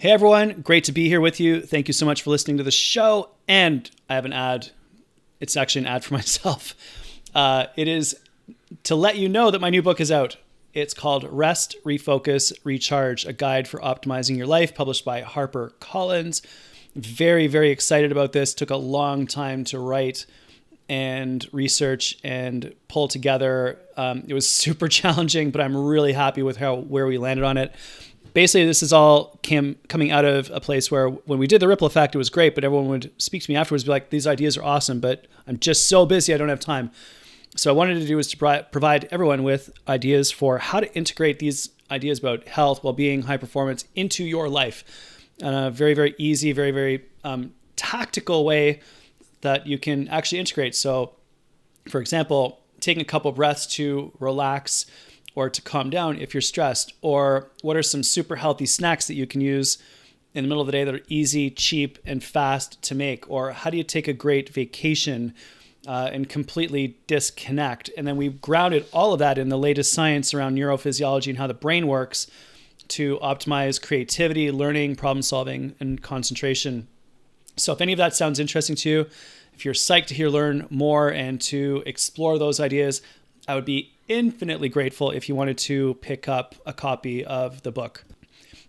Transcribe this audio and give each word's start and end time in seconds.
Hey 0.00 0.12
everyone, 0.12 0.62
great 0.62 0.84
to 0.84 0.92
be 0.92 1.08
here 1.08 1.20
with 1.20 1.40
you. 1.40 1.60
Thank 1.60 1.86
you 1.86 1.92
so 1.92 2.06
much 2.06 2.22
for 2.22 2.30
listening 2.30 2.56
to 2.56 2.62
the 2.62 2.70
show. 2.70 3.28
And 3.46 3.90
I 4.08 4.14
have 4.14 4.24
an 4.24 4.32
ad. 4.32 4.70
It's 5.40 5.58
actually 5.58 5.82
an 5.82 5.88
ad 5.88 6.04
for 6.04 6.14
myself. 6.20 6.74
Uh, 7.34 7.66
it 7.76 7.86
is 7.86 8.18
to 8.84 8.94
let 8.94 9.18
you 9.18 9.28
know 9.28 9.50
that 9.50 9.60
my 9.60 9.68
new 9.68 9.82
book 9.82 10.00
is 10.00 10.10
out. 10.10 10.38
It's 10.72 10.94
called 10.94 11.28
Rest, 11.30 11.76
Refocus, 11.84 12.50
Recharge 12.64 13.26
A 13.26 13.34
Guide 13.34 13.68
for 13.68 13.78
Optimizing 13.80 14.38
Your 14.38 14.46
Life, 14.46 14.74
published 14.74 15.04
by 15.04 15.20
Harper 15.20 15.74
Collins. 15.80 16.40
Very, 16.96 17.46
very 17.46 17.70
excited 17.70 18.10
about 18.10 18.32
this. 18.32 18.54
Took 18.54 18.70
a 18.70 18.76
long 18.76 19.26
time 19.26 19.64
to 19.64 19.78
write 19.78 20.24
and 20.88 21.46
research 21.52 22.18
and 22.24 22.74
pull 22.88 23.06
together. 23.06 23.78
Um, 23.98 24.24
it 24.26 24.32
was 24.32 24.48
super 24.64 24.88
challenging, 24.88 25.50
but 25.50 25.60
I'm 25.60 25.76
really 25.76 26.14
happy 26.14 26.42
with 26.42 26.56
how 26.56 26.76
where 26.76 27.06
we 27.06 27.18
landed 27.18 27.44
on 27.44 27.58
it. 27.58 27.74
Basically, 28.32 28.64
this 28.64 28.82
is 28.82 28.92
all 28.92 29.38
came 29.42 29.76
coming 29.88 30.10
out 30.10 30.24
of 30.24 30.50
a 30.52 30.60
place 30.60 30.90
where 30.90 31.08
when 31.08 31.38
we 31.38 31.46
did 31.46 31.60
the 31.60 31.68
ripple 31.68 31.86
effect, 31.86 32.14
it 32.14 32.18
was 32.18 32.30
great, 32.30 32.54
but 32.54 32.64
everyone 32.64 32.88
would 32.88 33.10
speak 33.18 33.42
to 33.42 33.50
me 33.50 33.56
afterwards, 33.56 33.84
be 33.84 33.90
like, 33.90 34.10
"These 34.10 34.26
ideas 34.26 34.56
are 34.56 34.62
awesome, 34.62 35.00
but 35.00 35.26
I'm 35.46 35.58
just 35.58 35.88
so 35.88 36.06
busy, 36.06 36.32
I 36.32 36.36
don't 36.36 36.48
have 36.48 36.60
time." 36.60 36.90
So, 37.56 37.70
I 37.70 37.74
wanted 37.74 37.94
to 38.00 38.06
do 38.06 38.18
is 38.18 38.28
to 38.28 38.66
provide 38.70 39.08
everyone 39.10 39.42
with 39.42 39.70
ideas 39.88 40.30
for 40.30 40.58
how 40.58 40.80
to 40.80 40.94
integrate 40.94 41.40
these 41.40 41.70
ideas 41.90 42.20
about 42.20 42.46
health, 42.46 42.84
well-being, 42.84 43.22
high 43.22 43.36
performance 43.36 43.84
into 43.96 44.24
your 44.24 44.48
life 44.48 44.84
in 45.40 45.52
a 45.52 45.70
very, 45.70 45.94
very 45.94 46.14
easy, 46.18 46.52
very, 46.52 46.70
very 46.70 47.04
um, 47.24 47.52
tactical 47.76 48.44
way 48.44 48.80
that 49.40 49.66
you 49.66 49.78
can 49.78 50.06
actually 50.08 50.38
integrate. 50.38 50.74
So, 50.74 51.16
for 51.88 52.00
example, 52.00 52.60
taking 52.78 53.00
a 53.00 53.06
couple 53.06 53.32
breaths 53.32 53.66
to 53.66 54.12
relax 54.20 54.86
or 55.34 55.48
to 55.48 55.62
calm 55.62 55.90
down 55.90 56.18
if 56.18 56.34
you're 56.34 56.40
stressed, 56.40 56.92
or 57.02 57.50
what 57.62 57.76
are 57.76 57.82
some 57.82 58.02
super 58.02 58.36
healthy 58.36 58.66
snacks 58.66 59.06
that 59.06 59.14
you 59.14 59.26
can 59.26 59.40
use 59.40 59.78
in 60.34 60.44
the 60.44 60.48
middle 60.48 60.60
of 60.60 60.66
the 60.66 60.72
day 60.72 60.84
that 60.84 60.94
are 60.94 61.00
easy, 61.08 61.50
cheap, 61.50 61.98
and 62.04 62.22
fast 62.22 62.80
to 62.82 62.94
make, 62.94 63.28
or 63.28 63.52
how 63.52 63.70
do 63.70 63.76
you 63.76 63.84
take 63.84 64.06
a 64.08 64.12
great 64.12 64.48
vacation 64.48 65.34
uh, 65.86 66.10
and 66.12 66.28
completely 66.28 66.96
disconnect? 67.06 67.90
And 67.96 68.06
then 68.06 68.16
we've 68.16 68.40
grounded 68.40 68.86
all 68.92 69.12
of 69.12 69.18
that 69.18 69.38
in 69.38 69.48
the 69.48 69.58
latest 69.58 69.92
science 69.92 70.32
around 70.32 70.56
neurophysiology 70.56 71.28
and 71.28 71.38
how 71.38 71.46
the 71.46 71.54
brain 71.54 71.86
works 71.86 72.28
to 72.88 73.18
optimize 73.18 73.80
creativity, 73.80 74.50
learning, 74.50 74.96
problem 74.96 75.22
solving, 75.22 75.74
and 75.80 76.02
concentration. 76.02 76.88
So 77.56 77.72
if 77.72 77.80
any 77.80 77.92
of 77.92 77.98
that 77.98 78.14
sounds 78.14 78.38
interesting 78.38 78.76
to 78.76 78.90
you, 78.90 79.06
if 79.54 79.64
you're 79.64 79.74
psyched 79.74 80.06
to 80.06 80.14
hear 80.14 80.28
learn 80.28 80.66
more 80.70 81.08
and 81.08 81.40
to 81.42 81.82
explore 81.86 82.38
those 82.38 82.60
ideas, 82.60 83.02
I 83.46 83.54
would 83.54 83.64
be 83.64 83.92
infinitely 84.10 84.68
grateful 84.68 85.12
if 85.12 85.28
you 85.28 85.36
wanted 85.36 85.56
to 85.56 85.94
pick 85.94 86.28
up 86.28 86.56
a 86.66 86.72
copy 86.72 87.24
of 87.24 87.62
the 87.62 87.70
book. 87.70 88.04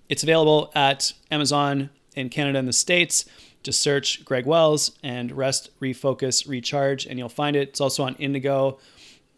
It's 0.07 0.21
available 0.21 0.71
at 0.75 1.13
Amazon 1.31 1.89
in 2.15 2.29
Canada 2.29 2.59
and 2.59 2.67
the 2.67 2.73
States. 2.73 3.25
Just 3.63 3.81
search 3.81 4.23
Greg 4.23 4.45
Wells 4.45 4.91
and 5.01 5.31
Rest, 5.31 5.71
Refocus, 5.81 6.47
Recharge, 6.47 7.07
and 7.07 7.17
you'll 7.17 7.27
find 7.27 7.55
it. 7.55 7.69
It's 7.69 7.81
also 7.81 8.03
on 8.03 8.15
Indigo 8.15 8.77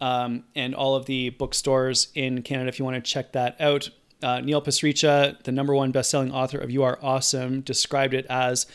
um, 0.01 0.43
and 0.55 0.75
all 0.75 0.95
of 0.95 1.05
the 1.05 1.29
bookstores 1.29 2.09
in 2.15 2.41
Canada 2.41 2.67
if 2.67 2.79
you 2.79 2.85
want 2.85 2.95
to 2.95 3.11
check 3.11 3.31
that 3.31 3.59
out. 3.61 3.89
Uh, 4.21 4.41
Neil 4.41 4.61
Pasricha, 4.61 5.41
the 5.43 5.51
number 5.53 5.73
one 5.73 5.91
best-selling 5.91 6.31
author 6.31 6.57
of 6.57 6.69
You 6.69 6.83
Are 6.83 6.99
Awesome, 7.01 7.61
described 7.61 8.13
it 8.13 8.25
as 8.29 8.65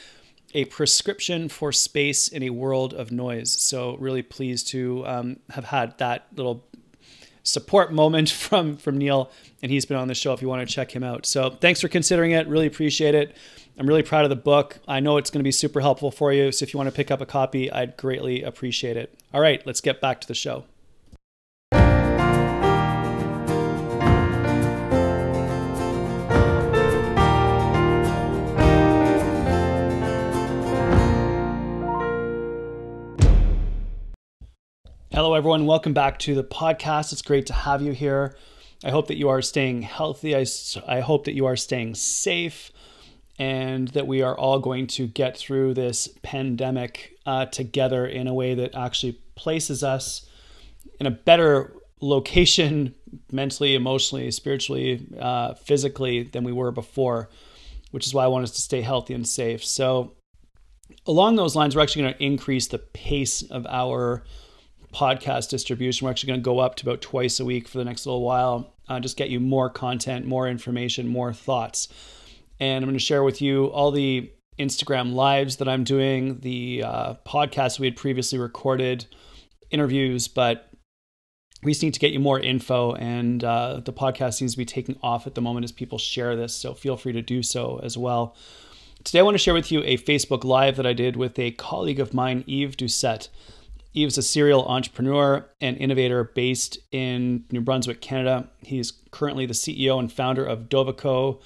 a 0.55 0.65
prescription 0.67 1.51
for 1.51 1.73
space 1.73 2.29
in 2.29 2.43
a 2.43 2.51
world 2.51 2.95
of 2.95 3.13
noise. 3.13 3.53
So 3.53 3.97
really 3.97 4.23
pleased 4.23 4.69
to 4.69 5.07
um, 5.07 5.41
have 5.51 5.67
had 5.67 5.99
that 5.99 6.27
little 6.35 6.65
support 7.49 7.93
moment 7.93 8.31
from 8.45 8.77
from 8.77 8.99
Neil, 8.99 9.31
and 9.63 9.73
he's 9.73 9.85
been 9.85 9.97
on 9.97 10.09
the 10.09 10.15
show. 10.15 10.33
If 10.33 10.43
you 10.43 10.49
want 10.49 10.67
to 10.67 10.75
check 10.75 10.95
him 10.95 11.03
out, 11.03 11.27
so 11.27 11.51
thanks 11.51 11.81
for 11.81 11.89
considering 11.89 12.33
it. 12.33 12.47
Really 12.49 12.67
appreciate 12.67 13.15
it. 13.15 13.37
I'm 13.79 13.87
really 13.87 14.03
proud 14.03 14.25
of 14.25 14.31
the 14.31 14.37
book. 14.37 14.79
I 14.89 14.99
know 14.99 15.19
it's 15.19 15.31
going 15.31 15.39
to 15.41 15.45
be 15.45 15.53
super 15.53 15.81
helpful 15.81 16.11
for 16.11 16.33
you. 16.33 16.51
So 16.51 16.65
if 16.65 16.75
you 16.75 16.79
want 16.79 16.89
to 16.89 16.95
pick 16.95 17.13
up 17.13 17.21
a 17.21 17.27
copy, 17.27 17.71
I'd 17.71 17.97
greatly 17.97 18.43
appreciate 18.43 18.97
it. 18.97 19.17
All 19.33 19.41
right, 19.41 19.65
let's 19.67 19.81
get 19.81 20.01
back 20.01 20.21
to 20.23 20.29
the 20.29 20.35
show. 20.35 20.65
Hello, 35.19 35.35
everyone. 35.35 35.67
Welcome 35.67 35.95
back 35.95 36.21
to 36.21 36.37
the 36.37 36.45
podcast. 36.45 37.13
It's 37.13 37.23
great 37.23 37.47
to 37.47 37.53
have 37.53 37.83
you 37.83 37.91
here. 37.91 38.37
I 38.85 38.91
hope 38.91 39.09
that 39.09 39.17
you 39.17 39.31
are 39.31 39.43
staying 39.43 39.83
healthy. 39.83 40.37
I, 40.37 40.47
I 40.87 41.01
hope 41.01 41.25
that 41.25 41.35
you 41.35 41.45
are 41.47 41.57
staying 41.57 41.97
safe 41.97 42.71
and 43.37 43.89
that 43.89 44.07
we 44.07 44.23
are 44.23 44.39
all 44.39 44.61
going 44.61 44.87
to 44.87 45.09
get 45.09 45.37
through 45.37 45.75
this 45.75 46.07
pandemic 46.23 47.17
uh, 47.27 47.47
together 47.47 48.07
in 48.07 48.29
a 48.29 48.33
way 48.33 48.55
that 48.55 48.77
actually 48.77 49.21
places 49.35 49.83
us 49.83 50.25
in 51.01 51.07
a 51.07 51.11
better 51.11 51.75
location 52.01 52.95
mentally, 53.33 53.75
emotionally, 53.75 54.31
spiritually, 54.31 55.05
uh, 55.19 55.55
physically 55.55 56.23
than 56.23 56.45
we 56.45 56.53
were 56.53 56.71
before, 56.71 57.29
which 57.91 58.07
is 58.07 58.15
why 58.15 58.23
I 58.23 58.29
want 58.29 58.45
us 58.45 58.53
to 58.53 58.61
stay 58.61 58.83
healthy 58.83 59.15
and 59.15 59.27
safe. 59.27 59.65
So, 59.65 60.13
along 61.09 61.35
those 61.35 61.57
lines, 61.57 61.75
we're 61.75 61.83
actually 61.83 62.03
going 62.03 62.15
to 62.15 62.25
increase 62.25 62.69
the 62.69 62.79
pace 62.79 63.43
of 63.43 63.67
our 63.67 64.23
podcast 64.93 65.51
distribution. 65.51 66.05
We're 66.05 66.11
actually 66.11 66.29
going 66.29 66.41
to 66.41 66.45
go 66.45 66.59
up 66.59 66.77
to 66.77 66.85
about 66.85 67.01
twice 67.01 67.41
a 67.41 67.45
week 67.45 67.69
for 67.69 67.79
the 67.79 67.85
next 67.85 68.07
little 68.07 68.23
while. 68.23 68.73
Uh, 68.89 69.01
just 69.01 69.17
get 69.17 69.31
you 69.31 69.41
more 69.41 69.69
content, 69.69 70.27
more 70.27 70.49
information, 70.49 71.09
more 71.09 71.33
thoughts. 71.33 71.89
And 72.61 72.83
I'm 72.83 72.89
going 72.89 72.99
to 72.99 73.05
share 73.05 73.23
with 73.23 73.41
you 73.41 73.67
all 73.67 73.91
the 73.91 74.31
Instagram 74.59 75.13
lives 75.13 75.57
that 75.57 75.69
I'm 75.69 75.85
doing, 75.85 76.41
the 76.41 76.83
uh, 76.85 77.15
podcasts 77.27 77.79
we 77.79 77.87
had 77.87 77.97
previously 77.97 78.39
recorded, 78.39 79.07
interviews, 79.71 80.27
but 80.27 80.69
we 81.63 81.73
just 81.73 81.83
need 81.83 81.95
to 81.95 82.01
get 82.01 82.13
you 82.13 82.21
more 82.21 82.41
info. 82.41 82.95
And 82.95 83.43
uh, 83.45 83.81
the 83.85 83.93
podcast 83.93 84.35
seems 84.35 84.53
to 84.53 84.59
be 84.59 84.65
taking 84.65 84.99
off 85.03 85.27
at 85.27 85.35
the 85.35 85.41
moment 85.41 85.65
as 85.65 85.73
people 85.73 85.99
share 85.99 86.35
this. 86.35 86.55
So 86.55 86.75
feel 86.75 86.97
free 86.97 87.13
to 87.13 87.23
do 87.23 87.43
so 87.43 87.81
as 87.83 87.97
well. 87.97 88.35
Today, 89.05 89.21
I 89.21 89.23
want 89.23 89.37
to 89.37 89.39
share 89.39 89.55
with 89.55 89.71
you 89.71 89.83
a 89.85 89.97
Facebook 89.97 90.43
Live 90.43 90.77
that 90.77 90.87
I 90.87 90.93
did 90.93 91.17
with 91.17 91.39
a 91.39 91.53
colleague 91.53 92.01
of 92.01 92.13
mine, 92.13 92.43
Yves 92.49 92.77
Doucet. 92.77 93.29
Yves's 93.95 94.19
a 94.19 94.23
serial 94.23 94.67
entrepreneur 94.67 95.49
and 95.61 95.77
innovator 95.79 96.25
based 96.25 96.79
in 96.93 97.45
New 97.51 97.61
Brunswick, 97.61 98.01
Canada. 98.01 98.49
He's 98.61 98.93
currently 99.11 99.47
the 99.47 99.55
CEO 99.55 99.99
and 99.99 100.13
founder 100.13 100.45
of 100.45 100.69
Dovico, 100.69 101.41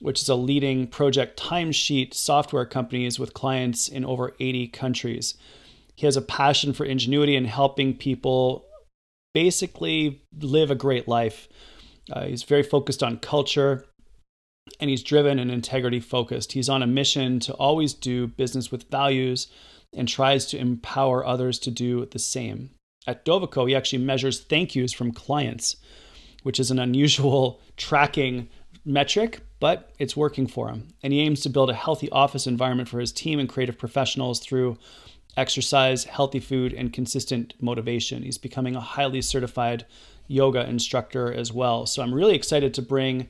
which 0.00 0.20
is 0.20 0.28
a 0.28 0.34
leading 0.34 0.86
project 0.86 1.40
timesheet 1.40 2.14
software 2.14 2.66
companies 2.66 3.18
with 3.18 3.34
clients 3.34 3.88
in 3.88 4.04
over 4.04 4.34
80 4.38 4.68
countries. 4.68 5.34
He 5.94 6.06
has 6.06 6.16
a 6.16 6.22
passion 6.22 6.72
for 6.72 6.84
ingenuity 6.84 7.34
and 7.34 7.46
helping 7.46 7.96
people 7.96 8.66
basically 9.34 10.22
live 10.40 10.70
a 10.70 10.76
great 10.76 11.08
life. 11.08 11.48
Uh, 12.12 12.26
he's 12.26 12.42
very 12.42 12.62
focused 12.62 13.02
on 13.02 13.18
culture 13.18 13.84
and 14.78 14.90
he's 14.90 15.02
driven 15.02 15.38
and 15.38 15.50
integrity 15.50 16.00
focused. 16.00 16.52
He's 16.52 16.68
on 16.68 16.82
a 16.82 16.86
mission 16.86 17.40
to 17.40 17.54
always 17.54 17.94
do 17.94 18.26
business 18.26 18.70
with 18.70 18.90
values 18.90 19.48
and 19.94 20.08
tries 20.08 20.46
to 20.46 20.58
empower 20.58 21.24
others 21.24 21.58
to 21.60 21.70
do 21.70 22.06
the 22.06 22.18
same. 22.18 22.70
At 23.06 23.24
Dovico, 23.24 23.68
he 23.68 23.74
actually 23.74 24.04
measures 24.04 24.40
thank 24.40 24.74
yous 24.74 24.92
from 24.92 25.12
clients, 25.12 25.76
which 26.42 26.60
is 26.60 26.70
an 26.70 26.78
unusual 26.78 27.60
tracking 27.76 28.48
metric, 28.84 29.40
but 29.60 29.90
it's 29.98 30.16
working 30.16 30.46
for 30.46 30.68
him. 30.68 30.88
And 31.02 31.12
he 31.12 31.20
aims 31.20 31.40
to 31.40 31.48
build 31.48 31.70
a 31.70 31.74
healthy 31.74 32.10
office 32.10 32.46
environment 32.46 32.88
for 32.88 33.00
his 33.00 33.12
team 33.12 33.38
and 33.38 33.48
creative 33.48 33.78
professionals 33.78 34.40
through 34.40 34.78
exercise, 35.36 36.04
healthy 36.04 36.40
food, 36.40 36.72
and 36.72 36.92
consistent 36.92 37.54
motivation. 37.60 38.22
He's 38.22 38.38
becoming 38.38 38.76
a 38.76 38.80
highly 38.80 39.22
certified 39.22 39.86
yoga 40.26 40.68
instructor 40.68 41.32
as 41.32 41.52
well. 41.52 41.86
So 41.86 42.02
I'm 42.02 42.12
really 42.12 42.34
excited 42.34 42.74
to 42.74 42.82
bring 42.82 43.28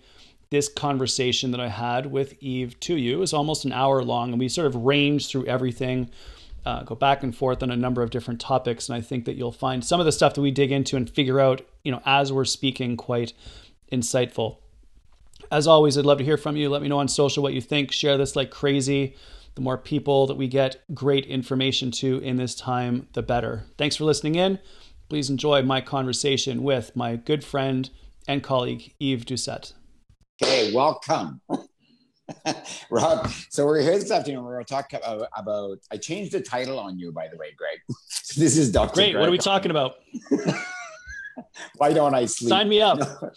this 0.50 0.68
conversation 0.68 1.50
that 1.50 1.60
I 1.60 1.68
had 1.68 2.06
with 2.06 2.42
Yves 2.42 2.74
to 2.80 2.97
you. 2.97 3.22
It's 3.22 3.34
almost 3.34 3.65
an 3.65 3.72
hour 3.72 4.03
long, 4.03 4.30
and 4.30 4.41
we 4.41 4.48
sort 4.48 4.66
of 4.66 4.74
range 4.74 5.28
through 5.28 5.47
everything 5.47 6.10
uh, 6.65 6.83
go 6.83 6.95
back 6.95 7.22
and 7.22 7.34
forth 7.34 7.63
on 7.63 7.71
a 7.71 7.77
number 7.77 8.03
of 8.03 8.10
different 8.10 8.41
topics. 8.41 8.89
And 8.89 8.97
I 8.97 9.01
think 9.01 9.25
that 9.25 9.37
you'll 9.37 9.53
find 9.53 9.84
some 9.84 10.01
of 10.01 10.07
the 10.07 10.13
stuff 10.13 10.34
that 10.34 10.43
we 10.43 10.51
dig 10.51 10.72
into 10.72 10.97
and 10.97 11.09
figure 11.09 11.41
out, 11.41 11.63
you 11.84 11.93
know, 11.93 12.03
as 12.05 12.33
we're 12.33 12.45
speaking, 12.45 12.97
quite 12.97 13.33
insightful. 13.93 14.59
As 15.51 15.66
always, 15.66 15.97
I'd 15.97 16.05
love 16.05 16.19
to 16.19 16.25
hear 16.25 16.37
from 16.37 16.57
you. 16.57 16.69
Let 16.69 16.83
me 16.83 16.89
know 16.89 16.99
on 16.99 17.09
social 17.09 17.43
what 17.43 17.55
you 17.55 17.60
think. 17.60 17.93
Share 17.93 18.19
this 18.19 18.37
like 18.37 18.51
crazy. 18.51 19.15
The 19.55 19.63
more 19.63 19.78
people 19.78 20.27
that 20.27 20.37
we 20.37 20.47
get 20.47 20.83
great 20.95 21.27
information 21.27 21.91
to 21.93 22.19
in 22.19 22.37
this 22.37 22.55
time, 22.55 23.09
the 23.15 23.22
better. 23.22 23.65
Thanks 23.77 23.97
for 23.97 24.05
listening 24.05 24.34
in. 24.34 24.59
Please 25.09 25.31
enjoy 25.31 25.63
my 25.63 25.81
conversation 25.81 26.63
with 26.63 26.95
my 26.95 27.16
good 27.16 27.43
friend 27.43 27.89
and 28.28 28.43
colleague, 28.43 28.93
Yves 29.01 29.25
Doucet. 29.25 29.72
Okay, 30.43 30.72
welcome. 30.72 31.41
Rob, 32.91 33.28
so 33.48 33.65
we're 33.65 33.80
here 33.80 33.98
this 33.98 34.10
afternoon. 34.10 34.45
We're 34.45 34.54
going 34.54 34.65
to 34.65 34.72
talk 34.72 34.92
about, 34.92 35.28
about, 35.36 35.78
I 35.91 35.97
changed 35.97 36.33
the 36.33 36.41
title 36.41 36.78
on 36.78 36.98
you, 36.98 37.13
by 37.13 37.28
the 37.28 37.36
way, 37.36 37.54
Greg. 37.57 37.78
this 38.36 38.57
is 38.57 38.71
Dr. 38.71 38.95
Great. 38.95 39.13
Greg. 39.13 39.21
What 39.21 39.28
are 39.28 39.33
we 39.33 39.39
talking 39.39 39.71
about? 39.71 39.97
Why 41.77 41.92
don't 41.92 42.15
I 42.15 42.27
sleep? 42.27 42.51
Sign 42.51 42.69
me 42.69 42.80
up. 42.80 43.01
uh, 43.01 43.34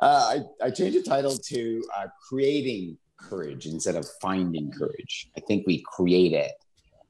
I, 0.00 0.40
I 0.62 0.70
changed 0.70 0.98
the 0.98 1.02
title 1.02 1.36
to 1.36 1.82
uh, 1.96 2.06
Creating 2.28 2.96
Courage 3.16 3.66
instead 3.66 3.96
of 3.96 4.06
Finding 4.20 4.72
Courage. 4.72 5.30
I 5.36 5.40
think 5.40 5.66
we 5.66 5.84
create 5.86 6.32
it 6.32 6.52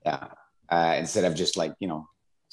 yeah, 0.04 0.28
uh, 0.68 0.96
instead 0.98 1.24
of 1.24 1.34
just 1.34 1.56
like, 1.56 1.74
you 1.78 1.88
know, 1.88 2.06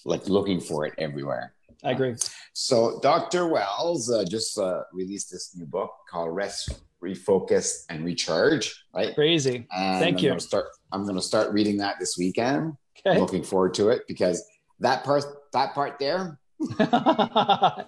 like 0.05 0.29
looking 0.29 0.61
for 0.61 0.85
it 0.85 0.93
everywhere. 0.97 1.53
I 1.83 1.91
agree. 1.91 2.15
So 2.53 2.99
Dr. 3.01 3.47
Wells 3.47 4.11
uh, 4.11 4.23
just 4.25 4.57
uh, 4.57 4.81
released 4.93 5.31
this 5.31 5.55
new 5.55 5.65
book 5.65 5.91
called 6.09 6.35
Rest, 6.35 6.81
Refocus, 7.03 7.85
and 7.89 8.05
Recharge. 8.05 8.73
Right? 8.93 9.15
Crazy. 9.15 9.67
And 9.71 9.99
Thank 9.99 10.17
I'm 10.17 10.23
you. 10.23 10.29
Gonna 10.31 10.39
start. 10.39 10.65
I'm 10.91 11.03
going 11.03 11.15
to 11.15 11.21
start 11.21 11.53
reading 11.53 11.77
that 11.77 11.97
this 11.99 12.17
weekend. 12.17 12.73
Okay. 13.05 13.19
Looking 13.19 13.43
forward 13.43 13.73
to 13.75 13.89
it 13.89 14.03
because 14.07 14.43
that 14.79 15.03
part, 15.03 15.23
that 15.53 15.73
part 15.73 15.99
there. 15.99 16.39
I'm 16.79 17.85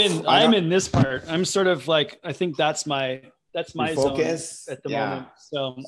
in. 0.00 0.26
I'm 0.26 0.54
in 0.54 0.68
this 0.68 0.88
part. 0.88 1.24
I'm 1.28 1.44
sort 1.44 1.66
of 1.66 1.88
like. 1.88 2.18
I 2.24 2.32
think 2.32 2.56
that's 2.56 2.86
my. 2.86 3.22
That's 3.52 3.74
my 3.74 3.94
zone 3.94 4.16
Refocus. 4.16 4.70
at 4.70 4.80
the 4.84 4.90
Yeah. 4.90 5.08
moment. 5.08 5.28
So 5.38 5.74
I 5.78 5.82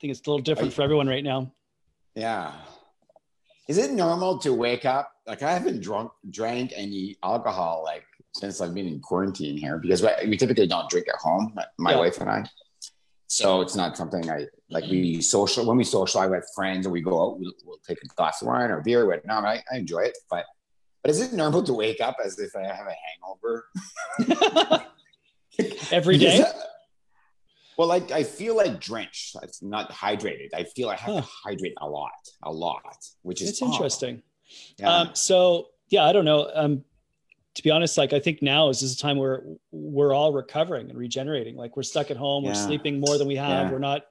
think 0.00 0.10
it's 0.10 0.20
a 0.26 0.30
little 0.30 0.42
different 0.42 0.74
for 0.74 0.82
everyone 0.82 1.08
right 1.08 1.24
now. 1.24 1.52
Yeah. 2.14 2.52
Is 3.66 3.78
it 3.78 3.92
normal 3.92 4.38
to 4.40 4.52
wake 4.52 4.84
up? 4.84 5.10
Like 5.26 5.42
I 5.42 5.52
haven't 5.52 5.80
drunk 5.80 6.10
drank 6.30 6.72
any 6.76 7.16
alcohol 7.22 7.82
like 7.84 8.04
since 8.38 8.60
I've 8.60 8.74
been 8.74 8.86
in 8.86 9.00
quarantine 9.00 9.56
here 9.56 9.78
because 9.78 10.02
we, 10.26 10.36
typically 10.36 10.66
don't 10.66 10.88
drink 10.88 11.08
at 11.08 11.16
home, 11.16 11.52
my- 11.78 11.92
Yeah. 11.92 11.98
wife 11.98 12.20
and 12.20 12.30
I. 12.30 12.44
So 13.26 13.60
it's 13.60 13.76
not 13.76 13.96
something 13.96 14.30
I 14.30 14.46
like. 14.70 14.84
We 14.84 15.20
social 15.20 15.66
when 15.66 15.76
we 15.76 15.84
socialize 15.84 16.30
with 16.30 16.48
friends 16.54 16.86
or 16.86 16.90
we 16.90 17.02
go 17.02 17.22
out, 17.22 17.38
we'll, 17.38 17.52
we'll 17.66 17.78
take 17.86 17.98
a 18.02 18.06
glass 18.14 18.40
of 18.40 18.48
wine 18.48 18.70
or 18.70 18.80
beer. 18.80 19.04
With 19.06 19.26
no, 19.26 19.34
I, 19.34 19.62
I 19.70 19.76
enjoy 19.76 20.00
it, 20.00 20.16
but 20.30 20.46
but 21.02 21.10
is 21.10 21.20
it 21.20 21.34
normal 21.34 21.62
to 21.64 21.74
wake 21.74 22.00
up 22.00 22.16
as 22.24 22.38
if 22.38 22.56
I 22.56 22.62
have 22.62 22.86
a 22.86 22.96
hangover 23.06 24.84
Every 25.90 26.16
day. 26.18 26.44
Well, 27.76 27.88
like 27.88 28.10
I 28.12 28.22
feel 28.24 28.56
like 28.56 28.80
drenched. 28.80 29.36
It's 29.42 29.62
not 29.62 29.90
hydrated. 29.92 30.48
I 30.54 30.64
feel 30.64 30.88
I 30.88 30.96
have 30.96 31.16
to 31.16 31.28
hydrate 31.44 31.74
a 31.80 31.88
lot, 31.88 32.10
a 32.42 32.50
lot, 32.50 32.82
which 33.22 33.42
is 33.42 33.50
It's 33.50 33.62
interesting. 33.62 34.22
Yeah. 34.78 34.90
Um, 34.90 35.10
so 35.14 35.68
yeah, 35.90 36.04
I 36.04 36.12
don't 36.12 36.24
know. 36.24 36.50
Um, 36.54 36.84
to 37.58 37.62
be 37.64 37.72
honest, 37.72 37.98
like 37.98 38.12
I 38.12 38.20
think 38.20 38.40
now 38.40 38.68
is 38.68 38.80
this 38.82 38.94
a 38.94 38.96
time 38.96 39.16
where 39.16 39.42
we're 39.72 40.14
all 40.14 40.32
recovering 40.32 40.88
and 40.90 40.96
regenerating. 40.96 41.56
Like 41.56 41.76
we're 41.76 41.82
stuck 41.82 42.08
at 42.12 42.16
home, 42.16 42.44
we're 42.44 42.54
sleeping 42.54 43.00
more 43.00 43.18
than 43.18 43.26
we 43.26 43.34
have, 43.34 43.66
Yeah. 43.66 43.72
we're 43.72 43.80
not 43.80 44.02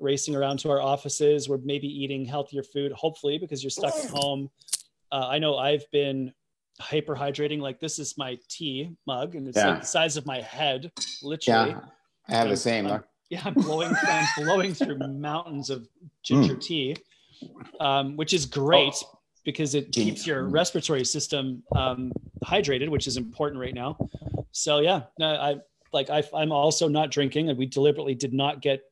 racing 0.00 0.34
around 0.34 0.58
to 0.60 0.70
our 0.70 0.80
offices, 0.80 1.50
we're 1.50 1.58
maybe 1.58 1.86
eating 1.86 2.24
healthier 2.24 2.62
food, 2.62 2.90
hopefully, 2.92 3.36
because 3.36 3.62
you're 3.62 3.68
stuck 3.70 3.94
at 3.94 4.08
home. 4.08 4.48
Uh, 5.12 5.26
I 5.28 5.38
know 5.38 5.58
I've 5.58 5.84
been 5.90 6.32
hyperhydrating. 6.80 7.60
Like 7.60 7.78
this 7.78 7.98
is 7.98 8.16
my 8.16 8.38
tea 8.48 8.88
mug, 9.06 9.34
and 9.34 9.46
it's 9.46 9.58
Yeah. 9.58 9.72
like 9.72 9.80
the 9.82 9.86
size 9.86 10.16
of 10.16 10.24
my 10.24 10.40
head, 10.40 10.90
literally. 11.22 11.72
yeah, 11.72 11.80
I 12.26 12.36
have 12.36 12.48
the 12.48 12.56
same. 12.56 12.86
Um, 12.86 13.04
yeah, 13.28 13.42
I'm 13.44 13.52
blowing, 13.52 13.92
I'm 14.02 14.26
blowing 14.38 14.72
through 14.72 14.96
mountains 14.96 15.68
of 15.68 15.86
ginger 16.22 16.56
tea, 16.56 16.96
um, 17.80 18.16
which 18.16 18.32
is 18.32 18.46
great 18.46 18.94
because 19.48 19.74
it 19.74 19.90
keeps 19.92 20.26
your 20.26 20.42
mm. 20.42 20.52
respiratory 20.52 21.06
system 21.06 21.62
um, 21.74 22.12
hydrated, 22.44 22.90
which 22.90 23.06
is 23.06 23.16
important 23.16 23.58
right 23.58 23.72
now. 23.72 23.96
So 24.52 24.80
yeah, 24.80 25.04
no, 25.18 25.26
I 25.26 25.56
like 25.90 26.10
I, 26.10 26.22
I'm 26.34 26.52
also 26.52 26.86
not 26.86 27.10
drinking, 27.10 27.48
and 27.48 27.58
we 27.58 27.64
deliberately 27.64 28.14
did 28.14 28.34
not 28.34 28.60
get 28.60 28.82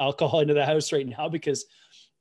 alcohol 0.00 0.40
into 0.44 0.54
the 0.54 0.64
house 0.64 0.90
right 0.90 1.06
now 1.06 1.28
because 1.28 1.66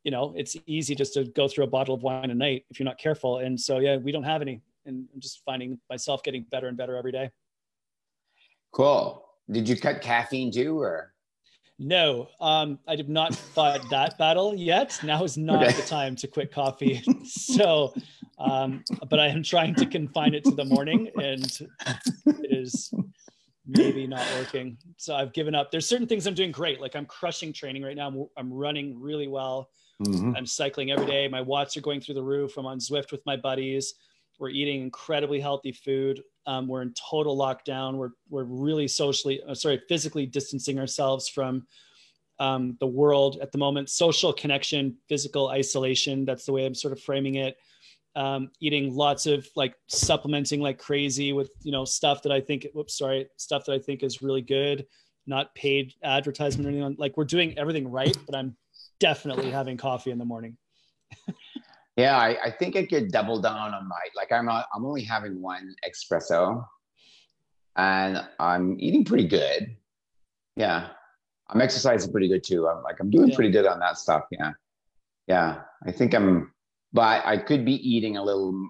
you 0.04 0.12
know 0.12 0.34
it's 0.36 0.58
easy 0.68 0.94
just 0.94 1.14
to 1.14 1.24
go 1.24 1.48
through 1.48 1.64
a 1.64 1.68
bottle 1.68 1.96
of 1.96 2.04
wine 2.04 2.32
a 2.32 2.36
night 2.36 2.66
if 2.70 2.82
you're 2.82 2.86
not 2.86 2.98
careful. 2.98 3.38
And 3.38 3.58
so 3.58 3.80
yeah, 3.80 3.96
we 3.96 4.12
don't 4.12 4.24
have 4.24 4.42
any, 4.42 4.62
and 4.86 5.08
I'm 5.14 5.22
just 5.22 5.42
finding 5.46 5.80
myself 5.90 6.22
getting 6.22 6.44
better 6.52 6.68
and 6.68 6.76
better 6.76 6.98
every 6.98 7.14
day. 7.14 7.30
cool. 8.74 9.24
Did 9.50 9.70
you 9.70 9.78
cut 9.78 10.02
caffeine 10.02 10.52
too, 10.52 10.82
or 10.82 11.14
No, 11.78 12.30
um, 12.40 12.80
I 12.88 12.96
did 12.96 13.10
not 13.10 13.36
fight 13.36 13.82
that 13.90 14.18
battle 14.18 14.56
yet. 14.56 14.98
Now 15.04 15.24
is 15.24 15.38
not 15.38 15.64
Okay. 15.68 15.74
the 15.76 15.82
time 15.88 16.16
to 16.18 16.28
quit 16.28 16.52
coffee. 16.52 17.04
so, 17.26 17.94
um, 18.40 18.84
but 19.10 19.20
I 19.20 19.28
am 19.28 19.44
trying 19.44 19.76
to 19.76 19.86
confine 19.86 20.34
it 20.34 20.44
to 20.46 20.56
the 20.56 20.64
morning, 20.66 21.10
and 21.22 21.44
it 21.86 22.52
is 22.52 22.94
maybe 23.68 24.08
not 24.08 24.26
working. 24.40 24.78
So 24.98 25.16
I've 25.16 25.34
given 25.34 25.54
up. 25.54 25.70
There's 25.72 25.86
certain 25.88 26.08
things 26.08 26.28
I'm 26.28 26.34
doing 26.34 26.52
great. 26.52 26.80
Like 26.80 26.96
I'm 26.96 27.06
crushing 27.06 27.52
training 27.52 27.84
right 27.84 27.96
now. 27.96 28.08
I'm, 28.08 28.26
I'm 28.38 28.54
running 28.54 29.00
really 29.00 29.28
well. 29.28 29.70
I'm 30.36 30.46
cycling 30.46 30.92
every 30.92 31.06
day. 31.08 31.28
My 31.28 31.42
watts 31.42 31.76
are 31.78 31.82
going 31.82 32.00
through 32.02 32.16
the 32.16 32.24
roof. 32.24 32.58
I'm 32.58 32.66
on 32.66 32.80
Zwift 32.80 33.12
with 33.12 33.26
my 33.26 33.36
buddies. 33.38 33.96
We're 34.40 34.50
eating 34.50 34.82
incredibly 34.82 35.40
healthy 35.40 35.72
food. 35.72 36.22
Um, 36.48 36.68
we're 36.68 36.82
in 36.82 36.94
total 36.94 37.38
lockdown. 37.38 37.96
We're 37.96 38.12
we're 38.30 38.44
really 38.44 38.88
socially, 38.88 39.42
uh, 39.48 39.56
sorry, 39.56 39.82
physically 39.88 40.26
distancing 40.26 40.80
ourselves 40.80 41.28
from 41.28 41.66
um, 42.40 42.78
the 42.80 42.88
world 42.88 43.40
at 43.42 43.52
the 43.52 43.58
moment. 43.58 43.90
Social 43.90 44.34
connection, 44.34 44.98
physical 45.08 45.50
isolation. 45.50 46.26
That's 46.26 46.46
the 46.46 46.52
way 46.54 46.66
I'm 46.66 46.76
sort 46.76 46.94
of 46.94 47.02
framing 47.02 47.36
it. 47.36 47.58
Um, 48.16 48.52
eating 48.62 48.96
lots 48.96 49.26
of 49.26 49.46
like 49.56 49.76
supplementing 49.88 50.62
like 50.62 50.78
crazy 50.78 51.34
with 51.34 51.52
you 51.64 51.72
know 51.72 51.86
stuff 51.86 52.22
that 52.24 52.32
I 52.32 52.42
think. 52.42 52.68
Whoops, 52.74 52.98
sorry, 52.98 53.28
stuff 53.38 53.66
that 53.66 53.74
I 53.74 53.80
think 53.80 54.04
is 54.04 54.22
really 54.22 54.42
good. 54.42 54.86
Not 55.28 55.54
paid 55.56 55.94
advertisement 56.04 56.68
or 56.68 56.70
anything. 56.70 56.96
Like 57.00 57.18
we're 57.18 57.26
doing 57.26 57.58
everything 57.58 57.90
right, 57.90 58.16
but 58.26 58.36
I'm 58.36 58.56
definitely 59.00 59.50
having 59.50 59.78
coffee 59.78 60.12
in 60.12 60.18
the 60.18 60.26
morning. 60.26 60.58
yeah, 61.96 62.18
I, 62.18 62.38
I 62.46 62.52
think 62.52 62.76
I 62.76 62.86
could 62.86 63.12
double 63.12 63.40
down 63.40 63.74
on 63.74 63.88
my 63.88 64.00
like. 64.16 64.32
I'm 64.32 64.46
not, 64.46 64.68
I'm 64.74 64.86
only 64.86 65.04
having 65.04 65.42
one 65.42 65.76
espresso, 65.88 66.66
and 67.76 68.26
I'm 68.40 68.78
eating 68.80 69.06
pretty 69.06 69.28
good. 69.28 69.76
Yeah, 70.56 70.90
I'm 71.50 71.62
exercising 71.62 72.12
pretty 72.12 72.28
good 72.28 72.44
too. 72.44 72.68
I'm 72.68 72.84
like 72.84 73.00
I'm 73.00 73.10
doing 73.10 73.30
Yeah. 73.30 73.36
pretty 73.36 73.52
good 73.52 73.66
on 73.66 73.80
that 73.80 73.98
stuff. 73.98 74.24
Yeah, 74.32 74.52
yeah. 75.28 75.62
I 75.86 75.92
think 75.92 76.14
I'm, 76.14 76.52
but 76.94 77.26
I 77.26 77.38
could 77.38 77.66
be 77.66 77.76
eating 77.76 78.18
a 78.18 78.24
little 78.24 78.70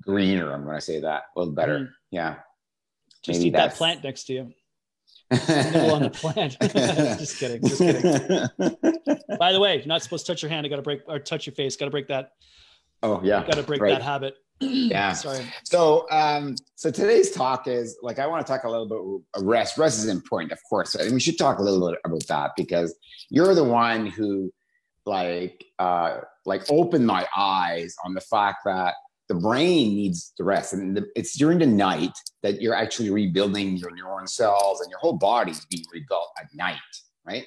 greener. 0.00 0.52
I'm 0.52 0.64
going 0.64 0.76
to 0.76 0.80
say 0.80 1.00
that 1.00 1.22
a 1.34 1.38
little 1.38 1.54
better. 1.54 1.78
Mm. 1.78 1.88
Yeah. 2.10 2.34
Just 3.22 3.38
Maybe 3.38 3.48
eat 3.48 3.54
that 3.54 3.74
plant 3.74 4.04
next 4.04 4.24
to 4.24 4.32
you. 4.34 4.52
On 5.30 6.02
the 6.02 6.10
plant. 6.14 6.56
just 7.18 7.38
kidding. 7.38 7.62
Just 7.62 7.78
kidding. 7.78 7.98
By 9.38 9.52
the 9.52 9.60
way, 9.60 9.76
you're 9.76 9.86
not 9.86 10.02
supposed 10.02 10.26
to 10.26 10.32
touch 10.32 10.42
your 10.42 10.50
hand. 10.50 10.66
I 10.66 10.68
got 10.68 10.76
to 10.76 10.82
break 10.82 11.02
or 11.06 11.18
touch 11.18 11.46
your 11.46 11.54
face. 11.54 11.76
Got 11.76 11.86
to 11.86 11.90
break 11.90 12.08
that. 12.08 12.32
oh 13.02 13.20
yeah. 13.24 13.44
Got 13.44 13.54
to 13.54 13.62
break 13.62 13.80
right. 13.80 13.90
that 13.90 14.02
habit. 14.02 14.36
Yeah. 14.60 15.12
Sorry. 15.12 15.44
So, 15.64 16.06
um, 16.10 16.54
so 16.76 16.90
today's 16.90 17.32
talk 17.32 17.66
is 17.66 17.98
like 18.02 18.18
I 18.18 18.26
want 18.26 18.46
to 18.46 18.50
talk 18.50 18.64
a 18.64 18.70
little 18.70 18.86
bit 18.86 19.40
of 19.40 19.46
rest. 19.46 19.76
Rest 19.76 19.98
is 19.98 20.06
important, 20.06 20.52
of 20.52 20.58
course, 20.70 20.94
and 20.94 21.12
we 21.12 21.20
should 21.20 21.36
talk 21.36 21.58
a 21.58 21.62
little 21.62 21.90
bit 21.90 21.98
about 22.04 22.26
that 22.28 22.52
because 22.56 22.96
you're 23.30 23.54
the 23.54 23.64
one 23.64 24.06
who, 24.06 24.52
like, 25.06 25.64
uh, 25.80 26.20
like 26.46 26.70
opened 26.70 27.06
my 27.06 27.26
eyes 27.36 27.96
on 28.04 28.14
the 28.14 28.20
fact 28.20 28.58
that 28.64 28.94
the 29.28 29.34
brain 29.34 29.94
needs 29.94 30.32
to 30.36 30.44
rest, 30.44 30.74
and 30.74 30.96
the, 30.96 31.06
it's 31.16 31.36
during 31.36 31.58
the 31.58 31.66
night 31.66 32.12
that 32.42 32.60
you're 32.60 32.74
actually 32.74 33.10
rebuilding 33.10 33.76
your 33.76 33.90
neuron 33.90 34.28
cells, 34.28 34.80
and 34.80 34.90
your 34.90 34.98
whole 34.98 35.14
body's 35.14 35.64
being 35.66 35.84
rebuilt 35.92 36.28
at 36.38 36.46
night, 36.54 36.78
right? 37.26 37.46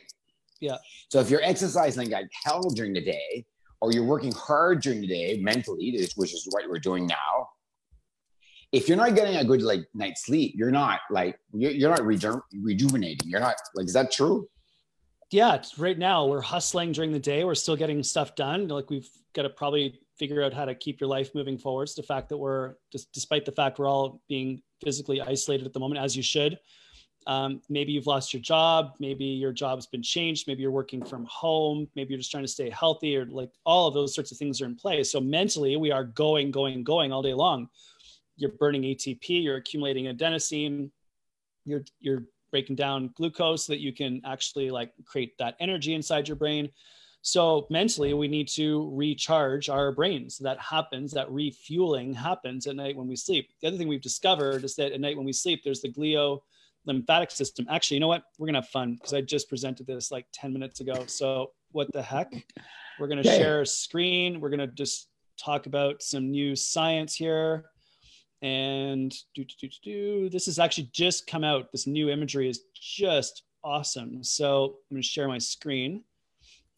Yeah. 0.59 0.77
So 1.09 1.19
if 1.19 1.29
you're 1.29 1.43
exercising 1.43 2.09
like 2.09 2.29
hell 2.43 2.61
during 2.61 2.93
the 2.93 3.03
day, 3.03 3.45
or 3.79 3.91
you're 3.91 4.05
working 4.05 4.31
hard 4.31 4.81
during 4.81 5.01
the 5.01 5.07
day 5.07 5.39
mentally, 5.39 5.91
which 6.15 6.33
is 6.33 6.47
what 6.49 6.67
we're 6.67 6.79
doing 6.79 7.05
now, 7.05 7.47
if 8.71 8.87
you're 8.87 8.97
not 8.97 9.15
getting 9.15 9.37
a 9.37 9.45
good 9.45 9.61
like 9.61 9.85
night's 9.93 10.25
sleep, 10.25 10.53
you're 10.55 10.71
not 10.71 10.99
like 11.09 11.39
you're, 11.53 11.71
you're 11.71 11.89
not 11.89 12.05
reju- 12.05 12.41
rejuvenating. 12.61 13.29
You're 13.29 13.39
not 13.39 13.55
like 13.75 13.85
is 13.85 13.93
that 13.93 14.11
true? 14.11 14.47
Yeah, 15.31 15.61
right 15.77 15.97
now 15.97 16.25
we're 16.25 16.41
hustling 16.41 16.91
during 16.91 17.11
the 17.11 17.19
day. 17.19 17.43
We're 17.43 17.55
still 17.55 17.75
getting 17.75 18.01
stuff 18.03 18.35
done. 18.35 18.67
Like 18.67 18.89
we've 18.89 19.09
got 19.33 19.43
to 19.43 19.49
probably 19.49 19.99
figure 20.17 20.43
out 20.43 20.53
how 20.53 20.65
to 20.65 20.75
keep 20.75 20.99
your 20.99 21.09
life 21.09 21.33
moving 21.33 21.57
forwards. 21.57 21.95
The 21.95 22.03
fact 22.03 22.29
that 22.29 22.37
we're 22.37 22.75
just, 22.91 23.11
despite 23.13 23.45
the 23.45 23.51
fact 23.51 23.79
we're 23.79 23.87
all 23.87 24.21
being 24.27 24.61
physically 24.83 25.21
isolated 25.21 25.65
at 25.65 25.73
the 25.73 25.79
moment, 25.79 26.01
as 26.01 26.15
you 26.15 26.23
should. 26.23 26.59
Um, 27.27 27.61
maybe 27.67 27.91
you've 27.91 28.07
lost 28.07 28.33
your 28.33 28.41
job. 28.41 28.93
Maybe 28.99 29.25
your 29.25 29.51
job's 29.51 29.85
been 29.85 30.01
changed. 30.01 30.47
Maybe 30.47 30.61
you're 30.61 30.71
working 30.71 31.03
from 31.03 31.25
home. 31.25 31.87
Maybe 31.93 32.11
you're 32.11 32.19
just 32.19 32.31
trying 32.31 32.45
to 32.45 32.47
stay 32.47 32.69
healthy, 32.69 33.17
or 33.17 33.25
like 33.25 33.51
all 33.65 33.87
of 33.87 33.93
those 33.93 34.15
sorts 34.15 34.31
of 34.31 34.37
things 34.37 34.61
are 34.61 34.65
in 34.65 34.75
play. 34.75 35.03
So 35.03 35.19
mentally, 35.19 35.75
we 35.75 35.91
are 35.91 36.05
going, 36.05 36.51
going, 36.51 36.85
going 36.85 37.11
all 37.11 37.21
day 37.21 37.33
long. 37.33 37.67
You're 38.37 38.51
burning 38.51 38.83
ATP. 38.83 39.43
You're 39.43 39.57
accumulating 39.57 40.05
adenosine. 40.05 40.89
You're 41.65 41.83
you're 41.99 42.23
breaking 42.49 42.77
down 42.77 43.11
glucose 43.15 43.65
so 43.65 43.73
that 43.73 43.81
you 43.81 43.91
can 43.91 44.21
actually 44.23 44.71
like 44.71 44.93
create 45.05 45.37
that 45.37 45.55
energy 45.59 45.93
inside 45.95 46.29
your 46.29 46.37
brain. 46.37 46.69
So 47.27 47.67
mentally, 47.69 48.13
we 48.13 48.29
need 48.29 48.47
to 48.53 48.89
recharge 48.93 49.67
our 49.67 49.91
brains. 49.91 50.37
That 50.37 50.57
happens, 50.61 51.11
that 51.11 51.29
refueling 51.29 52.13
happens 52.13 52.67
at 52.67 52.77
night 52.77 52.95
when 52.95 53.05
we 53.05 53.17
sleep. 53.17 53.49
The 53.61 53.67
other 53.67 53.75
thing 53.75 53.89
we've 53.89 53.99
discovered 53.99 54.63
is 54.63 54.75
that 54.77 54.93
at 54.93 55.01
night 55.01 55.17
when 55.17 55.25
we 55.25 55.33
sleep, 55.33 55.59
there's 55.61 55.81
the 55.81 55.91
glio 55.91 56.39
lymphatic 56.85 57.29
system. 57.31 57.67
Actually, 57.69 57.95
you 57.95 57.99
know 57.99 58.07
what? 58.07 58.23
We're 58.39 58.47
gonna 58.47 58.61
have 58.61 58.69
fun 58.69 58.93
because 58.93 59.13
I 59.13 59.19
just 59.19 59.49
presented 59.49 59.85
this 59.85 60.09
like 60.09 60.25
10 60.31 60.53
minutes 60.53 60.79
ago. 60.79 61.03
So 61.07 61.51
what 61.73 61.91
the 61.91 62.01
heck? 62.01 62.31
We're 62.97 63.09
gonna 63.09 63.19
Okay. 63.19 63.37
share 63.37 63.59
a 63.63 63.65
screen. 63.65 64.39
We're 64.39 64.49
gonna 64.49 64.67
just 64.67 65.09
talk 65.37 65.65
about 65.65 66.01
some 66.01 66.31
new 66.31 66.55
science 66.55 67.13
here. 67.13 67.65
and 68.41 69.11
do, 69.35 69.43
do, 69.43 69.53
do, 69.59 69.69
do, 69.83 70.29
this 70.29 70.45
has 70.45 70.59
actually 70.59 70.89
just 70.93 71.27
come 71.27 71.43
out. 71.43 71.71
This 71.73 71.87
new 71.87 72.09
imagery 72.09 72.47
is 72.47 72.61
just 72.73 73.43
awesome. 73.65 74.23
So 74.23 74.77
I'm 74.89 74.95
to 74.95 75.03
share 75.03 75.27
my 75.27 75.39
screen 75.39 76.03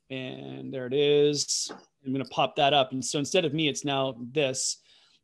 and 0.10 0.74
there 0.74 0.88
it 0.88 0.94
is. 0.94 1.72
I'm 2.06 2.14
going 2.14 2.24
to 2.24 2.32
pop 2.32 2.56
that 2.56 2.74
up. 2.74 2.92
And 2.92 3.04
so 3.04 3.20
instead 3.20 3.46
of 3.46 3.54
me, 3.54 3.68
it's 3.68 3.86
now 3.86 4.16
this. 4.32 4.78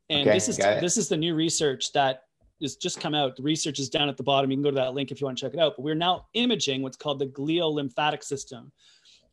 And 0.08 0.22
okay, 0.22 0.36
this 0.36 0.48
is 0.48 0.56
this 0.56 0.96
is 0.96 1.08
the 1.08 1.16
new 1.16 1.34
research 1.34 1.92
that 1.92 2.22
is 2.60 2.76
just 2.76 3.00
come 3.00 3.14
out. 3.14 3.36
The 3.36 3.42
research 3.42 3.78
is 3.78 3.88
down 3.88 4.08
at 4.08 4.16
the 4.16 4.22
bottom. 4.22 4.50
You 4.50 4.56
can 4.56 4.62
go 4.62 4.70
to 4.70 4.76
that 4.76 4.94
link 4.94 5.10
if 5.10 5.20
you 5.20 5.26
want 5.26 5.38
to 5.38 5.44
check 5.44 5.54
it 5.54 5.60
out. 5.60 5.74
But 5.76 5.82
we're 5.82 5.94
now 5.94 6.26
imaging 6.34 6.82
what's 6.82 6.96
called 6.96 7.18
the 7.18 7.26
glial 7.26 7.74
lymphatic 7.74 8.22
system. 8.22 8.70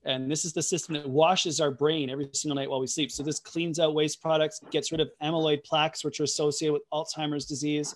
And 0.05 0.29
this 0.29 0.43
is 0.43 0.51
the 0.51 0.61
system 0.61 0.95
that 0.95 1.07
washes 1.07 1.61
our 1.61 1.71
brain 1.71 2.09
every 2.09 2.29
single 2.33 2.55
night 2.55 2.69
while 2.69 2.81
we 2.81 2.87
sleep. 2.87 3.11
So 3.11 3.23
this 3.23 3.39
cleans 3.39 3.79
out 3.79 3.93
waste 3.93 4.21
products, 4.21 4.59
gets 4.69 4.91
rid 4.91 4.99
of 4.99 5.09
amyloid 5.21 5.63
plaques, 5.63 6.03
which 6.03 6.19
are 6.19 6.23
associated 6.23 6.73
with 6.73 6.81
Alzheimer's 6.91 7.45
disease, 7.45 7.95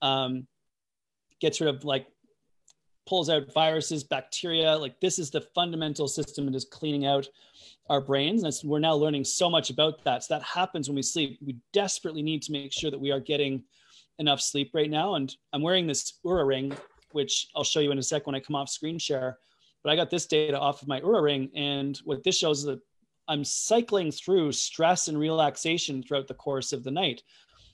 um, 0.00 0.46
gets 1.40 1.60
rid 1.60 1.74
of 1.74 1.84
like 1.84 2.06
pulls 3.10 3.28
out 3.28 3.52
viruses, 3.52 4.04
bacteria. 4.04 4.76
Like 4.76 5.00
this 5.00 5.18
is 5.18 5.30
the 5.30 5.40
fundamental 5.40 6.06
system 6.06 6.46
that 6.46 6.54
is 6.54 6.64
cleaning 6.64 7.06
out 7.06 7.28
our 7.88 8.00
brains. 8.00 8.44
And 8.44 8.70
we're 8.70 8.78
now 8.78 8.94
learning 8.94 9.24
so 9.24 9.50
much 9.50 9.68
about 9.68 10.04
that. 10.04 10.22
So 10.22 10.34
that 10.34 10.44
happens 10.44 10.88
when 10.88 10.94
we 10.94 11.02
sleep. 11.02 11.40
We 11.44 11.56
desperately 11.72 12.22
need 12.22 12.40
to 12.42 12.52
make 12.52 12.72
sure 12.72 12.88
that 12.88 13.00
we 13.00 13.10
are 13.10 13.18
getting 13.18 13.64
enough 14.20 14.40
sleep 14.40 14.70
right 14.74 14.88
now. 14.88 15.16
And 15.16 15.34
I'm 15.52 15.60
wearing 15.60 15.88
this 15.88 16.20
Oura 16.24 16.46
ring, 16.46 16.72
which 17.10 17.48
I'll 17.56 17.64
show 17.64 17.80
you 17.80 17.90
in 17.90 17.98
a 17.98 18.02
sec 18.02 18.26
when 18.26 18.36
I 18.36 18.40
come 18.40 18.54
off 18.54 18.68
screen 18.68 18.96
share. 18.96 19.38
But 19.82 19.90
I 19.90 19.96
got 19.96 20.10
this 20.10 20.26
data 20.26 20.58
off 20.58 20.80
of 20.80 20.86
my 20.86 21.00
Oura 21.00 21.24
ring. 21.24 21.50
And 21.56 21.98
what 22.04 22.22
this 22.22 22.38
shows 22.38 22.60
is 22.60 22.64
that 22.66 22.80
I'm 23.26 23.42
cycling 23.42 24.12
through 24.12 24.52
stress 24.52 25.08
and 25.08 25.18
relaxation 25.18 26.04
throughout 26.04 26.28
the 26.28 26.34
course 26.34 26.72
of 26.72 26.84
the 26.84 26.92
night. 26.92 27.24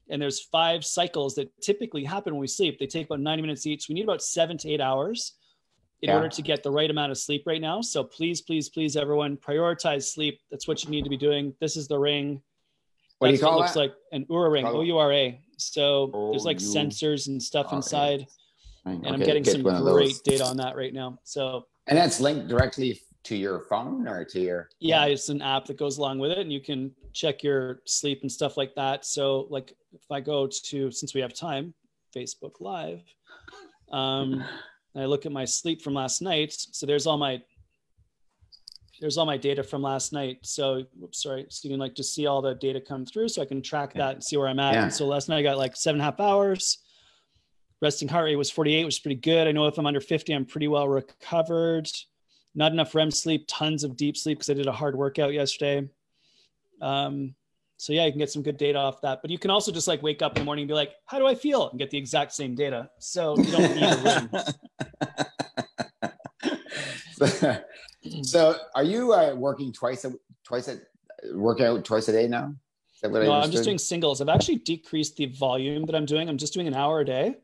And 0.09 0.21
there's 0.23 0.41
five 0.41 0.85
cycles 0.85 1.35
that 1.35 1.51
typically 1.61 2.05
happen 2.05 2.35
when 2.35 2.41
we 2.41 2.47
sleep. 2.47 2.79
They 2.79 2.87
take 2.87 3.07
about 3.07 3.21
90 3.21 3.43
minutes 3.43 3.67
each. 3.67 3.89
We 3.89 3.95
need 3.95 4.05
about 4.05 4.23
seven 4.23 4.57
to 4.59 4.71
eight 4.71 4.81
hours 4.81 5.35
in 6.03 6.11
yeah. 6.11 6.17
order 6.17 6.29
to 6.29 6.43
get 6.43 6.63
the 6.63 6.71
right 6.71 6.91
amount 6.91 7.11
of 7.11 7.19
sleep 7.19 7.45
right 7.47 7.61
now. 7.61 7.81
So 7.81 8.05
please, 8.05 8.43
please, 8.43 8.69
please, 8.69 8.97
everyone, 8.97 9.37
prioritize 9.37 10.05
sleep. 10.05 10.41
That's 10.51 10.69
what 10.69 10.85
you 10.85 10.91
need 10.91 11.05
to 11.05 11.11
be 11.11 11.17
doing. 11.17 11.55
This 11.61 11.77
is 11.77 11.89
the 11.89 11.99
ring. 11.99 12.43
What 13.19 13.29
That's 13.29 13.41
do 13.41 13.45
you 13.45 13.51
call 13.51 13.59
it? 13.59 13.63
Looks 13.63 13.77
like 13.77 13.95
an 14.13 14.27
Oura 14.27 14.53
ring, 14.53 14.67
O 14.67 14.83
U 14.83 14.99
R 14.99 15.13
A. 15.13 15.41
So 15.57 16.29
there's 16.31 16.45
like 16.45 16.59
sensors 16.59 17.29
and 17.29 17.43
stuff 17.43 17.73
inside, 17.73 18.27
and 18.85 19.07
I'm 19.07 19.21
getting 19.21 19.43
some 19.43 19.63
great 19.63 20.21
data 20.23 20.45
on 20.45 20.59
that 20.59 20.77
right 20.77 20.93
now. 20.93 21.19
So 21.25 21.67
and 21.87 21.97
that's 21.97 22.21
linked 22.21 22.49
directly 22.49 23.01
to 23.27 23.37
your 23.37 23.61
phone 23.61 24.07
or 24.07 24.25
to 24.25 24.41
your 24.41 24.69
yeah 24.79 25.05
it's 25.05 25.29
an 25.29 25.43
app 25.43 25.65
that 25.65 25.77
goes 25.77 25.99
along 25.99 26.21
with 26.21 26.31
it 26.31 26.39
and 26.39 26.53
you 26.53 26.61
can 26.61 26.93
check 27.13 27.43
your 27.43 27.81
sleep 27.87 28.21
and 28.23 28.31
stuff 28.31 28.57
like 28.57 28.75
that. 28.75 29.05
So 29.05 29.47
like 29.51 29.73
if 29.93 30.11
i 30.11 30.21
go 30.21 30.47
to 30.47 30.91
since 30.91 31.15
we 31.15 31.21
have 31.21 31.33
time 31.33 31.75
facebook 32.15 32.61
live 32.61 33.03
um 33.91 34.45
i 34.95 35.05
look 35.05 35.27
at 35.27 35.33
my 35.33 35.45
sleep 35.45 35.83
from 35.83 35.95
last 35.95 36.23
night 36.23 36.53
so 36.53 36.87
there's 36.87 37.07
all 37.07 37.19
my 37.19 37.43
there's 39.01 39.19
all 39.19 39.27
my 39.27 39.37
data 39.37 39.63
from 39.63 39.83
last 39.83 40.13
night. 40.15 40.39
So 40.43 40.85
oops, 41.03 41.23
sorry 41.23 41.47
so 41.49 41.69
you 41.69 41.73
can 41.73 41.81
like 41.81 41.95
just 41.95 42.15
see 42.15 42.27
all 42.27 42.41
the 42.41 42.55
data 42.55 42.81
come 42.81 43.05
through 43.05 43.29
so 43.29 43.43
i 43.43 43.45
can 43.45 43.61
track 43.61 43.93
that 43.95 44.15
and 44.15 44.25
see 44.25 44.37
where 44.37 44.49
i'm 44.49 44.61
at. 44.61 44.75
Yeah. 44.75 44.83
and 44.85 44.93
so 44.93 45.07
last 45.07 45.29
night 45.29 45.39
i 45.39 45.43
got 45.43 45.59
like 45.59 45.75
seven 45.75 46.01
and 46.01 46.03
a 46.03 46.11
half 46.11 46.21
hours. 46.21 46.79
Resting 47.83 48.09
heart 48.09 48.25
rate 48.25 48.37
was 48.37 48.51
48 48.51 48.85
which 48.85 48.95
is 48.95 49.01
pretty 49.01 49.21
good. 49.21 49.49
I 49.49 49.53
know 49.53 49.67
if 49.67 49.79
i'm 49.79 49.87
under 49.87 50.01
50 50.01 50.33
i'm 50.33 50.47
pretty 50.47 50.69
well 50.69 50.89
recovered 50.89 51.89
not 52.57 52.73
enough 52.73 52.95
REM 52.95 53.11
sleep, 53.11 53.45
tons 53.47 53.85
of 53.85 53.97
deep 53.97 54.17
sleep 54.17 54.39
because 54.39 54.49
I 54.51 54.55
did 54.55 54.67
a 54.67 54.73
hard 54.73 54.97
workout 54.97 55.33
yesterday. 55.35 55.89
Um, 56.81 57.35
so 57.77 57.93
yeah, 57.93 58.07
you 58.07 58.13
can 58.13 58.19
get 58.19 58.31
some 58.31 58.43
good 58.43 58.57
data 58.57 58.79
off 58.79 59.03
that. 59.03 59.21
But 59.21 59.31
you 59.31 59.39
can 59.39 59.51
also 59.51 59.71
just 59.71 59.87
like 59.87 60.03
wake 60.03 60.23
up 60.23 60.37
in 60.37 60.41
the 60.41 60.45
morning 60.45 60.63
and 60.63 60.69
be 60.69 60.75
like, 60.75 60.93
"How 61.05 61.19
do 61.19 61.27
I 61.27 61.35
feel?" 61.35 61.69
and 61.69 61.79
get 61.79 61.91
the 61.91 61.99
exact 61.99 62.33
same 62.33 62.55
data. 62.55 62.89
So 62.99 63.37
you 63.37 63.53
don't 63.53 63.75
need 63.75 63.83
a 63.85 64.31
ring. 67.23 67.63
so, 68.25 68.57
are 68.75 68.85
you 68.85 69.13
uh, 69.13 69.35
working 69.35 69.73
twice 69.73 70.07
a 70.07 70.15
twice 70.43 70.69
a 70.69 70.79
workout 71.35 71.85
twice 71.85 72.09
a 72.09 72.13
day 72.13 72.27
now? 72.27 72.55
no, 73.05 73.33
I'm 73.33 73.51
just 73.51 73.65
doing 73.65 73.77
singles. 73.79 74.23
I've 74.23 74.31
actually 74.31 74.57
decreased 74.57 75.17
the 75.17 75.27
volume 75.27 75.85
that 75.85 75.95
I'm 75.95 76.07
doing. 76.07 76.31
I'm 76.31 76.39
just 76.39 76.55
doing 76.55 76.67
an 76.67 76.75
hour 76.75 77.01
a 77.01 77.05
day 77.05 77.37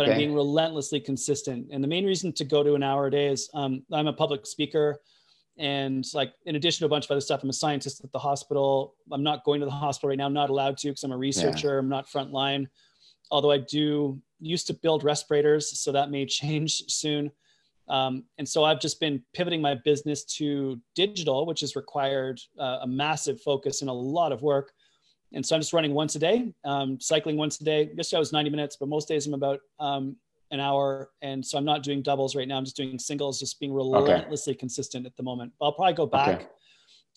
but 0.00 0.08
okay. 0.08 0.12
I'm 0.12 0.18
being 0.18 0.34
relentlessly 0.34 0.98
consistent. 0.98 1.66
And 1.70 1.84
the 1.84 1.88
main 1.88 2.06
reason 2.06 2.32
to 2.32 2.42
go 2.42 2.62
to 2.62 2.74
an 2.74 2.82
hour 2.82 3.08
a 3.08 3.10
day 3.10 3.26
is 3.26 3.50
um, 3.52 3.82
I'm 3.92 4.06
a 4.06 4.14
public 4.14 4.46
speaker. 4.46 4.98
And 5.58 6.06
like, 6.14 6.32
in 6.46 6.56
addition 6.56 6.78
to 6.78 6.86
a 6.86 6.88
bunch 6.88 7.04
of 7.04 7.10
other 7.10 7.20
stuff, 7.20 7.42
I'm 7.42 7.50
a 7.50 7.52
scientist 7.52 8.02
at 8.02 8.10
the 8.10 8.18
hospital. 8.18 8.94
I'm 9.12 9.22
not 9.22 9.44
going 9.44 9.60
to 9.60 9.66
the 9.66 9.72
hospital 9.72 10.08
right 10.08 10.16
now. 10.16 10.24
I'm 10.24 10.32
not 10.32 10.48
allowed 10.48 10.78
to 10.78 10.88
because 10.88 11.04
I'm 11.04 11.12
a 11.12 11.18
researcher. 11.18 11.74
Yeah. 11.74 11.80
I'm 11.80 11.90
not 11.90 12.08
frontline. 12.08 12.66
Although 13.30 13.50
I 13.50 13.58
do 13.58 14.18
used 14.40 14.66
to 14.68 14.72
build 14.72 15.04
respirators, 15.04 15.78
so 15.78 15.92
that 15.92 16.10
may 16.10 16.24
change 16.24 16.84
soon. 16.88 17.30
Um, 17.90 18.24
and 18.38 18.48
so 18.48 18.64
I've 18.64 18.80
just 18.80 19.00
been 19.00 19.22
pivoting 19.34 19.60
my 19.60 19.74
business 19.74 20.24
to 20.36 20.80
digital, 20.94 21.44
which 21.44 21.60
has 21.60 21.76
required 21.76 22.40
uh, 22.58 22.78
a 22.80 22.86
massive 22.86 23.42
focus 23.42 23.82
and 23.82 23.90
a 23.90 23.92
lot 23.92 24.32
of 24.32 24.40
work. 24.40 24.72
And 25.32 25.44
so 25.44 25.54
I'm 25.54 25.60
just 25.60 25.72
running 25.72 25.94
once 25.94 26.16
a 26.16 26.18
day, 26.18 26.52
um, 26.64 27.00
cycling 27.00 27.36
once 27.36 27.60
a 27.60 27.64
day. 27.64 27.90
Yesterday 27.96 28.16
I 28.16 28.20
was 28.20 28.32
90 28.32 28.50
minutes, 28.50 28.76
but 28.78 28.88
most 28.88 29.08
days 29.08 29.26
I'm 29.26 29.34
about 29.34 29.60
um, 29.78 30.16
an 30.50 30.58
hour. 30.58 31.10
And 31.22 31.44
so 31.44 31.56
I'm 31.56 31.64
not 31.64 31.82
doing 31.82 32.02
doubles 32.02 32.34
right 32.34 32.48
now. 32.48 32.56
I'm 32.56 32.64
just 32.64 32.76
doing 32.76 32.98
singles, 32.98 33.38
just 33.38 33.60
being 33.60 33.72
relentlessly 33.72 34.52
okay. 34.52 34.58
consistent 34.58 35.06
at 35.06 35.16
the 35.16 35.22
moment. 35.22 35.52
I'll 35.60 35.72
probably 35.72 35.94
go 35.94 36.06
back. 36.06 36.40
Okay. 36.40 36.46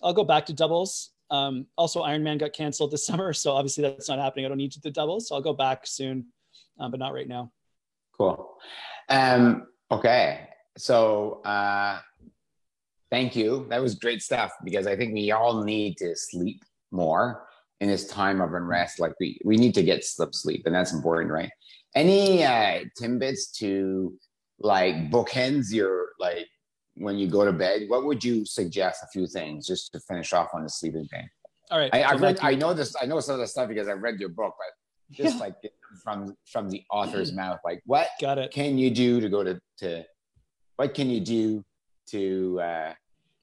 I'll 0.04 0.14
go 0.14 0.24
back 0.24 0.46
to 0.48 0.54
doubles. 0.54 1.12
Um, 1.32 1.66
also, 1.78 2.04
Ironman 2.04 2.38
got 2.40 2.54
canceled 2.54 2.92
this 2.92 3.06
summer. 3.08 3.34
So 3.34 3.54
obviously 3.54 3.82
that's 3.84 4.10
not 4.10 4.20
happening. 4.20 4.46
I 4.46 4.50
don't 4.50 4.58
need 4.58 4.74
to 4.74 4.80
do 4.80 4.92
doubles. 4.92 5.28
So 5.28 5.36
I'll 5.36 5.42
go 5.42 5.54
back 5.54 5.88
soon, 5.88 6.28
um, 6.80 6.92
but 6.92 7.00
not 7.00 7.14
right 7.14 7.28
now. 7.28 7.52
Cool. 8.16 8.58
Um, 9.10 9.68
okay. 9.90 10.50
So 10.78 11.42
uh, 11.46 12.00
thank 13.10 13.36
you. 13.36 13.66
That 13.70 13.82
was 13.82 13.96
great 13.96 14.22
stuff 14.22 14.52
because 14.64 14.86
I 14.86 14.96
think 14.96 15.16
we 15.16 15.32
all 15.32 15.64
need 15.64 15.98
to 15.98 16.16
sleep 16.16 16.62
more 16.92 17.48
in 17.84 17.90
this 17.90 18.08
time 18.08 18.40
of 18.40 18.54
unrest 18.54 19.00
like 19.00 19.14
we 19.20 19.38
we 19.44 19.58
need 19.58 19.74
to 19.74 19.84
get 19.84 20.06
sleep 20.06 20.34
sleep 20.34 20.64
and 20.66 20.74
that's 20.74 20.94
important 20.94 21.32
right? 21.32 21.52
Any 21.96 22.44
uh 22.44 22.86
timbits 23.00 23.52
to 23.60 24.14
like 24.60 24.96
bookends 25.12 25.72
your 25.72 26.10
like 26.20 26.48
when 26.96 27.18
you 27.18 27.28
go 27.28 27.44
to 27.44 27.52
bed? 27.52 27.84
What 27.88 28.06
would 28.06 28.24
you 28.24 28.46
suggest 28.46 29.04
a 29.04 29.08
few 29.08 29.28
things 29.28 29.68
just 29.68 29.92
to 29.94 30.00
finish 30.00 30.32
off 30.32 30.50
on 30.54 30.64
the 30.64 30.70
sleeping 30.70 31.06
thing? 31.08 31.28
All 31.72 31.80
right 31.80 31.94
i, 31.94 32.02
I 32.02 32.14
read 32.16 32.38
i 32.42 32.54
know 32.56 32.74
this 32.74 32.96
i 33.02 33.06
know 33.06 33.20
some 33.20 33.36
of 33.36 33.40
the 33.40 33.48
stuff 33.48 33.70
because 33.70 33.88
i 33.88 33.94
read 33.94 34.20
your 34.20 34.30
book 34.30 34.54
but 34.60 35.16
just 35.16 35.36
yeah. 35.36 35.42
like 35.46 35.56
from 36.04 36.36
from 36.46 36.70
the 36.70 36.84
author's 36.92 37.32
mouth 37.32 37.60
like 37.64 37.82
what 37.86 38.10
got 38.22 38.38
it. 38.38 38.52
can 38.52 38.78
you 38.78 38.92
do 38.92 39.22
to 39.22 39.30
go 39.30 39.44
to 39.44 39.60
to 39.78 40.04
what 40.76 40.94
can 40.94 41.10
you 41.10 41.22
do 41.22 41.64
to 42.08 42.60
uh 42.62 42.94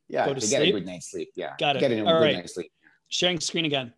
yeah 0.09 0.27
to, 0.27 0.35
to 0.35 0.47
get 0.47 0.63
a 0.63 0.71
good 0.71 0.87
night's 0.87 1.11
sleep 1.11 1.31
yeah. 1.35 1.55
Got 1.59 1.77
it. 1.77 1.81
Get 1.81 1.93
a 1.93 2.01
All 2.05 2.19
good 2.19 2.25
right. 2.25 2.37
night's 2.37 2.55
sleep. 2.55 2.71
Sharing 3.09 3.41
screen 3.41 3.65
again 3.65 3.93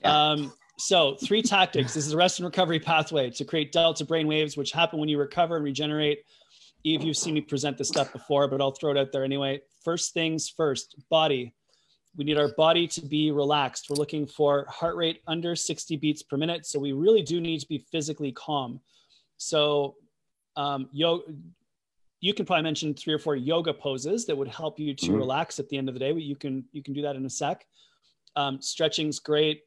yeah. 0.00 0.30
Um, 0.30 0.52
so 0.78 1.16
three 1.16 1.42
tactics. 1.42 1.94
This 1.94 2.06
is 2.06 2.12
a 2.12 2.16
rest 2.16 2.40
and 2.40 2.46
recovery 2.46 2.80
pathway 2.80 3.30
to 3.30 3.44
create 3.44 3.72
delta 3.72 4.04
brain 4.04 4.26
waves, 4.26 4.56
which 4.56 4.72
happen 4.72 4.98
when 4.98 5.08
you 5.08 5.18
recover 5.18 5.56
and 5.56 5.64
regenerate. 5.64 6.24
Yves, 6.84 7.04
you've 7.04 7.16
seen 7.16 7.34
me 7.34 7.40
present 7.40 7.78
this 7.78 7.88
stuff 7.88 8.12
before, 8.12 8.48
but 8.48 8.60
I'll 8.60 8.72
throw 8.72 8.90
it 8.90 8.98
out 8.98 9.12
there 9.12 9.24
anyway. 9.24 9.60
First 9.84 10.12
things 10.12 10.48
first, 10.48 10.96
body. 11.10 11.54
We 12.16 12.24
need 12.24 12.38
our 12.38 12.52
body 12.56 12.86
to 12.88 13.00
be 13.00 13.30
relaxed. 13.30 13.86
We're 13.88 13.96
looking 13.96 14.26
for 14.26 14.66
heart 14.68 14.96
rate 14.96 15.20
under 15.26 15.56
60 15.56 15.96
beats 15.96 16.22
per 16.22 16.36
minute. 16.36 16.66
So 16.66 16.78
we 16.78 16.92
really 16.92 17.22
do 17.22 17.40
need 17.40 17.60
to 17.60 17.68
be 17.68 17.86
physically 17.90 18.32
calm. 18.32 18.80
So 19.36 19.96
um, 20.56 20.88
yo, 20.92 21.22
you 22.20 22.34
can 22.34 22.46
probably 22.46 22.62
mention 22.62 22.94
three 22.94 23.12
or 23.12 23.18
four 23.18 23.36
yoga 23.36 23.74
poses 23.74 24.26
that 24.26 24.36
would 24.36 24.48
help 24.48 24.78
you 24.78 24.94
to 24.94 25.06
mm-hmm. 25.06 25.16
relax 25.16 25.58
at 25.58 25.68
the 25.68 25.76
end 25.76 25.88
of 25.88 25.94
the 25.94 26.00
day. 26.00 26.12
But 26.12 26.22
you 26.22 26.36
can 26.36 26.64
you 26.72 26.82
can 26.82 26.94
do 26.94 27.02
that 27.02 27.16
in 27.16 27.24
a 27.26 27.30
sec. 27.30 27.66
Um, 28.36 28.60
stretching's 28.60 29.18
great 29.18 29.62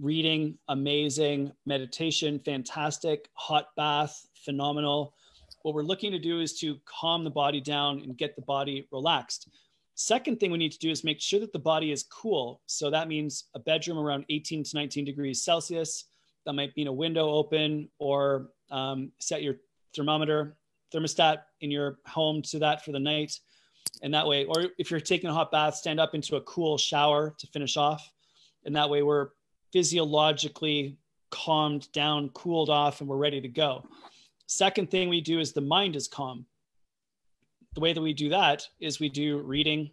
reading 0.00 0.58
amazing 0.68 1.52
meditation 1.66 2.38
fantastic 2.40 3.28
hot 3.34 3.68
bath 3.76 4.26
phenomenal. 4.44 5.14
What 5.62 5.74
we're 5.74 5.82
looking 5.82 6.10
to 6.12 6.18
do 6.18 6.40
is 6.40 6.58
to 6.60 6.78
calm 6.84 7.24
the 7.24 7.30
body 7.30 7.60
down 7.60 8.00
and 8.00 8.16
get 8.16 8.36
the 8.36 8.42
body 8.42 8.86
relaxed. 8.92 9.48
Second 9.94 10.40
thing 10.40 10.50
we 10.50 10.58
need 10.58 10.72
to 10.72 10.78
do 10.78 10.90
is 10.90 11.04
make 11.04 11.20
sure 11.20 11.40
that 11.40 11.52
the 11.52 11.58
body 11.58 11.92
is 11.92 12.02
cool. 12.04 12.60
So 12.66 12.90
that 12.90 13.08
means 13.08 13.44
a 13.54 13.60
bedroom 13.60 13.98
around 13.98 14.24
18 14.28 14.64
to 14.64 14.76
19 14.76 15.04
degrees 15.04 15.42
celsius. 15.42 16.06
That 16.44 16.54
might 16.54 16.76
mean 16.76 16.88
a 16.88 16.92
window 16.92 17.30
open 17.30 17.88
or 17.98 18.50
um, 18.70 19.12
set 19.20 19.42
your 19.42 19.54
thermometer 19.94 20.56
thermostat 20.92 21.38
in 21.60 21.70
your 21.70 21.98
home 22.06 22.42
to 22.42 22.58
that 22.60 22.84
for 22.84 22.92
the 22.92 23.00
night. 23.00 23.38
And 24.02 24.12
that 24.14 24.26
way 24.26 24.44
or 24.44 24.66
if 24.78 24.90
you're 24.90 25.00
taking 25.00 25.30
a 25.30 25.32
hot 25.34 25.50
bath 25.50 25.76
stand 25.76 26.00
up 26.00 26.14
into 26.14 26.36
a 26.36 26.40
cool 26.42 26.76
shower 26.78 27.34
to 27.38 27.46
finish 27.48 27.76
off. 27.76 28.10
And 28.64 28.74
that 28.76 28.90
way 28.90 29.02
we're 29.02 29.28
physiologically 29.74 30.96
calmed 31.30 31.90
down, 31.90 32.28
cooled 32.30 32.70
off, 32.70 33.00
and 33.00 33.10
we're 33.10 33.16
ready 33.16 33.40
to 33.40 33.48
go. 33.48 33.84
Second 34.46 34.88
thing 34.88 35.08
we 35.08 35.20
do 35.20 35.40
is 35.40 35.52
the 35.52 35.60
mind 35.60 35.96
is 35.96 36.06
calm. 36.06 36.46
The 37.74 37.80
way 37.80 37.92
that 37.92 38.00
we 38.00 38.12
do 38.12 38.28
that 38.28 38.62
is 38.78 39.00
we 39.00 39.08
do 39.08 39.38
reading, 39.38 39.90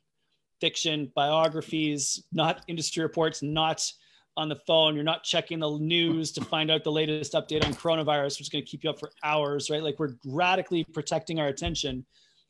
fiction, 0.60 1.12
biographies, 1.16 2.24
not 2.32 2.64
industry 2.68 3.02
reports, 3.02 3.42
not 3.42 3.92
on 4.38 4.50
the 4.50 4.62
phone. 4.68 4.94
You're 4.94 5.04
not 5.04 5.24
checking 5.24 5.60
the 5.60 5.80
news 5.80 6.32
to 6.34 6.46
find 6.46 6.70
out 6.70 6.84
the 6.84 6.92
latest 6.92 7.34
update 7.34 7.66
on 7.66 7.74
coronavirus, 7.74 8.38
which 8.38 8.42
is 8.42 8.50
going 8.50 8.64
to 8.64 8.70
keep 8.70 8.84
you 8.84 8.92
up 8.92 9.00
for 9.00 9.12
hours, 9.24 9.72
right? 9.72 9.82
Like 9.82 9.98
we're 9.98 10.14
radically 10.28 10.84
protecting 10.84 11.40
our 11.40 11.48
attention 11.48 12.06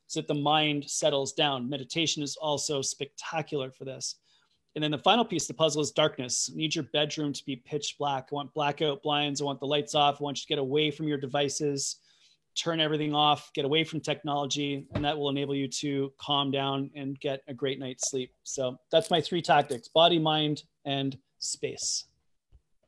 so 0.08 0.20
that 0.20 0.28
the 0.28 0.34
mind 0.34 0.84
settles 0.90 1.32
down. 1.32 1.70
Meditation 1.70 2.22
is 2.24 2.36
also 2.36 2.82
spectacular 2.82 3.72
for 3.72 3.86
this. 3.86 4.18
And 4.75 4.84
then 4.84 4.92
the 4.92 4.98
final 4.98 5.25
piece 5.25 5.44
of 5.44 5.48
the 5.50 5.54
puzzle 5.56 5.82
is 5.82 5.92
darkness. 5.92 6.50
You 6.50 6.58
need 6.58 6.75
your 6.75 6.86
bedroom 6.94 7.34
to 7.34 7.46
be 7.46 7.58
pitch 7.58 7.96
black. 8.00 8.30
I 8.32 8.36
want 8.36 8.54
blackout 8.54 9.04
blinds. 9.04 9.42
I 9.42 9.44
want 9.44 9.60
the 9.60 9.66
lights 9.66 9.96
off. 9.96 10.22
I 10.22 10.24
want 10.24 10.38
you 10.38 10.44
to 10.44 10.48
get 10.48 10.60
away 10.60 10.92
from 10.92 11.08
your 11.08 11.18
devices, 11.18 11.98
turn 12.56 12.80
everything 12.80 13.13
off, 13.13 13.51
get 13.54 13.66
away 13.66 13.84
from 13.84 14.00
technology, 14.00 14.88
and 14.94 15.04
that 15.04 15.18
will 15.18 15.30
enable 15.30 15.56
you 15.56 15.68
to 15.68 16.13
calm 16.22 16.51
down 16.51 16.90
and 16.96 17.20
get 17.20 17.42
a 17.50 17.54
great 17.54 17.80
night's 17.80 18.10
sleep. 18.10 18.32
So 18.44 18.78
that's 18.92 19.12
my 19.12 19.20
three 19.20 19.42
tactics 19.42 19.90
body, 19.90 20.20
mind, 20.20 20.63
and 20.86 21.18
space. 21.40 22.06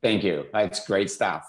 Thank 0.02 0.24
you. 0.24 0.46
That's 0.54 0.86
great 0.86 1.10
stuff. 1.10 1.44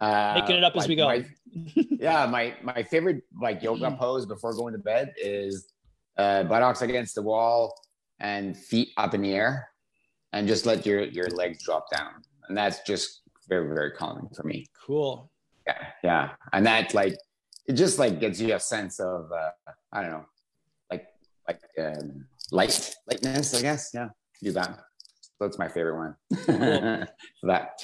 Uh, 0.00 0.34
Making 0.40 0.56
it 0.56 0.64
up 0.64 0.76
as 0.76 0.84
my, 0.84 0.88
we 0.88 0.96
go. 0.96 1.06
My, 1.08 1.26
yeah, 1.74 2.26
my 2.26 2.54
my 2.62 2.82
favorite 2.84 3.22
like 3.40 3.62
yoga 3.62 3.90
pose 3.90 4.26
before 4.26 4.54
going 4.54 4.72
to 4.72 4.78
bed 4.78 5.12
is 5.20 5.72
uh, 6.16 6.44
buttocks 6.44 6.82
against 6.82 7.16
the 7.16 7.22
wall 7.22 7.74
and 8.20 8.56
feet 8.56 8.90
up 8.96 9.14
in 9.14 9.22
the 9.22 9.32
air, 9.32 9.70
and 10.32 10.46
just 10.46 10.66
let 10.66 10.84
your 10.86 11.02
your 11.02 11.28
legs 11.28 11.64
drop 11.64 11.86
down, 11.90 12.12
and 12.48 12.56
that's 12.56 12.80
just 12.80 13.22
very 13.48 13.68
very 13.68 13.92
calming 13.92 14.28
for 14.34 14.44
me. 14.44 14.66
Cool. 14.86 15.30
Yeah, 15.66 15.86
yeah, 16.02 16.30
and 16.52 16.66
that 16.66 16.94
like 16.94 17.16
it 17.66 17.74
just 17.74 17.98
like 17.98 18.20
gives 18.20 18.40
you 18.40 18.54
a 18.54 18.60
sense 18.60 19.00
of 19.00 19.30
uh, 19.32 19.50
I 19.92 20.02
don't 20.02 20.10
know, 20.10 20.26
like 20.90 21.06
like 21.46 21.60
um, 21.78 22.26
light 22.50 22.94
lightness, 23.06 23.54
I 23.54 23.62
guess. 23.62 23.90
Yeah, 23.92 24.08
do 24.42 24.52
that. 24.52 24.78
That's 25.40 25.58
my 25.58 25.68
favorite 25.68 25.96
one. 25.96 26.16
for 26.44 27.46
that. 27.46 27.80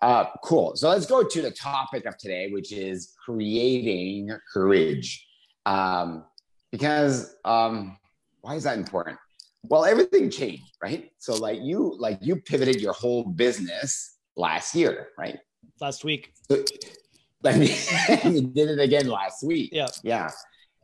Uh, 0.00 0.26
cool. 0.44 0.76
So 0.76 0.88
let's 0.90 1.06
go 1.06 1.22
to 1.24 1.42
the 1.42 1.50
topic 1.50 2.04
of 2.04 2.16
today, 2.18 2.50
which 2.50 2.72
is 2.72 3.14
creating 3.24 4.30
courage. 4.52 5.26
Um, 5.66 6.24
because 6.70 7.36
um, 7.44 7.98
why 8.42 8.54
is 8.54 8.64
that 8.64 8.78
important? 8.78 9.18
Well, 9.68 9.84
everything 9.84 10.30
changed, 10.30 10.76
right? 10.82 11.10
So 11.18 11.34
like 11.34 11.60
you, 11.60 11.94
like 11.98 12.18
you 12.22 12.36
pivoted 12.36 12.80
your 12.80 12.92
whole 12.92 13.24
business 13.24 14.16
last 14.36 14.74
year, 14.74 15.08
right? 15.18 15.38
Last 15.80 16.04
week. 16.04 16.32
So, 16.50 16.56
you 17.44 18.42
did 18.42 18.70
it 18.70 18.80
again 18.80 19.08
last 19.08 19.44
week. 19.44 19.70
Yeah. 19.72 19.86
Yeah. 20.02 20.30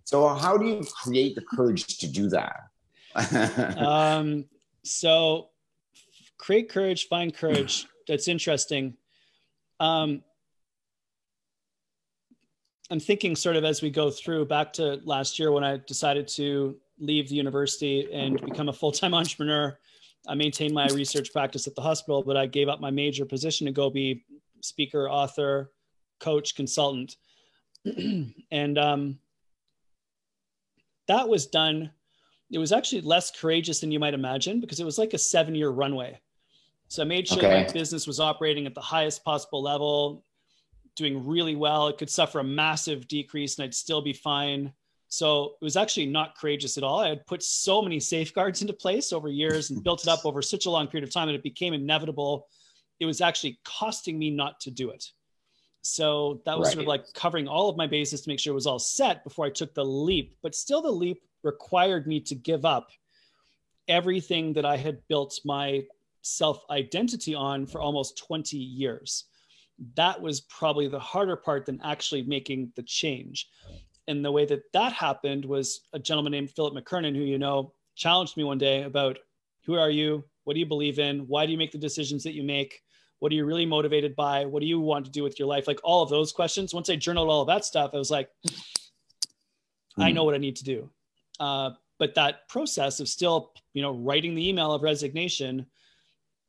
So 0.05 0.29
how 0.29 0.57
do 0.57 0.67
you 0.67 0.85
create 1.03 1.35
the 1.35 1.43
courage 1.43 1.99
to 1.99 2.07
do 2.07 2.29
that? 2.29 2.57
um, 3.79 4.45
so 4.85 5.49
create 6.39 6.69
courage, 6.69 7.09
find 7.09 7.35
courage. 7.35 7.87
That's 8.07 8.29
interesting. 8.29 8.97
Um, 9.81 10.23
I'm 12.95 13.01
thinking 13.01 13.35
sort 13.35 13.57
of 13.57 13.65
as 13.65 13.83
we 13.83 13.91
go 13.91 14.09
through 14.09 14.45
back 14.45 14.73
to 14.75 15.01
last 15.03 15.37
year 15.37 15.51
when 15.51 15.65
I 15.65 15.81
decided 15.85 16.29
to 16.29 16.77
leave 17.01 17.29
the 17.29 17.35
university 17.35 18.09
and 18.13 18.41
become 18.41 18.69
a 18.69 18.73
full-time 18.73 19.15
entrepreneur. 19.21 19.77
I 20.29 20.37
maintained 20.37 20.73
my 20.73 20.87
research 20.87 21.33
practice 21.33 21.67
at 21.67 21.75
the 21.75 21.83
hospital, 21.83 22.23
but 22.23 22.37
I 22.37 22.47
gave 22.47 22.69
up 22.69 22.81
my 22.81 22.93
major 22.93 23.25
position 23.25 23.67
to 23.67 23.73
go 23.73 23.91
be 23.91 24.25
speaker, 24.61 25.11
author, 25.11 25.73
coach, 26.21 26.55
consultant. 26.55 27.17
and 28.53 28.79
um, 28.79 29.19
that 31.09 31.29
was 31.29 31.47
done. 31.47 31.91
It 32.53 32.59
was 32.59 32.71
actually 32.71 33.01
less 33.01 33.33
courageous 33.33 33.81
than 33.81 33.91
you 33.91 33.99
might 33.99 34.15
imagine 34.15 34.61
because 34.61 34.79
it 34.79 34.87
was 34.87 34.99
like 34.99 35.15
a 35.15 35.19
seven 35.19 35.57
year 35.57 35.71
runway. 35.71 36.21
So 36.87 37.03
I 37.03 37.07
made 37.07 37.27
sure 37.27 37.39
okay. 37.39 37.65
my 37.65 37.73
business 37.73 38.07
was 38.07 38.21
operating 38.21 38.67
at 38.67 38.75
the 38.77 38.81
highest 38.81 39.25
possible 39.25 39.61
level, 39.61 40.23
doing 40.97 41.27
really 41.27 41.57
well. 41.57 41.89
It 41.89 41.99
could 41.99 42.11
suffer 42.11 42.41
a 42.41 42.45
massive 42.45 43.09
decrease 43.09 43.59
and 43.59 43.65
I'd 43.65 43.75
still 43.75 44.03
be 44.03 44.13
fine. 44.13 44.73
So 45.09 45.55
it 45.61 45.65
was 45.65 45.77
actually 45.77 46.07
not 46.07 46.37
courageous 46.37 46.77
at 46.77 46.85
all. 46.85 47.01
I 47.01 47.09
had 47.09 47.27
put 47.27 47.43
so 47.43 47.81
many 47.81 48.01
safeguards 48.01 48.63
into 48.63 48.73
place 48.73 49.13
over 49.13 49.29
years 49.29 49.71
and 49.71 49.85
built 49.85 50.03
it 50.03 50.09
up 50.09 50.21
over 50.25 50.43
such 50.43 50.67
a 50.67 50.71
long 50.71 50.89
period 50.89 51.07
of 51.07 51.13
time 51.13 51.29
that 51.29 51.35
it 51.35 51.43
became 51.43 51.73
inevitable. 51.73 52.49
It 53.01 53.07
was 53.07 53.21
actually 53.21 53.61
costing 53.65 54.19
me 54.19 54.31
not 54.31 54.61
to 54.61 54.71
do 54.71 54.91
it. 54.91 55.05
So 55.83 56.41
that 56.47 56.59
was 56.59 56.69
right. 56.69 56.73
sort 56.75 56.85
of 56.85 56.89
like 56.89 57.13
covering 57.13 57.47
all 57.47 57.69
of 57.69 57.77
my 57.77 57.87
bases 57.87 58.23
to 58.23 58.31
make 58.31 58.41
sure 58.41 58.53
it 58.53 58.55
was 58.55 58.67
all 58.67 58.79
set 58.79 59.23
before 59.23 59.45
I 59.45 59.51
took 59.51 59.75
the 59.75 59.85
leap. 59.85 60.37
But 60.43 60.55
still, 60.55 60.81
the 60.81 60.91
leap 60.91 61.23
required 61.43 62.07
me 62.07 62.21
to 62.21 62.35
give 62.35 62.65
up 62.65 62.89
everything 63.87 64.55
that 64.55 64.65
I 64.65 64.79
had 64.79 65.07
built 65.09 65.39
my 65.45 65.85
self 66.23 66.65
identity 66.71 67.35
on 67.35 67.67
for 67.67 67.81
almost 67.81 68.17
20 68.19 68.57
years. 68.57 69.25
That 69.97 70.21
was 70.21 70.41
probably 70.43 70.89
the 70.89 70.99
harder 70.99 71.37
part 71.37 71.67
than 71.67 71.81
actually 71.83 72.23
making 72.23 72.73
the 72.77 72.83
change. 72.83 73.49
And 74.07 74.25
the 74.25 74.33
way 74.33 74.45
that 74.47 74.73
that 74.73 74.93
happened 74.93 75.45
was 75.45 75.81
a 75.93 75.99
gentleman 75.99 76.33
named 76.33 76.51
Philip 76.51 76.75
McKernan, 76.75 77.17
who 77.17 77.23
you 77.23 77.39
know, 77.39 77.73
challenged 77.95 78.37
me 78.37 78.45
one 78.45 78.59
day 78.59 78.83
about 78.83 79.19
who 79.65 79.75
are 79.75 79.91
you? 79.91 80.25
What 80.45 80.55
do 80.55 80.61
you 80.61 80.67
believe 80.67 80.99
in? 80.99 81.21
Why 81.21 81.47
do 81.47 81.53
you 81.53 81.59
make 81.59 81.73
the 81.73 81.79
decisions 81.79 82.23
that 82.25 82.35
you 82.35 82.43
make? 82.43 82.83
What 83.21 83.33
are 83.33 83.35
you 83.35 83.47
really 83.47 83.65
motivated 83.65 84.15
by? 84.15 84.45
What 84.45 84.61
do 84.61 84.67
you 84.67 84.79
want 84.79 85.07
to 85.07 85.11
do 85.11 85.23
with 85.23 85.39
your 85.39 85.49
life? 85.49 85.67
Like 85.67 85.81
all 85.83 86.03
of 86.03 86.11
those 86.11 86.33
questions. 86.33 86.75
Once 86.75 86.91
I 86.91 86.97
journaled 86.97 87.31
all 87.31 87.41
of 87.41 87.47
that 87.49 87.65
stuff, 87.65 87.93
I 87.95 87.97
was 87.97 88.11
like, 88.11 88.29
I 89.97 90.09
hmm. 90.09 90.15
know 90.15 90.25
what 90.25 90.35
I 90.35 90.39
need 90.39 90.57
to 90.57 90.65
do. 90.65 90.91
Uh, 91.41 91.71
but 91.99 92.15
that 92.17 92.49
process 92.49 93.01
of 93.01 93.09
still, 93.09 93.53
you 93.73 93.81
know, 93.81 93.93
writing 93.93 94.35
the 94.35 94.47
email 94.47 94.73
of 94.73 94.83
resignation 94.83 95.67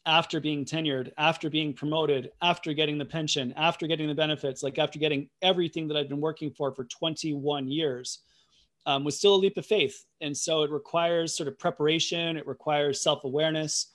after 0.06 0.40
being 0.40 0.66
tenured, 0.66 1.12
after 1.18 1.50
being 1.50 1.74
promoted, 1.74 2.32
after 2.42 2.74
getting 2.74 2.98
the 2.98 3.06
pension, 3.06 3.54
after 3.58 3.88
getting 3.88 4.08
the 4.08 4.16
benefits, 4.16 4.62
like 4.62 4.78
after 4.78 5.00
getting 5.00 5.30
everything 5.42 5.88
that 5.88 5.98
I've 5.98 6.10
been 6.10 6.22
working 6.22 6.52
for 6.52 6.72
for 6.72 6.84
21 6.86 7.68
years, 7.68 8.20
um, 8.86 9.04
was 9.04 9.18
still 9.18 9.36
a 9.36 9.38
leap 9.38 9.58
of 9.58 9.66
faith. 9.66 10.06
And 10.22 10.36
so 10.36 10.64
it 10.64 10.70
requires 10.70 11.36
sort 11.36 11.48
of 11.48 11.58
preparation, 11.58 12.38
it 12.38 12.48
requires 12.48 13.02
self 13.02 13.24
awareness. 13.24 13.88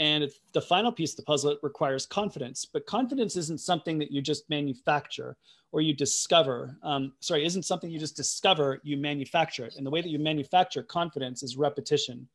And 0.00 0.28
the 0.52 0.60
final 0.60 0.90
piece 0.90 1.12
of 1.12 1.18
the 1.18 1.22
puzzle, 1.22 1.52
it 1.52 1.58
requires 1.62 2.04
confidence. 2.04 2.64
But 2.64 2.84
confidence 2.84 3.36
isn't 3.36 3.60
something 3.60 3.98
that 4.00 4.10
you 4.10 4.20
just 4.20 4.50
manufacture 4.50 5.36
or 5.70 5.82
you 5.82 5.94
discover. 5.94 6.76
Um, 6.82 7.12
sorry, 7.20 7.44
isn't 7.44 7.64
something 7.64 7.90
you 7.90 7.98
just 8.00 8.16
discover, 8.16 8.80
you 8.82 8.96
manufacture 8.96 9.64
it. 9.64 9.74
And 9.76 9.86
the 9.86 9.90
way 9.90 10.00
that 10.00 10.08
you 10.08 10.18
manufacture 10.18 10.82
confidence 10.82 11.44
is 11.44 11.56
repetition. 11.56 12.28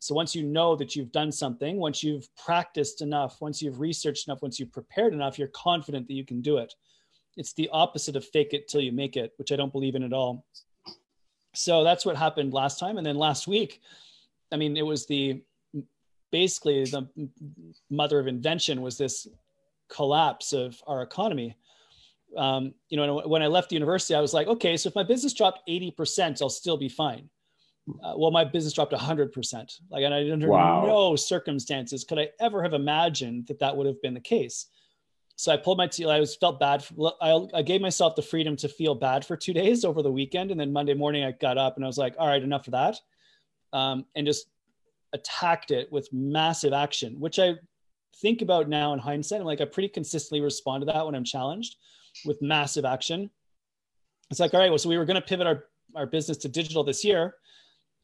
So 0.00 0.14
once 0.14 0.34
you 0.34 0.44
know 0.44 0.76
that 0.76 0.94
you've 0.94 1.10
done 1.10 1.32
something, 1.32 1.76
once 1.76 2.02
you've 2.02 2.28
practiced 2.36 3.02
enough, 3.02 3.40
once 3.40 3.60
you've 3.60 3.80
researched 3.80 4.28
enough, 4.28 4.42
once 4.42 4.60
you've 4.60 4.72
prepared 4.72 5.12
enough, 5.12 5.38
you're 5.38 5.48
confident 5.48 6.06
that 6.06 6.14
you 6.14 6.24
can 6.24 6.40
do 6.40 6.58
it. 6.58 6.74
It's 7.36 7.52
the 7.52 7.68
opposite 7.72 8.16
of 8.16 8.24
fake 8.24 8.52
it 8.52 8.68
till 8.68 8.80
you 8.80 8.92
make 8.92 9.16
it, 9.16 9.32
which 9.36 9.52
I 9.52 9.56
don't 9.56 9.72
believe 9.72 9.96
in 9.96 10.04
at 10.04 10.12
all. 10.12 10.44
So 11.54 11.82
that's 11.82 12.06
what 12.06 12.16
happened 12.16 12.52
last 12.52 12.78
time. 12.78 12.98
And 12.98 13.06
then 13.06 13.16
last 13.16 13.48
week, 13.48 13.80
I 14.52 14.56
mean, 14.56 14.76
it 14.76 14.86
was 14.86 15.06
the 15.06 15.42
basically 16.30 16.84
the 16.84 17.08
mother 17.90 18.18
of 18.20 18.26
invention 18.26 18.82
was 18.82 18.98
this 18.98 19.26
collapse 19.88 20.52
of 20.52 20.80
our 20.86 21.02
economy. 21.02 21.56
Um, 22.36 22.74
you 22.88 22.96
know, 22.98 23.22
when 23.26 23.42
I 23.42 23.46
left 23.46 23.70
the 23.70 23.76
university, 23.76 24.14
I 24.14 24.20
was 24.20 24.34
like, 24.34 24.46
okay, 24.46 24.76
so 24.76 24.88
if 24.88 24.94
my 24.94 25.02
business 25.02 25.32
dropped 25.32 25.66
80%, 25.66 26.42
I'll 26.42 26.50
still 26.50 26.76
be 26.76 26.88
fine 26.88 27.30
uh, 28.02 28.14
well, 28.16 28.30
my 28.30 28.44
business 28.44 28.72
dropped 28.72 28.92
100%. 28.92 29.80
Like, 29.90 30.04
and 30.04 30.14
I, 30.14 30.30
under 30.30 30.48
wow. 30.48 30.84
no 30.86 31.16
circumstances 31.16 32.04
could 32.04 32.18
I 32.18 32.28
ever 32.40 32.62
have 32.62 32.74
imagined 32.74 33.46
that 33.48 33.58
that 33.60 33.76
would 33.76 33.86
have 33.86 34.00
been 34.02 34.14
the 34.14 34.20
case. 34.20 34.66
So 35.36 35.52
I 35.52 35.56
pulled 35.56 35.78
my 35.78 35.86
teeth. 35.86 36.08
I 36.08 36.18
was 36.18 36.34
felt 36.34 36.58
bad. 36.58 36.82
For, 36.82 37.12
I, 37.22 37.46
I 37.54 37.62
gave 37.62 37.80
myself 37.80 38.16
the 38.16 38.22
freedom 38.22 38.56
to 38.56 38.68
feel 38.68 38.94
bad 38.94 39.24
for 39.24 39.36
two 39.36 39.52
days 39.62 39.84
over 39.84 40.02
the 40.02 40.10
weekend. 40.10 40.50
And 40.50 40.58
then 40.58 40.72
Monday 40.72 40.94
morning, 40.94 41.24
I 41.24 41.32
got 41.32 41.58
up 41.58 41.76
and 41.76 41.84
I 41.84 41.86
was 41.86 41.98
like, 41.98 42.14
all 42.18 42.26
right, 42.26 42.42
enough 42.42 42.66
of 42.66 42.72
that. 42.72 42.96
Um, 43.72 44.04
and 44.14 44.26
just 44.26 44.46
attacked 45.12 45.70
it 45.70 45.90
with 45.92 46.12
massive 46.12 46.72
action, 46.72 47.20
which 47.20 47.38
I 47.38 47.54
think 48.16 48.42
about 48.42 48.68
now 48.68 48.92
in 48.92 48.98
hindsight. 48.98 49.40
I'm 49.40 49.46
like, 49.46 49.60
I 49.60 49.64
pretty 49.64 49.88
consistently 49.88 50.40
respond 50.40 50.82
to 50.82 50.86
that 50.86 51.06
when 51.06 51.14
I'm 51.14 51.24
challenged 51.24 51.76
with 52.24 52.42
massive 52.42 52.84
action. 52.84 53.30
It's 54.30 54.40
like, 54.40 54.54
all 54.54 54.60
right, 54.60 54.70
well, 54.70 54.78
so 54.78 54.88
we 54.88 54.98
were 54.98 55.04
going 55.04 55.20
to 55.20 55.26
pivot 55.26 55.46
our, 55.46 55.64
our 55.94 56.06
business 56.06 56.36
to 56.38 56.48
digital 56.48 56.84
this 56.84 57.04
year 57.04 57.34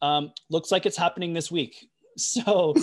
um, 0.01 0.31
looks 0.49 0.71
like 0.71 0.85
it's 0.85 0.97
happening 0.97 1.33
this 1.33 1.51
week. 1.51 1.87
So, 2.17 2.73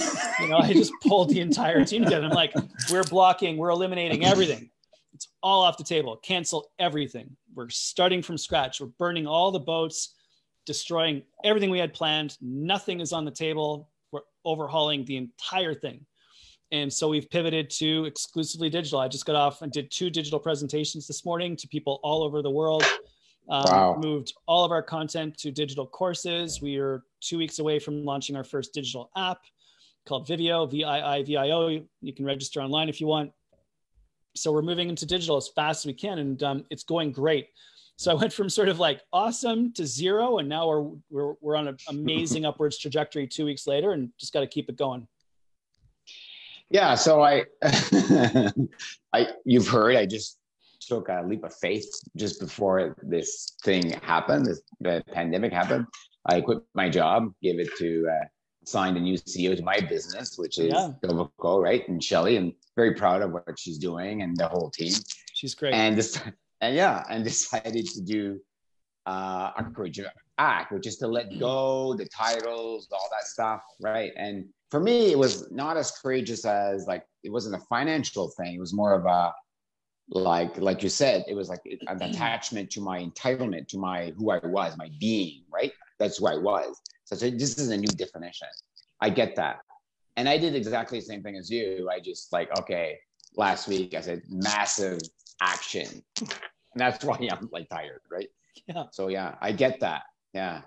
you 0.40 0.48
know, 0.48 0.58
I 0.58 0.74
just 0.74 0.92
pulled 1.02 1.30
the 1.30 1.40
entire 1.40 1.86
team 1.86 2.04
together. 2.04 2.26
I'm 2.26 2.32
like, 2.32 2.52
we're 2.90 3.02
blocking, 3.02 3.56
we're 3.56 3.70
eliminating 3.70 4.26
everything. 4.26 4.68
It's 5.14 5.26
all 5.42 5.62
off 5.62 5.78
the 5.78 5.84
table. 5.84 6.18
Cancel 6.18 6.70
everything. 6.78 7.34
We're 7.54 7.70
starting 7.70 8.20
from 8.20 8.36
scratch. 8.36 8.78
We're 8.78 8.88
burning 8.98 9.26
all 9.26 9.50
the 9.50 9.58
boats, 9.58 10.16
destroying 10.66 11.22
everything 11.44 11.70
we 11.70 11.78
had 11.78 11.94
planned. 11.94 12.36
Nothing 12.42 13.00
is 13.00 13.14
on 13.14 13.24
the 13.24 13.30
table. 13.30 13.88
We're 14.10 14.20
overhauling 14.44 15.06
the 15.06 15.16
entire 15.16 15.74
thing. 15.74 16.04
And 16.72 16.90
so 16.90 17.08
we've 17.08 17.28
pivoted 17.28 17.68
to 17.70 18.06
exclusively 18.06 18.70
digital. 18.70 18.98
I 18.98 19.06
just 19.06 19.26
got 19.26 19.36
off 19.36 19.60
and 19.60 19.70
did 19.70 19.90
two 19.90 20.08
digital 20.08 20.38
presentations 20.38 21.06
this 21.06 21.24
morning 21.24 21.54
to 21.56 21.68
people 21.68 22.00
all 22.02 22.22
over 22.22 22.40
the 22.40 22.50
world. 22.50 22.82
Um, 23.48 23.64
wow. 23.64 23.98
Moved 24.00 24.34
all 24.46 24.64
of 24.64 24.70
our 24.70 24.82
content 24.82 25.36
to 25.38 25.50
digital 25.50 25.86
courses. 25.86 26.60
We 26.62 26.76
are 26.76 27.02
two 27.20 27.38
weeks 27.38 27.58
away 27.58 27.78
from 27.78 28.04
launching 28.04 28.36
our 28.36 28.44
first 28.44 28.72
digital 28.72 29.10
app. 29.16 29.38
called 30.06 30.26
Viivio, 30.26 30.70
V 30.70 30.84
I 30.84 31.16
I 31.16 31.22
V 31.22 31.36
I 31.36 31.50
O. 31.50 31.84
You 32.00 32.12
can 32.12 32.24
register 32.24 32.60
online 32.60 32.88
if 32.88 33.00
you 33.00 33.06
want. 33.06 33.32
So 34.34 34.52
we're 34.52 34.62
moving 34.62 34.88
into 34.88 35.04
digital 35.04 35.36
as 35.36 35.48
fast 35.48 35.82
as 35.82 35.86
we 35.86 35.92
can, 35.92 36.18
and 36.18 36.42
um, 36.42 36.64
it's 36.70 36.84
going 36.84 37.12
great. 37.12 37.48
So 37.96 38.10
I 38.10 38.14
went 38.14 38.32
from 38.32 38.48
sort 38.48 38.68
of 38.68 38.78
like 38.78 39.02
awesome 39.12 39.72
to 39.74 39.86
zero, 39.86 40.38
and 40.38 40.48
now 40.48 40.66
we're 40.68 40.90
we're 41.10 41.34
we're 41.40 41.56
on 41.56 41.68
an 41.68 41.76
amazing 41.88 42.44
upwards 42.44 42.78
trajectory. 42.78 43.26
Two 43.26 43.44
weeks 43.44 43.66
later, 43.66 43.92
and 43.92 44.10
just 44.18 44.32
got 44.32 44.40
to 44.40 44.46
keep 44.46 44.68
it 44.68 44.76
going. 44.76 45.06
Yeah. 46.70 46.94
So 46.94 47.22
I, 47.22 47.44
I 49.12 49.28
you've 49.44 49.68
heard 49.68 49.96
I 49.96 50.06
just 50.06 50.38
took 50.86 51.08
a 51.08 51.22
leap 51.26 51.44
of 51.44 51.54
faith 51.54 51.88
just 52.16 52.40
before 52.40 52.96
this 53.02 53.56
thing 53.64 53.90
happened, 54.02 54.46
this 54.46 54.62
the 54.80 55.02
pandemic 55.12 55.52
happened. 55.52 55.86
I 56.26 56.40
quit 56.40 56.58
my 56.74 56.88
job, 56.88 57.32
gave 57.42 57.58
it 57.58 57.70
to 57.78 58.08
uh, 58.08 58.24
signed 58.64 58.96
a 58.96 59.00
new 59.00 59.16
CEO 59.16 59.56
to 59.56 59.62
my 59.62 59.80
business, 59.80 60.38
which 60.38 60.58
is 60.58 60.72
yeah. 60.72 60.92
right? 61.42 61.86
And 61.88 62.02
Shelly, 62.02 62.36
and 62.36 62.52
very 62.76 62.94
proud 62.94 63.22
of 63.22 63.32
what 63.32 63.58
she's 63.58 63.78
doing 63.78 64.22
and 64.22 64.36
the 64.36 64.48
whole 64.48 64.70
team. 64.70 64.92
She's 65.34 65.54
great. 65.54 65.74
And 65.74 65.96
this, 65.96 66.20
and 66.60 66.74
yeah, 66.74 67.04
and 67.10 67.24
decided 67.24 67.86
to 67.88 68.00
do 68.00 68.40
uh, 69.06 69.50
a 69.56 69.64
courageous 69.74 70.06
act, 70.38 70.72
which 70.72 70.86
is 70.86 70.96
to 70.98 71.06
let 71.06 71.38
go 71.38 71.94
the 71.94 72.06
titles, 72.06 72.88
all 72.92 73.08
that 73.10 73.26
stuff, 73.26 73.62
right? 73.80 74.12
And 74.16 74.46
for 74.70 74.80
me, 74.80 75.10
it 75.10 75.18
was 75.18 75.50
not 75.50 75.76
as 75.76 75.90
courageous 75.90 76.44
as 76.44 76.86
like 76.86 77.04
it 77.22 77.30
wasn't 77.30 77.56
a 77.56 77.60
financial 77.68 78.30
thing. 78.30 78.54
It 78.54 78.60
was 78.60 78.72
more 78.72 78.94
of 78.94 79.04
a 79.06 79.32
like 80.14 80.58
like 80.58 80.82
you 80.82 80.88
said, 80.88 81.24
it 81.26 81.34
was 81.34 81.48
like 81.48 81.62
an 81.64 81.78
mm-hmm. 81.86 82.10
attachment 82.10 82.70
to 82.72 82.80
my 82.80 83.00
entitlement, 83.00 83.68
to 83.68 83.78
my 83.78 84.12
who 84.16 84.30
I 84.30 84.38
was, 84.44 84.76
my 84.76 84.90
being, 85.00 85.42
right? 85.52 85.72
That's 85.98 86.18
who 86.18 86.26
I 86.26 86.36
was. 86.36 86.80
So, 87.04 87.16
so 87.16 87.30
this 87.30 87.58
is 87.58 87.70
a 87.70 87.76
new 87.76 87.88
definition. 87.88 88.48
I 89.00 89.10
get 89.10 89.34
that. 89.36 89.60
And 90.16 90.28
I 90.28 90.36
did 90.36 90.54
exactly 90.54 90.98
the 90.98 91.04
same 91.04 91.22
thing 91.22 91.36
as 91.36 91.50
you. 91.50 91.88
I 91.90 91.98
just 91.98 92.32
like, 92.32 92.50
okay, 92.58 92.98
last 93.36 93.68
week 93.68 93.94
I 93.94 94.00
said 94.02 94.22
massive 94.28 95.00
action. 95.40 96.02
And 96.20 96.30
that's 96.76 97.04
why 97.04 97.16
I'm 97.32 97.48
like 97.50 97.68
tired, 97.70 98.02
right? 98.10 98.28
Yeah. 98.66 98.84
So 98.92 99.08
yeah, 99.08 99.36
I 99.40 99.52
get 99.52 99.80
that. 99.80 100.02
Yeah. 100.34 100.60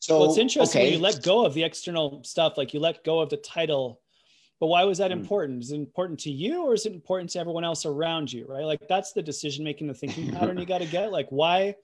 So 0.00 0.20
well, 0.20 0.28
it's 0.28 0.38
interesting 0.38 0.82
okay. 0.82 0.94
you 0.94 0.98
let 0.98 1.22
go 1.22 1.44
of 1.44 1.54
the 1.54 1.62
external 1.62 2.22
stuff, 2.24 2.56
like 2.56 2.72
you 2.74 2.80
let 2.80 3.04
go 3.04 3.20
of 3.20 3.28
the 3.30 3.36
title. 3.36 4.00
But 4.60 4.66
why 4.66 4.84
was 4.84 4.98
that 4.98 5.10
mm. 5.10 5.14
important? 5.14 5.62
Is 5.62 5.72
it 5.72 5.76
important 5.76 6.20
to 6.20 6.30
you 6.30 6.66
or 6.66 6.74
is 6.74 6.84
it 6.84 6.92
important 6.92 7.30
to 7.30 7.40
everyone 7.40 7.64
else 7.64 7.86
around 7.86 8.30
you? 8.30 8.46
Right. 8.46 8.64
Like 8.64 8.86
that's 8.88 9.12
the 9.12 9.22
decision 9.22 9.64
making, 9.64 9.88
the 9.88 9.94
thinking 9.94 10.30
pattern 10.36 10.58
you 10.58 10.66
got 10.66 10.82
to 10.82 10.86
get. 10.86 11.10
Like, 11.10 11.26
why 11.30 11.74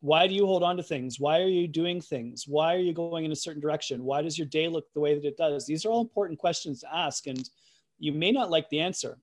why 0.00 0.26
do 0.28 0.34
you 0.34 0.46
hold 0.46 0.62
on 0.62 0.76
to 0.76 0.82
things 0.82 1.18
why 1.18 1.40
are 1.40 1.48
you 1.48 1.66
doing 1.66 2.00
things 2.00 2.44
why 2.46 2.74
are 2.74 2.78
you 2.78 2.92
going 2.92 3.24
in 3.24 3.32
a 3.32 3.36
certain 3.36 3.60
direction 3.60 4.04
why 4.04 4.22
does 4.22 4.38
your 4.38 4.46
day 4.46 4.68
look 4.68 4.84
the 4.94 5.00
way 5.00 5.14
that 5.14 5.24
it 5.24 5.36
does 5.36 5.66
these 5.66 5.84
are 5.84 5.90
all 5.90 6.00
important 6.00 6.38
questions 6.38 6.80
to 6.80 6.96
ask 6.96 7.26
and 7.26 7.50
you 7.98 8.12
may 8.12 8.30
not 8.30 8.50
like 8.50 8.68
the 8.70 8.78
answer 8.80 9.18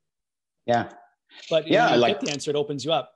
yeah 0.66 0.90
but 1.50 1.68
yeah 1.68 1.88
I 1.88 1.96
like 1.96 2.20
the 2.20 2.30
answer 2.30 2.52
it 2.52 2.58
opens 2.58 2.84
you 2.84 2.92
up 2.92 3.14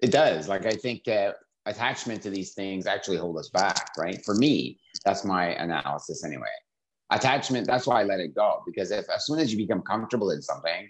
it 0.00 0.10
does 0.10 0.48
like 0.48 0.66
i 0.66 0.72
think 0.72 1.08
uh, 1.08 1.32
attachment 1.66 2.22
to 2.22 2.30
these 2.30 2.52
things 2.52 2.86
actually 2.86 3.16
hold 3.16 3.38
us 3.38 3.48
back 3.48 3.90
right 3.96 4.22
for 4.24 4.34
me 4.34 4.78
that's 5.04 5.24
my 5.24 5.54
analysis 5.54 6.24
anyway 6.24 6.48
attachment 7.10 7.66
that's 7.66 7.86
why 7.86 8.00
i 8.00 8.04
let 8.04 8.20
it 8.20 8.34
go 8.34 8.62
because 8.66 8.90
if 8.90 9.04
as 9.10 9.26
soon 9.26 9.38
as 9.38 9.52
you 9.52 9.58
become 9.58 9.82
comfortable 9.82 10.30
in 10.30 10.40
something 10.40 10.88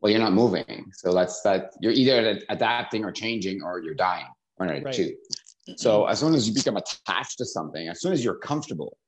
well 0.00 0.10
you're 0.10 0.20
not 0.20 0.32
moving 0.32 0.90
so 0.92 1.12
that's 1.12 1.40
that 1.42 1.72
you're 1.80 1.92
either 1.92 2.38
adapting 2.50 3.04
or 3.04 3.10
changing 3.10 3.62
or 3.62 3.80
you're 3.80 3.94
dying 3.94 4.26
one 4.56 4.68
right. 4.68 4.92
two. 4.92 5.16
So 5.76 6.06
as 6.06 6.20
soon 6.20 6.34
as 6.34 6.46
you 6.46 6.54
become 6.54 6.76
attached 6.76 7.38
to 7.38 7.44
something, 7.44 7.88
as 7.88 8.00
soon 8.00 8.12
as 8.12 8.22
you're 8.22 8.36
comfortable, 8.36 8.98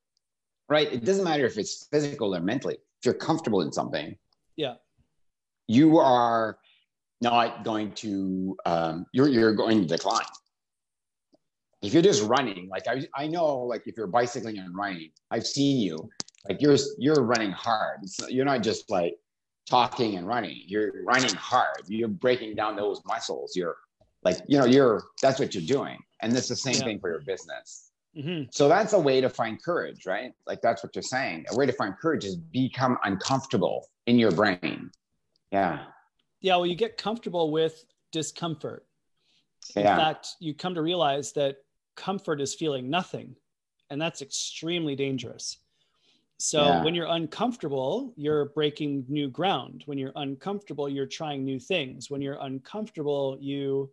right? 0.68 0.90
It 0.90 1.04
doesn't 1.04 1.24
matter 1.24 1.44
if 1.44 1.58
it's 1.58 1.86
physical 1.90 2.34
or 2.34 2.40
mentally. 2.40 2.74
If 2.74 3.04
you're 3.04 3.14
comfortable 3.14 3.60
in 3.60 3.72
something, 3.72 4.16
yeah, 4.56 4.74
you 5.68 5.98
are 5.98 6.58
not 7.20 7.62
going 7.62 7.92
to 7.92 8.56
um, 8.64 9.06
you're 9.12 9.28
you're 9.28 9.54
going 9.54 9.82
to 9.82 9.86
decline. 9.86 10.24
If 11.82 11.92
you're 11.92 12.02
just 12.02 12.22
running, 12.22 12.68
like 12.70 12.88
I 12.88 13.06
I 13.14 13.26
know, 13.26 13.58
like 13.58 13.86
if 13.86 13.98
you're 13.98 14.06
bicycling 14.06 14.58
and 14.58 14.74
running, 14.74 15.10
I've 15.30 15.46
seen 15.46 15.78
you, 15.78 16.08
like 16.48 16.60
you're 16.60 16.76
you're 16.98 17.22
running 17.22 17.52
hard. 17.52 18.00
It's, 18.02 18.18
you're 18.30 18.44
not 18.44 18.62
just 18.62 18.90
like 18.90 19.16
talking 19.68 20.16
and 20.16 20.26
running. 20.26 20.62
You're 20.66 21.04
running 21.04 21.34
hard. 21.34 21.82
You're 21.86 22.08
breaking 22.08 22.54
down 22.54 22.76
those 22.76 23.00
muscles. 23.04 23.56
You're 23.56 23.76
like 24.26 24.38
you 24.48 24.58
know 24.58 24.64
you're 24.66 25.04
that's 25.22 25.38
what 25.38 25.54
you're 25.54 25.64
doing 25.64 25.98
and 26.20 26.36
it's 26.36 26.48
the 26.48 26.56
same 26.56 26.74
yeah. 26.74 26.84
thing 26.84 26.98
for 26.98 27.10
your 27.10 27.20
business 27.20 27.92
mm-hmm. 28.16 28.42
so 28.50 28.68
that's 28.68 28.92
a 28.92 28.98
way 28.98 29.20
to 29.20 29.30
find 29.30 29.62
courage 29.62 30.04
right 30.04 30.32
like 30.46 30.60
that's 30.60 30.82
what 30.82 30.94
you're 30.94 31.02
saying 31.02 31.44
a 31.50 31.56
way 31.56 31.64
to 31.64 31.72
find 31.72 31.94
courage 31.96 32.24
is 32.24 32.36
become 32.36 32.98
uncomfortable 33.04 33.86
in 34.06 34.18
your 34.18 34.32
brain 34.32 34.90
yeah 35.52 35.84
yeah 36.40 36.56
well 36.56 36.66
you 36.66 36.74
get 36.74 36.98
comfortable 36.98 37.52
with 37.52 37.84
discomfort 38.10 38.84
in 39.76 39.82
yeah. 39.82 39.96
fact 39.96 40.34
you 40.40 40.52
come 40.52 40.74
to 40.74 40.82
realize 40.82 41.32
that 41.32 41.58
comfort 41.94 42.40
is 42.40 42.54
feeling 42.54 42.90
nothing 42.90 43.34
and 43.90 44.00
that's 44.00 44.22
extremely 44.22 44.96
dangerous 44.96 45.58
so 46.38 46.62
yeah. 46.62 46.84
when 46.84 46.94
you're 46.94 47.06
uncomfortable, 47.06 48.12
you're 48.16 48.46
breaking 48.46 49.06
new 49.08 49.28
ground. 49.28 49.82
When 49.86 49.96
you're 49.96 50.12
uncomfortable, 50.16 50.88
you're 50.88 51.06
trying 51.06 51.44
new 51.44 51.58
things. 51.58 52.10
When 52.10 52.20
you're 52.20 52.38
uncomfortable, 52.40 53.38
you 53.40 53.90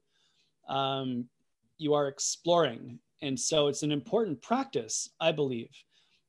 um, 0.68 1.26
you 1.78 1.94
are 1.94 2.08
exploring. 2.08 3.00
And 3.22 3.40
so 3.40 3.68
it's 3.68 3.84
an 3.84 3.92
important 3.92 4.42
practice, 4.42 5.10
I 5.20 5.32
believe, 5.32 5.72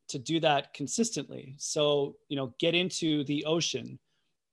to 0.09 0.19
do 0.19 0.39
that 0.41 0.73
consistently. 0.75 1.57
So, 1.59 2.17
you 2.29 2.37
know, 2.37 2.55
get 2.61 2.75
into 2.75 3.25
the 3.25 3.45
ocean, 3.45 3.99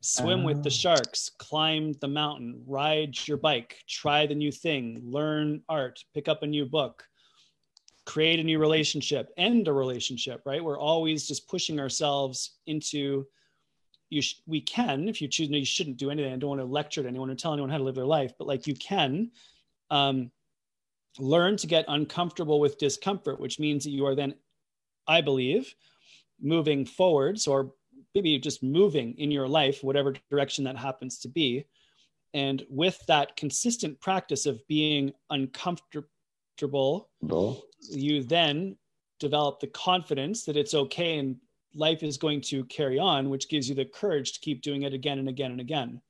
swim 0.01 0.43
with 0.43 0.63
the 0.63 0.69
ah. 0.69 0.81
sharks, 0.81 1.29
climb 1.37 1.93
the 2.01 2.07
mountain, 2.07 2.63
ride 2.65 3.15
your 3.27 3.37
bike, 3.37 3.77
try 3.87 4.25
the 4.25 4.35
new 4.35 4.51
thing, 4.51 5.01
learn 5.03 5.61
art, 5.69 6.03
pick 6.13 6.27
up 6.27 6.41
a 6.41 6.47
new 6.47 6.65
book, 6.65 7.03
create 8.05 8.39
a 8.39 8.43
new 8.43 8.59
relationship, 8.59 9.31
end 9.37 9.67
a 9.67 9.73
relationship, 9.73 10.41
right? 10.45 10.63
We're 10.63 10.79
always 10.79 11.27
just 11.27 11.47
pushing 11.47 11.79
ourselves 11.79 12.57
into 12.65 13.25
you 14.09 14.21
sh- 14.21 14.41
we 14.45 14.59
can 14.59 15.07
if 15.07 15.21
you 15.21 15.27
choose 15.29 15.49
no 15.49 15.57
you 15.57 15.63
shouldn't 15.63 15.95
do 15.95 16.11
anything 16.11 16.33
i 16.33 16.35
don't 16.35 16.49
want 16.49 16.59
to 16.59 16.65
lecture 16.65 17.01
to 17.01 17.07
anyone 17.07 17.29
or 17.29 17.35
tell 17.35 17.53
anyone 17.53 17.69
how 17.69 17.77
to 17.77 17.83
live 17.85 17.95
their 17.95 18.03
life 18.03 18.33
but 18.37 18.45
like 18.45 18.67
you 18.67 18.75
can 18.75 19.31
um, 19.89 20.31
learn 21.19 21.57
to 21.57 21.67
get 21.67 21.85
uncomfortable 21.87 22.59
with 22.59 22.77
discomfort, 22.77 23.39
which 23.39 23.59
means 23.59 23.83
that 23.83 23.91
you 23.91 24.05
are 24.05 24.15
then, 24.15 24.33
I 25.07 25.21
believe, 25.21 25.75
moving 26.41 26.85
forwards 26.85 27.47
or 27.47 27.73
maybe 28.15 28.37
just 28.39 28.63
moving 28.63 29.17
in 29.17 29.31
your 29.31 29.47
life, 29.47 29.83
whatever 29.83 30.13
direction 30.29 30.63
that 30.63 30.77
happens 30.77 31.19
to 31.19 31.27
be. 31.27 31.65
And 32.33 32.65
with 32.69 32.99
that 33.07 33.35
consistent 33.35 33.99
practice 33.99 34.45
of 34.45 34.65
being 34.67 35.11
uncomfortable. 35.29 37.09
You 37.81 38.23
then 38.23 38.75
develop 39.19 39.59
the 39.59 39.67
confidence 39.67 40.45
that 40.45 40.57
it's 40.57 40.73
okay 40.73 41.19
and 41.19 41.37
life 41.73 42.03
is 42.03 42.17
going 42.17 42.41
to 42.41 42.63
carry 42.65 42.99
on, 42.99 43.29
which 43.29 43.49
gives 43.49 43.69
you 43.69 43.75
the 43.75 43.85
courage 43.85 44.33
to 44.33 44.39
keep 44.39 44.61
doing 44.61 44.83
it 44.83 44.93
again 44.93 45.19
and 45.19 45.29
again 45.29 45.51
and 45.51 45.61
again. 45.61 46.01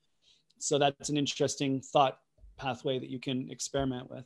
So 0.60 0.78
that's 0.78 1.10
an 1.10 1.18
interesting 1.18 1.82
thought 1.82 2.20
pathway 2.58 3.00
that 3.00 3.10
you 3.10 3.20
can 3.20 3.50
experiment 3.50 4.10
with. 4.10 4.26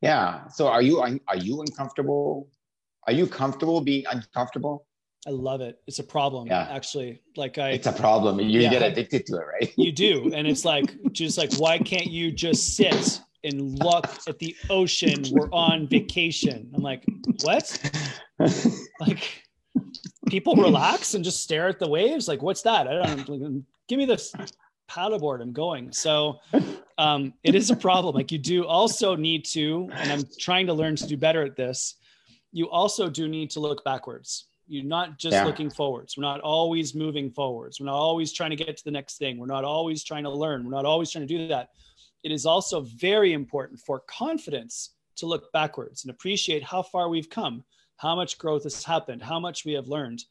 Yeah. 0.00 0.46
So 0.48 0.68
are 0.68 0.82
you 0.82 1.00
are 1.00 1.36
you 1.36 1.60
uncomfortable? 1.60 2.48
Are 3.06 3.12
you 3.12 3.26
comfortable 3.26 3.80
being 3.80 4.04
uncomfortable? 4.10 4.86
I 5.26 5.30
love 5.30 5.60
it. 5.60 5.80
It's 5.86 5.98
a 5.98 6.04
problem. 6.04 6.46
Yeah. 6.46 6.68
Actually, 6.70 7.20
like 7.36 7.58
I. 7.58 7.70
It's 7.70 7.88
a 7.88 7.92
problem. 7.92 8.38
You 8.38 8.60
yeah, 8.60 8.70
get 8.70 8.82
addicted 8.82 9.26
to 9.26 9.36
it, 9.36 9.44
right? 9.44 9.74
you 9.76 9.90
do, 9.90 10.30
and 10.32 10.46
it's 10.46 10.64
like 10.64 10.96
just 11.12 11.36
like 11.36 11.52
why 11.56 11.78
can't 11.78 12.06
you 12.06 12.30
just 12.30 12.76
sit 12.76 13.20
and 13.44 13.78
look 13.78 14.06
at 14.26 14.38
the 14.38 14.54
ocean? 14.70 15.24
We're 15.30 15.50
on 15.52 15.88
vacation. 15.88 16.70
I'm 16.74 16.82
like, 16.82 17.04
what? 17.42 17.92
like, 19.00 19.44
people 20.26 20.54
relax 20.56 21.14
and 21.14 21.24
just 21.24 21.42
stare 21.42 21.68
at 21.68 21.78
the 21.78 21.88
waves. 21.88 22.28
Like, 22.28 22.42
what's 22.42 22.62
that? 22.62 22.88
I 22.88 23.14
don't. 23.14 23.64
Give 23.86 23.98
me 23.98 24.04
this 24.04 24.34
paddleboard 24.88 25.42
i'm 25.42 25.52
going 25.52 25.92
so 25.92 26.40
um, 26.98 27.32
it 27.44 27.54
is 27.54 27.70
a 27.70 27.76
problem 27.76 28.14
like 28.14 28.32
you 28.32 28.38
do 28.38 28.66
also 28.66 29.14
need 29.14 29.44
to 29.44 29.88
and 29.92 30.10
i'm 30.10 30.22
trying 30.40 30.66
to 30.66 30.72
learn 30.72 30.96
to 30.96 31.06
do 31.06 31.16
better 31.16 31.44
at 31.44 31.56
this 31.56 31.96
you 32.52 32.68
also 32.70 33.08
do 33.08 33.28
need 33.28 33.50
to 33.50 33.60
look 33.60 33.84
backwards 33.84 34.46
you're 34.66 34.84
not 34.84 35.18
just 35.18 35.34
yeah. 35.34 35.44
looking 35.44 35.70
forwards 35.70 36.16
we're 36.16 36.22
not 36.22 36.40
always 36.40 36.94
moving 36.94 37.30
forwards 37.30 37.78
we're 37.78 37.86
not 37.86 37.94
always 37.94 38.32
trying 38.32 38.50
to 38.50 38.56
get 38.56 38.76
to 38.76 38.84
the 38.84 38.90
next 38.90 39.18
thing 39.18 39.38
we're 39.38 39.46
not 39.46 39.64
always 39.64 40.02
trying 40.02 40.24
to 40.24 40.30
learn 40.30 40.64
we're 40.64 40.70
not 40.70 40.86
always 40.86 41.10
trying 41.10 41.26
to 41.26 41.38
do 41.38 41.46
that 41.48 41.68
it 42.24 42.32
is 42.32 42.46
also 42.46 42.80
very 42.80 43.32
important 43.32 43.80
for 43.80 44.00
confidence 44.00 44.94
to 45.16 45.26
look 45.26 45.50
backwards 45.52 46.04
and 46.04 46.10
appreciate 46.10 46.62
how 46.62 46.82
far 46.82 47.08
we've 47.08 47.30
come 47.30 47.64
how 47.96 48.14
much 48.14 48.38
growth 48.38 48.64
has 48.64 48.84
happened 48.84 49.22
how 49.22 49.40
much 49.40 49.64
we 49.64 49.72
have 49.72 49.88
learned 49.88 50.24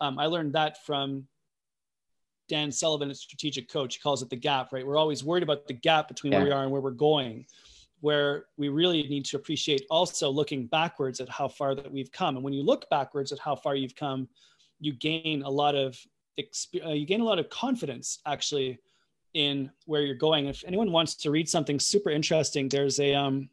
um, 0.00 0.18
i 0.18 0.26
learned 0.26 0.52
that 0.52 0.84
from 0.84 1.26
Dan 2.50 2.72
Sullivan, 2.72 3.12
a 3.12 3.14
strategic 3.14 3.70
coach, 3.70 3.94
he 3.94 4.00
calls 4.00 4.22
it 4.22 4.28
the 4.28 4.34
gap, 4.34 4.72
right? 4.72 4.84
We're 4.84 4.98
always 4.98 5.22
worried 5.22 5.44
about 5.44 5.68
the 5.68 5.72
gap 5.72 6.08
between 6.08 6.32
yeah. 6.32 6.38
where 6.38 6.46
we 6.46 6.52
are 6.52 6.62
and 6.64 6.72
where 6.72 6.80
we're 6.80 6.90
going, 6.90 7.46
where 8.00 8.46
we 8.58 8.68
really 8.68 9.04
need 9.04 9.24
to 9.26 9.36
appreciate 9.36 9.86
also 9.88 10.28
looking 10.28 10.66
backwards 10.66 11.20
at 11.20 11.28
how 11.28 11.46
far 11.46 11.76
that 11.76 11.90
we've 11.90 12.10
come. 12.10 12.34
And 12.34 12.44
when 12.44 12.52
you 12.52 12.64
look 12.64 12.90
backwards 12.90 13.30
at 13.30 13.38
how 13.38 13.54
far 13.54 13.76
you've 13.76 13.94
come, 13.94 14.28
you 14.80 14.92
gain 14.94 15.42
a 15.42 15.48
lot 15.48 15.76
of 15.76 15.96
exp- 16.40 16.84
uh, 16.84 16.90
you 16.90 17.06
gain 17.06 17.20
a 17.20 17.24
lot 17.24 17.38
of 17.38 17.48
confidence 17.50 18.18
actually 18.26 18.80
in 19.34 19.70
where 19.86 20.02
you're 20.02 20.14
going. 20.14 20.46
If 20.46 20.64
anyone 20.66 20.92
wants 20.92 21.14
to 21.16 21.30
read 21.30 21.48
something 21.48 21.78
super 21.78 22.10
interesting, 22.10 22.68
there's 22.68 22.98
a 23.00 23.14
um, 23.14 23.48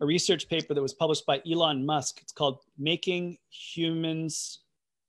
a 0.00 0.06
research 0.06 0.48
paper 0.48 0.74
that 0.74 0.82
was 0.82 0.94
published 0.94 1.26
by 1.26 1.42
Elon 1.50 1.84
Musk. 1.84 2.20
It's 2.22 2.32
called 2.32 2.60
"Making 2.78 3.38
Humans 3.50 4.60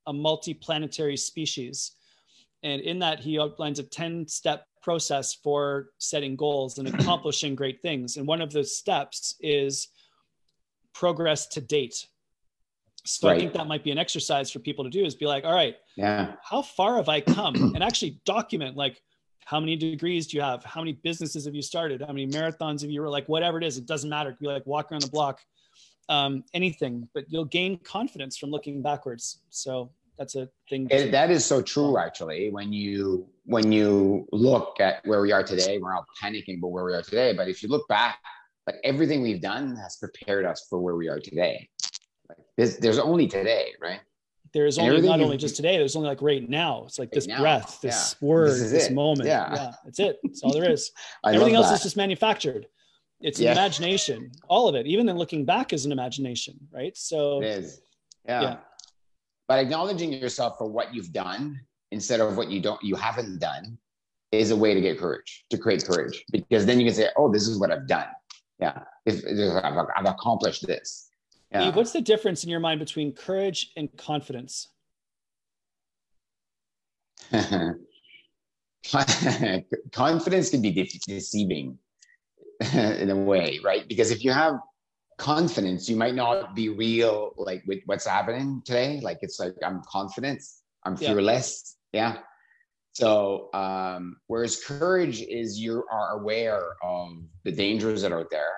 a 0.08 0.14
Multiplanetary 0.14 1.20
Species," 1.20 1.94
and 2.64 2.82
in 2.82 3.00
that 3.00 3.20
he 3.20 3.40
outlines 3.40 3.80
a 3.80 3.84
10 3.84 4.28
step 4.28 4.66
process 4.82 5.34
for 5.34 5.90
setting 5.98 6.36
goals 6.36 6.78
and 6.78 6.88
accomplishing 7.00 7.56
great 7.56 7.82
things. 7.82 8.18
And 8.18 8.28
one 8.28 8.42
of 8.42 8.52
the 8.52 8.64
steps 8.64 9.36
is 9.42 9.90
progress 10.94 11.48
to 11.48 11.62
date. 11.62 12.08
So 13.06 13.28
right. 13.28 13.38
I 13.38 13.40
think 13.40 13.54
that 13.54 13.68
might 13.68 13.84
be 13.84 13.92
an 13.92 13.98
exercise 13.98 14.52
for 14.52 14.60
people 14.60 14.84
to 14.84 14.90
do 14.90 15.06
is 15.06 15.16
be 15.16 15.28
like, 15.28 15.46
all 15.46 15.54
right, 15.54 15.76
yeah, 15.96 16.34
how 16.44 16.62
far 16.62 16.98
have 16.98 17.08
I 17.08 17.22
come? 17.22 17.56
and 17.76 17.84
actually 17.84 18.20
document 18.26 18.76
like 18.76 19.02
how 19.48 19.62
many 19.62 19.78
degrees 19.78 20.28
do 20.28 20.36
you 20.36 20.44
have? 20.44 20.62
How 20.66 20.82
many 20.82 20.92
businesses 20.92 21.46
have 21.46 21.56
you 21.56 21.62
started? 21.62 22.02
How 22.02 22.12
many 22.12 22.28
marathons 22.28 22.82
have 22.82 22.90
you 22.90 23.08
like 23.10 23.30
whatever 23.30 23.58
it 23.58 23.64
is, 23.64 23.78
it 23.78 23.86
doesn't 23.86 24.10
matter. 24.10 24.32
It 24.32 24.34
could 24.34 24.42
be 24.42 24.48
like 24.48 24.68
walk 24.68 24.92
around 24.92 25.04
the 25.04 25.10
block, 25.10 25.40
um, 26.10 26.44
anything, 26.54 27.08
but 27.14 27.24
you'll 27.30 27.46
gain 27.46 27.80
confidence 27.80 28.38
from 28.38 28.50
looking 28.50 28.82
backwards. 28.82 29.40
So 29.50 29.90
that's 30.18 30.36
a 30.36 30.50
thing. 30.70 30.90
It, 30.92 31.14
that 31.14 31.32
is 31.32 31.46
so 31.46 31.62
true, 31.62 31.98
actually. 31.98 32.50
When 32.50 32.74
you 32.74 33.26
when 33.46 33.72
you 33.72 34.28
look 34.34 34.82
at 34.82 34.96
where 35.06 35.22
we 35.22 35.32
are 35.32 35.44
today, 35.44 35.78
we're 35.78 35.96
all 35.96 36.06
panicking 36.22 36.58
about 36.58 36.72
where 36.72 36.84
we 36.84 36.94
are 36.94 37.02
today. 37.02 37.32
But 37.32 37.48
if 37.48 37.64
you 37.64 37.70
look 37.70 37.88
back, 37.88 38.20
like 38.66 38.76
everything 38.84 39.22
we've 39.22 39.42
done 39.42 39.78
has 39.78 39.96
prepared 39.96 40.44
us 40.44 40.68
for 40.70 40.82
where 40.82 40.98
we 40.98 41.08
are 41.08 41.22
today. 41.22 41.70
Like 42.28 42.40
there's, 42.58 42.76
there's 42.80 43.00
only 43.00 43.28
today, 43.28 43.72
right? 43.82 44.02
There's 44.58 44.80
only 44.80 45.02
not 45.02 45.22
only 45.22 45.38
just 45.38 45.56
today 45.56 45.78
there's 45.78 45.96
only 45.96 46.10
like 46.10 46.22
right 46.22 46.48
now. 46.50 46.84
It's 46.86 46.98
like 46.98 47.12
this 47.12 47.28
now, 47.28 47.40
breath 47.40 47.80
this 47.82 48.16
yeah. 48.20 48.28
word 48.28 48.50
this, 48.50 48.72
this 48.72 48.90
moment. 48.90 49.28
Yeah. 49.28 49.54
yeah 49.54 49.72
that's 49.86 50.00
it. 50.00 50.18
That's 50.24 50.42
all 50.42 50.52
there 50.52 50.70
is. 50.70 50.92
Everything 51.26 51.56
else 51.56 51.72
is 51.72 51.84
just 51.84 51.96
manufactured. 51.96 52.66
It's 53.22 53.40
yeah. 53.40 53.52
imagination 53.52 54.32
all 54.48 54.68
of 54.68 54.76
it 54.76 54.88
even 54.88 55.06
then 55.06 55.18
looking 55.18 55.46
back 55.46 55.74
is 55.74 55.86
an 55.86 55.92
imagination 55.92 56.56
right? 56.72 56.96
So 56.98 57.42
it 57.42 57.46
is. 57.46 57.82
Yeah. 58.26 58.42
yeah. 58.42 58.58
But 59.48 59.60
acknowledging 59.60 60.12
yourself 60.12 60.58
for 60.58 60.68
what 60.68 60.94
you've 60.94 61.14
done 61.14 61.60
instead 61.92 62.20
of 62.20 62.36
what 62.36 62.50
you 62.50 62.60
don't 62.60 62.82
you 62.84 62.96
haven't 62.96 63.40
done 63.40 63.78
is 64.32 64.52
a 64.52 64.56
way 64.56 64.74
to 64.74 64.82
get 64.82 65.00
courage 65.00 65.46
to 65.52 65.58
create 65.58 65.86
courage 65.86 66.26
because 66.32 66.66
then 66.66 66.80
you 66.80 66.86
can 66.86 66.96
say 66.96 67.10
oh 67.16 67.32
this 67.32 67.48
is 67.48 67.60
what 67.60 67.72
i've 67.72 67.88
done. 67.88 68.08
Yeah. 68.60 68.80
If, 69.06 69.24
if 69.24 69.64
I've, 69.64 69.86
I've 69.96 70.06
accomplished 70.06 70.66
this 70.66 71.07
yeah. 71.52 71.76
what's 71.76 71.92
the 71.92 72.02
difference 72.02 72.44
in 72.44 72.50
your 72.50 72.60
mind 72.60 72.80
between 72.80 73.14
courage 73.14 73.72
and 73.76 73.96
confidence? 73.98 74.70
confidence 79.92 80.50
can 80.50 80.62
be 80.62 80.72
de- 80.72 81.00
deceiving 81.08 81.78
in 82.74 83.10
a 83.10 83.16
way, 83.16 83.60
right? 83.64 83.88
Because 83.88 84.12
if 84.12 84.24
you 84.24 84.32
have 84.32 84.60
confidence, 85.18 85.90
you 85.90 85.96
might 85.96 86.16
not 86.16 86.56
be 86.56 86.70
real, 86.70 87.34
like 87.38 87.64
with 87.68 87.80
what's 87.86 88.06
happening 88.06 88.62
today. 88.66 89.00
Like 89.02 89.20
it's 89.22 89.40
like 89.40 89.56
I'm 89.64 89.82
confident, 89.90 90.42
I'm 90.84 90.96
fearless, 90.96 91.78
yeah. 91.92 92.14
yeah. 92.14 92.20
So, 92.94 93.50
um, 93.54 94.18
whereas 94.26 94.64
courage 94.64 95.22
is 95.22 95.60
you 95.60 95.84
are 95.92 96.20
aware 96.20 96.74
of 96.82 97.10
the 97.44 97.52
dangers 97.52 98.02
that 98.02 98.12
are 98.12 98.22
out 98.22 98.32
there, 98.32 98.56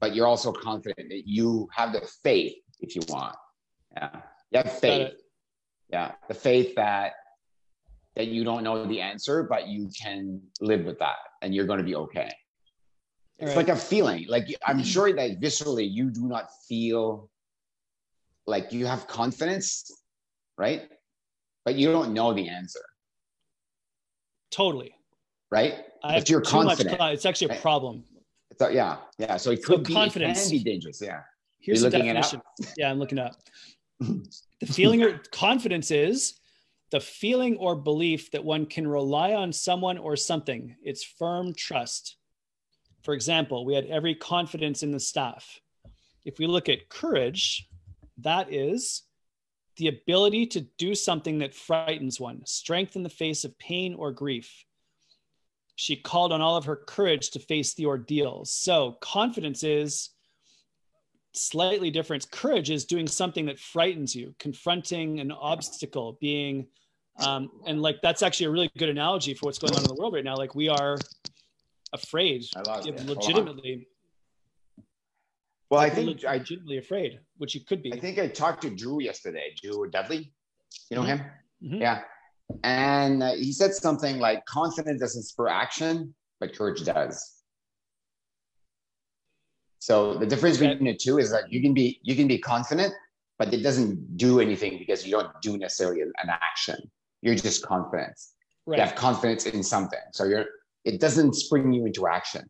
but 0.00 0.14
you're 0.14 0.26
also 0.26 0.52
confident 0.52 1.08
that 1.10 1.22
you 1.26 1.68
have 1.72 1.92
the 1.92 2.00
faith 2.22 2.56
if 2.80 2.96
you 2.96 3.02
want. 3.08 3.36
Yeah. 3.94 4.20
You 4.50 4.62
have 4.62 4.78
faith. 4.78 5.12
Yeah. 5.90 6.12
The 6.28 6.34
faith 6.34 6.74
that 6.76 7.12
that 8.16 8.26
you 8.26 8.42
don't 8.42 8.64
know 8.64 8.84
the 8.86 9.00
answer, 9.00 9.44
but 9.44 9.68
you 9.68 9.88
can 10.00 10.40
live 10.60 10.84
with 10.84 10.98
that 10.98 11.16
and 11.42 11.54
you're 11.54 11.66
going 11.66 11.78
to 11.78 11.84
be 11.84 11.94
okay. 11.94 12.32
It's 13.38 13.54
right. 13.54 13.56
like 13.56 13.68
a 13.68 13.76
feeling. 13.76 14.26
Like 14.28 14.48
I'm 14.66 14.78
mm-hmm. 14.78 14.84
sure 14.84 15.12
that 15.12 15.40
viscerally 15.40 15.90
you 15.90 16.10
do 16.10 16.26
not 16.26 16.48
feel 16.68 17.30
like 18.46 18.72
you 18.72 18.86
have 18.86 19.06
confidence, 19.06 19.90
right? 20.58 20.88
But 21.64 21.76
you 21.76 21.92
don't 21.92 22.12
know 22.12 22.34
the 22.34 22.48
answer. 22.48 22.80
Totally. 24.50 24.94
Right? 25.50 25.74
I 26.02 26.18
but 26.18 26.28
you're 26.28 26.40
confident. 26.40 26.98
Much, 26.98 27.14
it's 27.14 27.26
actually 27.26 27.56
a 27.56 27.60
problem. 27.60 28.04
So 28.60 28.68
yeah, 28.68 28.98
yeah. 29.16 29.38
So 29.38 29.52
it 29.52 29.64
could 29.64 29.78
so 29.78 29.84
be 29.84 29.94
confidence. 29.94 30.40
It 30.40 30.50
can 30.50 30.58
be 30.58 30.64
dangerous. 30.64 31.00
Yeah. 31.00 31.22
Here's 31.60 31.80
the 31.80 31.88
definition. 31.88 32.42
Yeah, 32.76 32.90
I'm 32.90 32.98
looking 32.98 33.18
up. 33.18 33.32
the 34.00 34.66
feeling 34.66 35.02
or 35.02 35.18
confidence 35.32 35.90
is 35.90 36.38
the 36.90 37.00
feeling 37.00 37.56
or 37.56 37.74
belief 37.74 38.30
that 38.32 38.44
one 38.44 38.66
can 38.66 38.86
rely 38.86 39.32
on 39.32 39.50
someone 39.50 39.96
or 39.96 40.14
something. 40.14 40.76
It's 40.82 41.02
firm 41.02 41.54
trust. 41.54 42.18
For 43.02 43.14
example, 43.14 43.64
we 43.64 43.74
had 43.74 43.86
every 43.86 44.14
confidence 44.14 44.82
in 44.82 44.90
the 44.90 45.00
staff. 45.00 45.58
If 46.26 46.38
we 46.38 46.46
look 46.46 46.68
at 46.68 46.90
courage, 46.90 47.66
that 48.18 48.52
is 48.52 49.04
the 49.78 49.88
ability 49.88 50.44
to 50.48 50.60
do 50.76 50.94
something 50.94 51.38
that 51.38 51.54
frightens 51.54 52.20
one, 52.20 52.44
strength 52.44 52.94
in 52.94 53.04
the 53.04 53.08
face 53.08 53.44
of 53.46 53.58
pain 53.58 53.94
or 53.94 54.12
grief 54.12 54.66
she 55.80 55.96
called 55.96 56.30
on 56.30 56.42
all 56.42 56.58
of 56.58 56.66
her 56.66 56.76
courage 56.76 57.30
to 57.30 57.38
face 57.38 57.72
the 57.72 57.86
ordeals. 57.86 58.52
So 58.52 58.98
confidence 59.00 59.64
is 59.64 60.10
slightly 61.32 61.90
different. 61.90 62.30
Courage 62.30 62.68
is 62.68 62.84
doing 62.84 63.06
something 63.06 63.46
that 63.46 63.58
frightens 63.58 64.14
you, 64.14 64.34
confronting 64.38 65.20
an 65.20 65.32
obstacle, 65.32 66.18
being, 66.20 66.66
um, 67.24 67.50
and 67.66 67.80
like 67.80 67.96
that's 68.02 68.22
actually 68.22 68.46
a 68.46 68.50
really 68.50 68.70
good 68.76 68.90
analogy 68.90 69.32
for 69.32 69.46
what's 69.46 69.58
going 69.58 69.72
on 69.74 69.80
in 69.80 69.88
the 69.88 69.94
world 69.94 70.12
right 70.12 70.22
now. 70.22 70.36
Like 70.36 70.54
we 70.54 70.68
are 70.68 70.98
afraid, 71.94 72.44
legitimately. 73.06 73.88
Well, 75.70 75.80
I 75.80 75.88
think 75.88 76.26
I 76.26 76.34
legitimately 76.34 76.76
afraid, 76.76 77.20
which 77.38 77.54
you 77.54 77.62
could 77.62 77.82
be. 77.82 77.90
I 77.90 77.98
think 77.98 78.18
I 78.18 78.28
talked 78.28 78.60
to 78.62 78.70
Drew 78.70 79.00
yesterday. 79.00 79.54
Drew 79.62 79.88
Dudley, 79.88 80.30
you 80.90 80.96
know 80.96 81.04
mm-hmm. 81.04 81.10
him? 81.10 81.20
Mm-hmm. 81.62 81.80
Yeah, 81.80 82.02
and 82.64 83.22
uh, 83.22 83.32
he 83.34 83.52
said 83.52 83.74
something 83.74 84.18
like 84.18 84.44
confidence 84.46 85.00
doesn't 85.00 85.22
spur 85.24 85.48
action, 85.48 86.14
but 86.40 86.54
courage 86.54 86.84
does. 86.84 87.40
So 89.78 90.14
the 90.14 90.26
difference 90.26 90.58
between 90.58 90.84
the 90.84 90.96
two 90.96 91.18
is 91.18 91.30
that 91.30 91.50
you 91.50 91.62
can 91.62 91.72
be 91.72 92.00
you 92.02 92.14
can 92.14 92.28
be 92.28 92.38
confident, 92.38 92.92
but 93.38 93.52
it 93.52 93.62
doesn't 93.62 94.16
do 94.16 94.40
anything 94.40 94.78
because 94.78 95.06
you 95.06 95.12
don't 95.12 95.32
do 95.42 95.56
necessarily 95.56 96.02
an 96.02 96.28
action. 96.28 96.76
You're 97.22 97.34
just 97.34 97.64
confident. 97.64 98.18
Right. 98.66 98.78
You 98.78 98.84
have 98.84 98.94
confidence 98.94 99.46
in 99.46 99.62
something. 99.62 100.00
So 100.12 100.24
you're 100.24 100.46
it 100.84 101.00
doesn't 101.00 101.34
spring 101.34 101.72
you 101.72 101.86
into 101.86 102.06
action. 102.06 102.48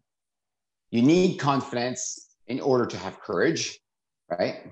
You 0.90 1.02
need 1.02 1.38
confidence 1.38 2.30
in 2.48 2.60
order 2.60 2.84
to 2.86 2.96
have 2.96 3.20
courage, 3.20 3.78
right? 4.28 4.66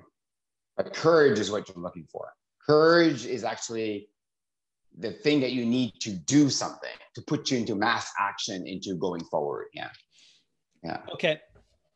But 0.77 0.93
courage 0.95 1.39
is 1.39 1.51
what 1.51 1.69
you're 1.69 1.83
looking 1.83 2.07
for. 2.11 2.33
Courage 2.67 3.25
is 3.25 3.45
actually 3.45 4.09
the 4.99 5.13
thing 5.13 5.41
that 5.41 5.53
you 5.53 5.65
need 5.65 5.95
to 6.01 6.11
do 6.11 6.51
something 6.51 6.91
to 7.15 7.23
put 7.23 7.51
you 7.51 7.59
into 7.59 7.75
mass 7.75 8.13
action 8.19 8.67
into 8.67 8.97
going 8.97 9.23
forward. 9.25 9.67
Yeah. 9.73 9.91
Yeah. 10.83 10.99
Okay. 11.13 11.41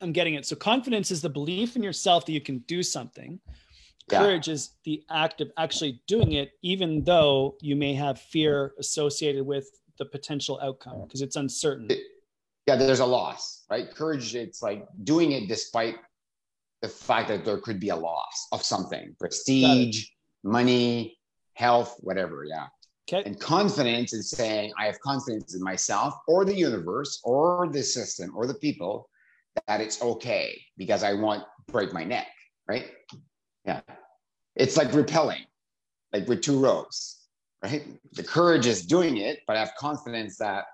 I'm 0.00 0.12
getting 0.12 0.34
it. 0.34 0.46
So 0.46 0.56
confidence 0.56 1.10
is 1.10 1.20
the 1.20 1.28
belief 1.28 1.76
in 1.76 1.82
yourself 1.82 2.26
that 2.26 2.32
you 2.32 2.40
can 2.40 2.58
do 2.60 2.82
something. 2.82 3.40
Courage 4.10 4.48
yeah. 4.48 4.54
is 4.54 4.70
the 4.84 5.02
act 5.10 5.40
of 5.40 5.50
actually 5.56 6.02
doing 6.08 6.32
it 6.32 6.52
even 6.62 7.04
though 7.04 7.56
you 7.60 7.76
may 7.76 7.94
have 7.94 8.20
fear 8.20 8.72
associated 8.78 9.46
with 9.46 9.68
the 9.98 10.04
potential 10.04 10.58
outcome 10.62 11.02
because 11.02 11.22
it's 11.22 11.36
uncertain. 11.36 11.86
It, 11.90 12.00
yeah 12.66 12.76
there's 12.76 13.00
a 13.00 13.06
loss 13.06 13.64
right? 13.70 13.92
Courage 13.94 14.34
it's 14.34 14.60
like 14.60 14.86
doing 15.04 15.32
it 15.32 15.48
despite 15.48 15.96
the 16.80 16.88
fact 16.88 17.28
that 17.28 17.44
there 17.44 17.58
could 17.58 17.78
be 17.78 17.90
a 17.90 17.96
loss 17.96 18.48
of 18.50 18.62
something 18.62 19.14
prestige 19.20 20.06
money 20.42 21.16
health 21.54 21.96
whatever. 22.00 22.44
Yeah 22.44 22.66
Okay. 23.08 23.22
And 23.26 23.38
confidence 23.38 24.12
is 24.12 24.30
saying, 24.30 24.72
I 24.78 24.86
have 24.86 24.98
confidence 25.00 25.54
in 25.54 25.62
myself 25.62 26.14
or 26.28 26.44
the 26.44 26.54
universe 26.54 27.20
or 27.24 27.68
the 27.72 27.82
system 27.82 28.32
or 28.36 28.46
the 28.46 28.54
people 28.54 29.08
that 29.66 29.80
it's 29.80 30.00
okay 30.02 30.60
because 30.76 31.02
I 31.02 31.14
won't 31.14 31.42
break 31.66 31.92
my 31.92 32.04
neck, 32.04 32.28
right? 32.68 32.86
Yeah. 33.64 33.80
It's 34.54 34.76
like 34.76 34.92
repelling, 34.92 35.44
like 36.12 36.28
with 36.28 36.42
two 36.42 36.58
ropes, 36.58 37.26
right? 37.62 37.84
The 38.12 38.22
courage 38.22 38.66
is 38.66 38.86
doing 38.86 39.16
it, 39.16 39.40
but 39.46 39.56
I 39.56 39.60
have 39.60 39.72
confidence 39.78 40.38
that 40.38 40.64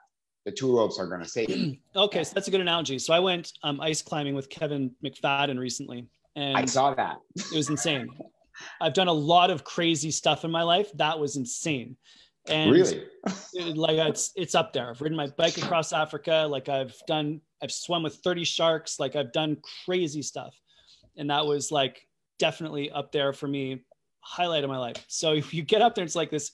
the 0.45 0.53
two 0.53 0.77
ropes 0.77 0.99
are 0.99 1.07
going 1.07 1.23
to 1.23 1.29
save 1.29 1.49
me. 1.49 1.81
okay, 1.97 2.25
so 2.25 2.33
that's 2.35 2.49
a 2.49 2.51
good 2.51 2.61
analogy. 2.61 2.99
So 2.99 3.13
I 3.13 3.21
went 3.21 3.53
um, 3.63 3.81
ice 3.81 4.03
climbing 4.03 4.35
with 4.35 4.49
Kevin 4.49 4.91
McFadden 5.05 5.59
recently, 5.59 6.07
and 6.37 6.57
I 6.57 6.65
saw 6.65 6.95
that. 6.95 7.19
it 7.37 7.57
was 7.57 7.69
insane. 7.69 8.09
I've 8.81 8.95
done 8.95 9.09
a 9.09 9.13
lot 9.13 9.51
of 9.51 9.65
crazy 9.65 10.11
stuff 10.11 10.45
in 10.45 10.51
my 10.51 10.63
life. 10.63 10.91
That 10.97 11.19
was 11.19 11.37
insane. 11.37 11.97
And 12.49 12.71
really, 12.71 13.05
like 13.75 13.99
it's 13.99 14.33
it's 14.37 14.55
up 14.55 14.73
there. 14.73 14.91
I've 14.91 15.01
ridden 15.01 15.17
my 15.17 15.27
bike 15.27 15.59
across 15.59 15.93
Africa. 15.93 16.47
Like 16.49 16.69
I've 16.69 16.95
done, 17.07 17.41
I've 17.63 17.73
swum 17.73 18.03
with 18.03 18.17
30 18.17 18.45
sharks. 18.45 18.99
Like 18.99 19.17
I've 19.17 19.33
done 19.33 19.59
crazy 19.85 20.23
stuff, 20.23 20.59
and 21.17 21.29
that 21.31 21.45
was 21.45 21.71
like 21.71 22.01
definitely 22.39 22.91
up 22.91 23.13
there 23.13 23.33
for 23.33 23.49
me, 23.49 23.85
highlight 24.21 24.65
of 24.65 24.71
my 24.71 24.79
life. 24.79 25.05
So 25.09 25.33
if 25.35 25.53
you 25.53 25.63
get 25.63 25.83
up 25.83 25.95
there, 25.95 26.05
it's 26.05 26.17
like 26.17 26.31
this 26.31 26.53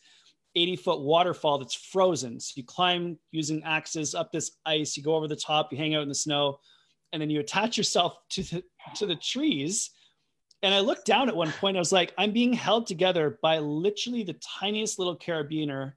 80 0.57 0.77
foot 0.77 1.01
waterfall 1.01 1.59
that's 1.59 1.75
frozen. 1.75 2.41
So 2.41 2.53
you 2.57 2.65
climb 2.65 3.19
using 3.31 3.63
axes 3.65 4.15
up 4.15 4.33
this 4.33 4.53
ice, 4.67 4.97
you 4.97 5.03
go 5.03 5.15
over 5.15 5.29
the 5.29 5.37
top, 5.37 5.73
you 5.73 5.79
hang 5.79 5.95
out 5.95 6.03
in 6.03 6.09
the 6.09 6.15
snow, 6.15 6.59
and 7.13 7.21
then 7.21 7.31
you 7.31 7.41
attach 7.41 7.77
yourself 7.77 8.17
to 8.31 8.43
the 8.43 8.65
to 8.97 9.07
the 9.07 9.17
trees. 9.17 9.91
And 10.65 10.73
I 10.73 10.81
looked 10.81 11.05
down 11.05 11.29
at 11.29 11.37
one 11.37 11.53
point, 11.53 11.77
I 11.77 11.79
was 11.79 11.93
like, 11.93 12.15
I'm 12.17 12.33
being 12.33 12.55
held 12.55 12.87
together 12.87 13.39
by 13.43 13.59
literally 13.59 14.23
the 14.23 14.33
tiniest 14.61 14.99
little 14.99 15.15
carabiner 15.15 15.93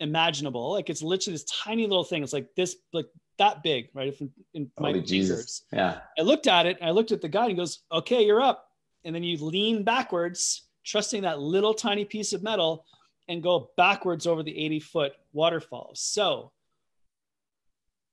imaginable. 0.00 0.72
Like 0.72 0.90
it's 0.90 1.00
literally 1.00 1.34
this 1.34 1.44
tiny 1.44 1.86
little 1.86 2.04
thing. 2.04 2.22
It's 2.22 2.34
like 2.34 2.54
this, 2.56 2.76
like 2.92 3.06
that 3.38 3.62
big, 3.62 3.88
right? 3.94 4.14
In, 4.20 4.30
in 4.52 4.70
my 4.78 4.90
Holy 4.90 5.00
Jesus. 5.00 5.62
Yeah. 5.72 6.00
I 6.18 6.22
looked 6.22 6.46
at 6.46 6.66
it, 6.66 6.76
I 6.82 6.90
looked 6.90 7.10
at 7.10 7.22
the 7.22 7.28
guy, 7.28 7.44
and 7.44 7.50
he 7.52 7.56
goes, 7.56 7.84
Okay, 7.90 8.22
you're 8.22 8.42
up. 8.42 8.68
And 9.06 9.14
then 9.14 9.22
you 9.22 9.42
lean 9.42 9.82
backwards, 9.82 10.68
trusting 10.84 11.22
that 11.22 11.40
little 11.40 11.72
tiny 11.72 12.04
piece 12.04 12.34
of 12.34 12.42
metal 12.42 12.84
and 13.28 13.42
go 13.42 13.70
backwards 13.78 14.26
over 14.26 14.42
the 14.42 14.62
80 14.62 14.80
foot 14.80 15.12
waterfall. 15.32 15.92
So, 15.94 16.52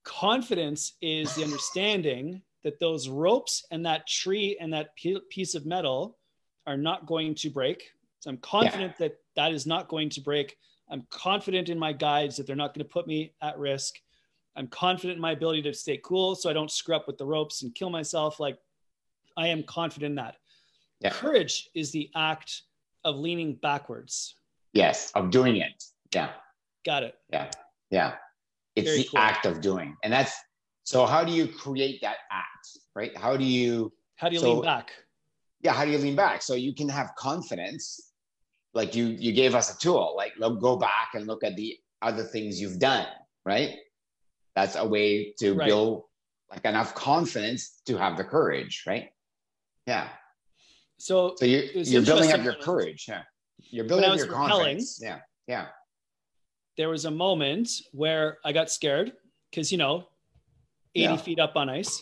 confidence 0.05 0.93
is 1.01 1.35
the 1.35 1.43
understanding 1.43 2.41
that 2.63 2.79
those 2.79 3.09
ropes 3.09 3.65
and 3.71 3.85
that 3.85 4.07
tree 4.07 4.57
and 4.59 4.71
that 4.73 4.95
piece 5.29 5.55
of 5.55 5.65
metal 5.65 6.17
are 6.65 6.77
not 6.77 7.05
going 7.05 7.35
to 7.35 7.49
break. 7.49 7.91
So, 8.19 8.29
I'm 8.29 8.37
confident 8.37 8.93
yeah. 8.99 9.07
that 9.07 9.17
that 9.35 9.53
is 9.53 9.65
not 9.65 9.89
going 9.89 10.09
to 10.09 10.21
break. 10.21 10.57
I'm 10.89 11.05
confident 11.09 11.69
in 11.69 11.79
my 11.79 11.93
guides 11.93 12.37
that 12.37 12.47
they're 12.47 12.55
not 12.55 12.73
going 12.73 12.85
to 12.85 12.91
put 12.91 13.07
me 13.07 13.33
at 13.41 13.57
risk. 13.57 13.95
I'm 14.55 14.67
confident 14.67 15.15
in 15.15 15.21
my 15.21 15.31
ability 15.31 15.63
to 15.63 15.73
stay 15.73 15.99
cool 16.03 16.35
so 16.35 16.49
I 16.49 16.53
don't 16.53 16.69
screw 16.69 16.95
up 16.95 17.07
with 17.07 17.17
the 17.17 17.25
ropes 17.25 17.63
and 17.63 17.73
kill 17.73 17.89
myself. 17.89 18.39
Like, 18.39 18.57
I 19.35 19.47
am 19.47 19.63
confident 19.63 20.11
in 20.11 20.15
that. 20.15 20.35
Yeah. 20.99 21.09
Courage 21.09 21.69
is 21.73 21.91
the 21.91 22.09
act 22.15 22.61
of 23.03 23.17
leaning 23.17 23.55
backwards. 23.55 24.35
Yes, 24.73 25.11
of 25.15 25.31
doing 25.31 25.57
it. 25.57 25.83
Yeah. 26.13 26.29
Got 26.85 27.03
it. 27.03 27.15
Yeah. 27.31 27.49
Yeah. 27.89 28.13
It's 28.75 28.87
Very 28.87 29.03
the 29.03 29.09
cool. 29.09 29.19
act 29.19 29.45
of 29.45 29.61
doing. 29.61 29.95
And 30.03 30.11
that's 30.11 30.33
so 30.83 31.05
how 31.05 31.23
do 31.23 31.31
you 31.31 31.47
create 31.47 32.01
that 32.01 32.17
act, 32.31 32.67
right? 32.95 33.15
How 33.17 33.37
do 33.37 33.43
you 33.43 33.91
how 34.15 34.29
do 34.29 34.35
you 34.35 34.41
so, 34.41 34.53
lean 34.53 34.63
back? 34.63 34.91
Yeah, 35.61 35.73
how 35.73 35.85
do 35.85 35.91
you 35.91 35.97
lean 35.97 36.15
back? 36.15 36.41
So 36.41 36.55
you 36.55 36.73
can 36.73 36.89
have 36.89 37.15
confidence. 37.15 38.11
Like 38.73 38.95
you 38.95 39.05
you 39.05 39.31
gave 39.33 39.55
us 39.55 39.73
a 39.73 39.79
tool, 39.79 40.13
like 40.17 40.33
go 40.39 40.75
back 40.77 41.09
and 41.13 41.27
look 41.27 41.43
at 41.43 41.55
the 41.55 41.77
other 42.01 42.23
things 42.23 42.59
you've 42.59 42.79
done, 42.79 43.07
right? 43.45 43.77
That's 44.55 44.75
a 44.75 44.85
way 44.85 45.33
to 45.39 45.53
right. 45.53 45.67
build 45.67 46.03
like 46.51 46.65
enough 46.65 46.93
confidence 46.93 47.81
to 47.85 47.97
have 47.97 48.17
the 48.17 48.23
courage, 48.23 48.83
right? 48.85 49.09
Yeah. 49.87 50.07
So, 50.97 51.35
so 51.37 51.45
you, 51.45 51.69
you're 51.73 52.01
building 52.03 52.31
up 52.31 52.43
your 52.43 52.55
courage. 52.55 53.05
Yeah. 53.07 53.23
You're 53.59 53.85
building 53.85 54.09
up 54.09 54.17
your 54.17 54.27
confidence. 54.27 54.99
Yeah. 55.01 55.19
Yeah. 55.47 55.67
There 56.77 56.89
was 56.89 57.05
a 57.05 57.11
moment 57.11 57.69
where 57.91 58.37
I 58.45 58.51
got 58.51 58.71
scared 58.71 59.13
because, 59.49 59.71
you 59.71 59.77
know, 59.77 60.07
80 60.95 61.03
yeah. 61.03 61.15
feet 61.17 61.39
up 61.39 61.55
on 61.55 61.69
ice. 61.69 62.01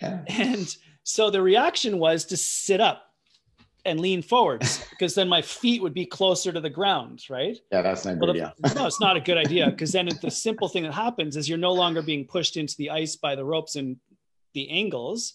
Yeah. 0.00 0.20
And 0.28 0.76
so 1.04 1.30
the 1.30 1.40
reaction 1.40 1.98
was 1.98 2.24
to 2.26 2.36
sit 2.36 2.80
up 2.80 3.06
and 3.86 4.00
lean 4.00 4.20
forwards 4.20 4.84
because 4.90 5.14
then 5.14 5.28
my 5.28 5.40
feet 5.40 5.80
would 5.80 5.94
be 5.94 6.04
closer 6.04 6.52
to 6.52 6.60
the 6.60 6.68
ground, 6.68 7.24
right? 7.30 7.56
Yeah, 7.72 7.82
that's 7.82 8.04
not 8.04 8.18
good. 8.18 8.36
Well, 8.36 8.52
the, 8.58 8.74
no, 8.74 8.86
it's 8.86 9.00
not 9.00 9.16
a 9.16 9.20
good 9.20 9.38
idea 9.38 9.70
because 9.70 9.92
then 9.92 10.08
the 10.20 10.30
simple 10.30 10.68
thing 10.68 10.82
that 10.82 10.92
happens 10.92 11.36
is 11.36 11.48
you're 11.48 11.58
no 11.58 11.72
longer 11.72 12.02
being 12.02 12.26
pushed 12.26 12.56
into 12.56 12.74
the 12.76 12.90
ice 12.90 13.16
by 13.16 13.34
the 13.34 13.44
ropes 13.44 13.76
and 13.76 13.96
the 14.52 14.68
angles. 14.68 15.34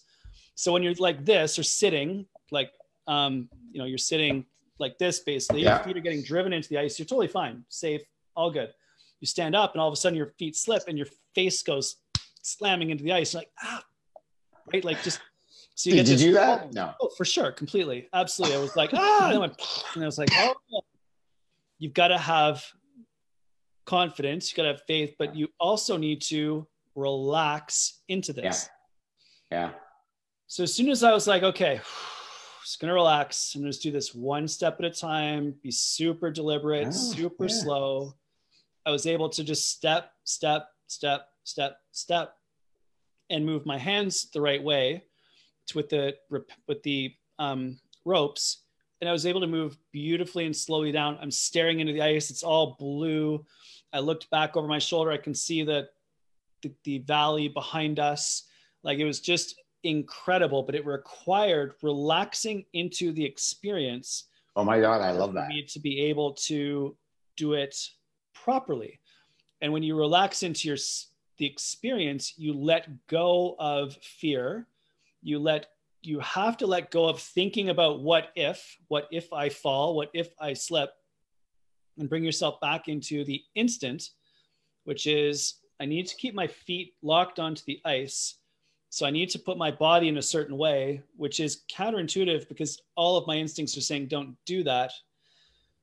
So 0.54 0.72
when 0.72 0.82
you're 0.82 0.94
like 0.94 1.24
this 1.24 1.58
or 1.58 1.62
sitting, 1.62 2.26
like 2.50 2.70
um, 3.06 3.48
you 3.72 3.80
know, 3.80 3.86
you're 3.86 3.98
sitting 3.98 4.44
like 4.78 4.98
this 4.98 5.20
basically, 5.20 5.62
yeah. 5.62 5.76
your 5.76 5.84
feet 5.84 5.96
are 5.96 6.00
getting 6.00 6.22
driven 6.22 6.52
into 6.52 6.68
the 6.68 6.78
ice, 6.78 6.98
you're 6.98 7.06
totally 7.06 7.28
fine, 7.28 7.64
safe, 7.68 8.02
all 8.36 8.50
good. 8.50 8.72
You 9.20 9.26
stand 9.26 9.54
up 9.54 9.72
and 9.72 9.80
all 9.80 9.88
of 9.88 9.92
a 9.92 9.96
sudden 9.96 10.16
your 10.16 10.34
feet 10.38 10.56
slip 10.56 10.82
and 10.88 10.98
your 10.98 11.06
face 11.34 11.62
goes 11.62 11.96
slamming 12.42 12.90
into 12.90 13.04
the 13.04 13.12
ice, 13.12 13.34
like 13.34 13.50
ah, 13.62 13.82
right, 14.72 14.84
like 14.84 15.02
just 15.02 15.20
so 15.74 15.90
you 15.90 15.96
Did 15.96 16.08
you 16.08 16.16
do 16.16 16.32
that? 16.34 16.72
No. 16.74 16.92
Oh, 17.00 17.08
for 17.16 17.24
sure, 17.24 17.50
completely, 17.50 18.08
absolutely. 18.12 18.56
I 18.56 18.60
was 18.60 18.76
like 18.76 18.90
ah, 18.92 19.26
and 19.26 19.34
I, 19.34 19.38
went, 19.38 19.54
and 19.94 20.02
I 20.02 20.06
was 20.06 20.18
like 20.18 20.28
oh, 20.32 20.54
you've 21.78 21.94
got 21.94 22.08
to 22.08 22.18
have 22.18 22.64
confidence, 23.86 24.50
you 24.50 24.56
got 24.56 24.64
to 24.64 24.72
have 24.72 24.82
faith, 24.86 25.14
but 25.18 25.34
you 25.34 25.48
also 25.58 25.96
need 25.96 26.22
to 26.22 26.66
relax 26.94 28.02
into 28.08 28.32
this. 28.32 28.68
Yeah. 29.50 29.58
yeah. 29.58 29.70
So 30.46 30.64
as 30.64 30.74
soon 30.74 30.90
as 30.90 31.02
I 31.02 31.12
was 31.12 31.26
like, 31.26 31.42
okay, 31.42 31.80
just 32.62 32.80
gonna 32.80 32.94
relax 32.94 33.54
and 33.54 33.64
just 33.64 33.82
do 33.82 33.90
this 33.90 34.14
one 34.14 34.46
step 34.46 34.76
at 34.78 34.84
a 34.84 34.90
time, 34.90 35.54
be 35.62 35.70
super 35.70 36.30
deliberate, 36.30 36.88
oh, 36.88 36.90
super 36.90 37.46
yeah. 37.46 37.54
slow. 37.54 38.14
I 38.84 38.90
was 38.90 39.06
able 39.06 39.28
to 39.30 39.44
just 39.44 39.70
step, 39.70 40.12
step, 40.24 40.68
step, 40.88 41.28
step, 41.44 41.78
step, 41.90 42.34
and 43.30 43.46
move 43.46 43.66
my 43.66 43.78
hands 43.78 44.30
the 44.32 44.40
right 44.40 44.62
way 44.62 45.02
to, 45.68 45.76
with 45.76 45.88
the 45.88 46.14
with 46.68 46.82
the 46.82 47.14
um, 47.38 47.78
ropes, 48.04 48.64
and 49.00 49.08
I 49.08 49.12
was 49.12 49.26
able 49.26 49.40
to 49.40 49.46
move 49.46 49.76
beautifully 49.92 50.46
and 50.46 50.54
slowly 50.54 50.92
down. 50.92 51.18
I'm 51.20 51.30
staring 51.30 51.80
into 51.80 51.92
the 51.92 52.02
ice; 52.02 52.30
it's 52.30 52.42
all 52.42 52.76
blue. 52.78 53.44
I 53.92 54.00
looked 54.00 54.30
back 54.30 54.56
over 54.56 54.66
my 54.66 54.78
shoulder. 54.78 55.10
I 55.10 55.18
can 55.18 55.34
see 55.34 55.62
the, 55.62 55.88
the, 56.62 56.72
the 56.84 56.98
valley 56.98 57.48
behind 57.48 57.98
us. 57.98 58.44
Like 58.82 58.98
it 58.98 59.04
was 59.04 59.20
just 59.20 59.60
incredible, 59.84 60.62
but 60.62 60.74
it 60.74 60.86
required 60.86 61.74
relaxing 61.82 62.64
into 62.72 63.12
the 63.12 63.24
experience. 63.24 64.28
Oh 64.56 64.64
my 64.64 64.80
God, 64.80 65.00
I 65.00 65.12
love 65.12 65.34
that. 65.34 65.48
Need 65.48 65.68
to 65.68 65.80
be 65.80 66.00
able 66.00 66.32
to 66.34 66.96
do 67.36 67.54
it 67.54 67.76
properly. 68.34 69.00
And 69.60 69.72
when 69.72 69.82
you 69.82 69.96
relax 69.96 70.42
into 70.42 70.68
your 70.68 70.76
the 71.38 71.46
experience, 71.46 72.34
you 72.36 72.52
let 72.52 73.06
go 73.06 73.56
of 73.58 73.96
fear. 73.96 74.66
You 75.22 75.38
let 75.38 75.66
you 76.02 76.18
have 76.20 76.56
to 76.56 76.66
let 76.66 76.90
go 76.90 77.08
of 77.08 77.20
thinking 77.20 77.68
about 77.68 78.00
what 78.00 78.30
if, 78.34 78.76
what 78.88 79.06
if 79.12 79.32
I 79.32 79.48
fall, 79.48 79.94
what 79.94 80.10
if 80.12 80.30
I 80.40 80.52
slip, 80.52 80.90
and 81.96 82.08
bring 82.08 82.24
yourself 82.24 82.60
back 82.60 82.88
into 82.88 83.24
the 83.24 83.40
instant, 83.54 84.10
which 84.82 85.06
is 85.06 85.60
I 85.78 85.86
need 85.86 86.08
to 86.08 86.16
keep 86.16 86.34
my 86.34 86.48
feet 86.48 86.94
locked 87.02 87.38
onto 87.38 87.62
the 87.66 87.80
ice 87.84 88.42
so 88.92 89.06
I 89.06 89.10
need 89.10 89.30
to 89.30 89.38
put 89.38 89.56
my 89.56 89.70
body 89.70 90.08
in 90.08 90.18
a 90.18 90.22
certain 90.22 90.58
way, 90.58 91.02
which 91.16 91.40
is 91.40 91.62
counterintuitive 91.74 92.46
because 92.46 92.78
all 92.94 93.16
of 93.16 93.26
my 93.26 93.36
instincts 93.36 93.74
are 93.78 93.80
saying, 93.80 94.08
don't 94.08 94.36
do 94.44 94.62
that. 94.64 94.92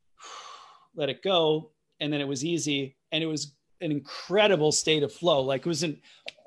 Let 0.95 1.09
it 1.09 1.23
go. 1.23 1.71
And 1.99 2.13
then 2.13 2.21
it 2.21 2.27
was 2.27 2.45
easy. 2.45 2.97
And 3.11 3.23
it 3.23 3.25
was 3.25 3.55
an 3.81 3.91
incredible 3.91 4.71
state 4.71 5.03
of 5.03 5.13
flow. 5.13 5.41
Like 5.41 5.65
it 5.65 5.69
was 5.69 5.83
an 5.83 5.99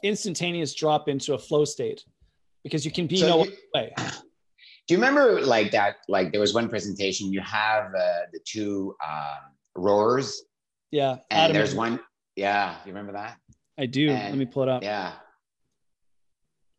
instantaneous 0.03 0.75
drop 0.75 1.09
into 1.09 1.35
a 1.35 1.39
flow 1.39 1.65
state 1.65 2.05
because 2.65 2.85
you 2.85 2.91
can 2.91 3.07
be 3.07 3.19
so 3.19 3.29
no 3.29 3.45
you, 3.45 3.53
way. 3.75 3.95
Do 3.97 4.95
you 4.95 4.97
remember 4.97 5.41
like 5.41 5.71
that? 5.73 5.97
Like 6.09 6.33
there 6.33 6.41
was 6.41 6.55
one 6.55 6.69
presentation, 6.69 7.33
you 7.33 7.41
have 7.41 7.87
uh, 7.87 8.27
the 8.33 8.41
two 8.45 8.95
um, 9.07 9.53
rowers. 9.77 10.43
Yeah. 10.91 11.19
And 11.31 11.41
Adam 11.41 11.55
there's 11.55 11.75
one. 11.75 12.01
Yeah. 12.37 12.77
You 12.85 12.93
remember 12.93 13.13
that? 13.13 13.39
I 13.79 13.87
do. 13.87 14.11
And, 14.11 14.31
Let 14.31 14.39
me 14.39 14.47
pull 14.47 14.65
it 14.65 14.69
up. 14.69 14.83
Yeah 14.83 15.13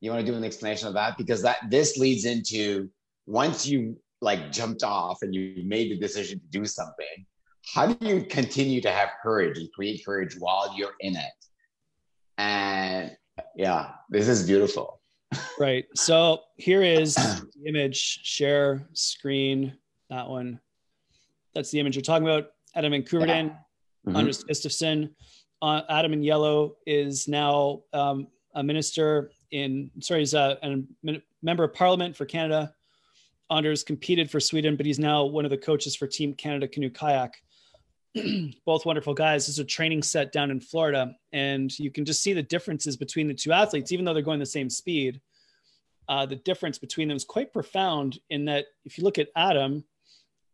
you 0.03 0.11
want 0.11 0.23
to 0.25 0.29
do 0.29 0.37
an 0.37 0.43
explanation 0.43 0.89
of 0.89 0.93
that 0.93 1.17
because 1.17 1.41
that 1.41 1.57
this 1.69 1.97
leads 1.97 2.25
into 2.25 2.89
once 3.25 3.65
you 3.65 3.97
like 4.19 4.51
jumped 4.51 4.83
off 4.83 5.21
and 5.21 5.33
you 5.33 5.63
made 5.63 5.89
the 5.89 5.97
decision 5.97 6.37
to 6.41 6.45
do 6.47 6.65
something 6.65 7.25
how 7.65 7.85
do 7.87 8.07
you 8.07 8.23
continue 8.23 8.81
to 8.81 8.91
have 8.91 9.09
courage 9.21 9.57
and 9.57 9.71
create 9.71 10.03
courage 10.05 10.35
while 10.37 10.73
you're 10.77 10.93
in 10.99 11.15
it 11.15 11.31
and 12.37 13.15
yeah 13.55 13.91
this 14.09 14.27
is 14.27 14.45
beautiful 14.45 14.99
right 15.59 15.85
so 15.95 16.41
here 16.57 16.81
is 16.81 17.15
the 17.15 17.67
image 17.67 18.19
share 18.23 18.87
screen 18.93 19.75
that 20.09 20.27
one 20.27 20.59
that's 21.53 21.71
the 21.71 21.79
image 21.79 21.95
you're 21.95 22.03
talking 22.03 22.27
about 22.27 22.51
adam 22.75 22.91
van 22.91 23.03
Koeverden, 23.03 23.27
yeah. 23.27 23.49
mm-hmm. 24.07 24.15
Anders 24.15 24.43
Gustafsson. 24.43 25.09
Uh, 25.61 25.81
adam 25.89 26.11
in 26.11 26.21
yellow 26.23 26.75
is 26.85 27.27
now 27.27 27.81
um, 27.93 28.27
a 28.55 28.61
minister 28.61 29.31
in 29.53 29.89
sorry, 29.99 30.21
he's 30.21 30.33
a, 30.33 30.57
a 30.63 31.21
member 31.41 31.63
of 31.63 31.73
Parliament 31.73 32.15
for 32.15 32.25
Canada. 32.25 32.73
Anders 33.49 33.83
competed 33.83 34.29
for 34.29 34.39
Sweden, 34.39 34.75
but 34.75 34.85
he's 34.85 34.99
now 34.99 35.23
one 35.25 35.45
of 35.45 35.51
the 35.51 35.57
coaches 35.57 35.95
for 35.95 36.07
Team 36.07 36.33
Canada 36.33 36.67
Canoe 36.67 36.89
Kayak. 36.89 37.35
Both 38.65 38.85
wonderful 38.85 39.13
guys. 39.13 39.45
This 39.45 39.55
is 39.55 39.59
a 39.59 39.65
training 39.65 40.03
set 40.03 40.31
down 40.31 40.51
in 40.51 40.59
Florida, 40.59 41.15
and 41.31 41.77
you 41.79 41.91
can 41.91 42.05
just 42.05 42.21
see 42.21 42.33
the 42.33 42.43
differences 42.43 42.97
between 42.97 43.27
the 43.27 43.33
two 43.33 43.51
athletes, 43.51 43.91
even 43.91 44.05
though 44.05 44.13
they're 44.13 44.23
going 44.23 44.39
the 44.39 44.45
same 44.45 44.69
speed. 44.69 45.19
Uh, 46.07 46.25
the 46.25 46.35
difference 46.35 46.77
between 46.77 47.07
them 47.07 47.17
is 47.17 47.23
quite 47.23 47.53
profound 47.53 48.19
in 48.29 48.45
that 48.45 48.65
if 48.85 48.97
you 48.97 49.03
look 49.03 49.17
at 49.17 49.29
Adam, 49.35 49.83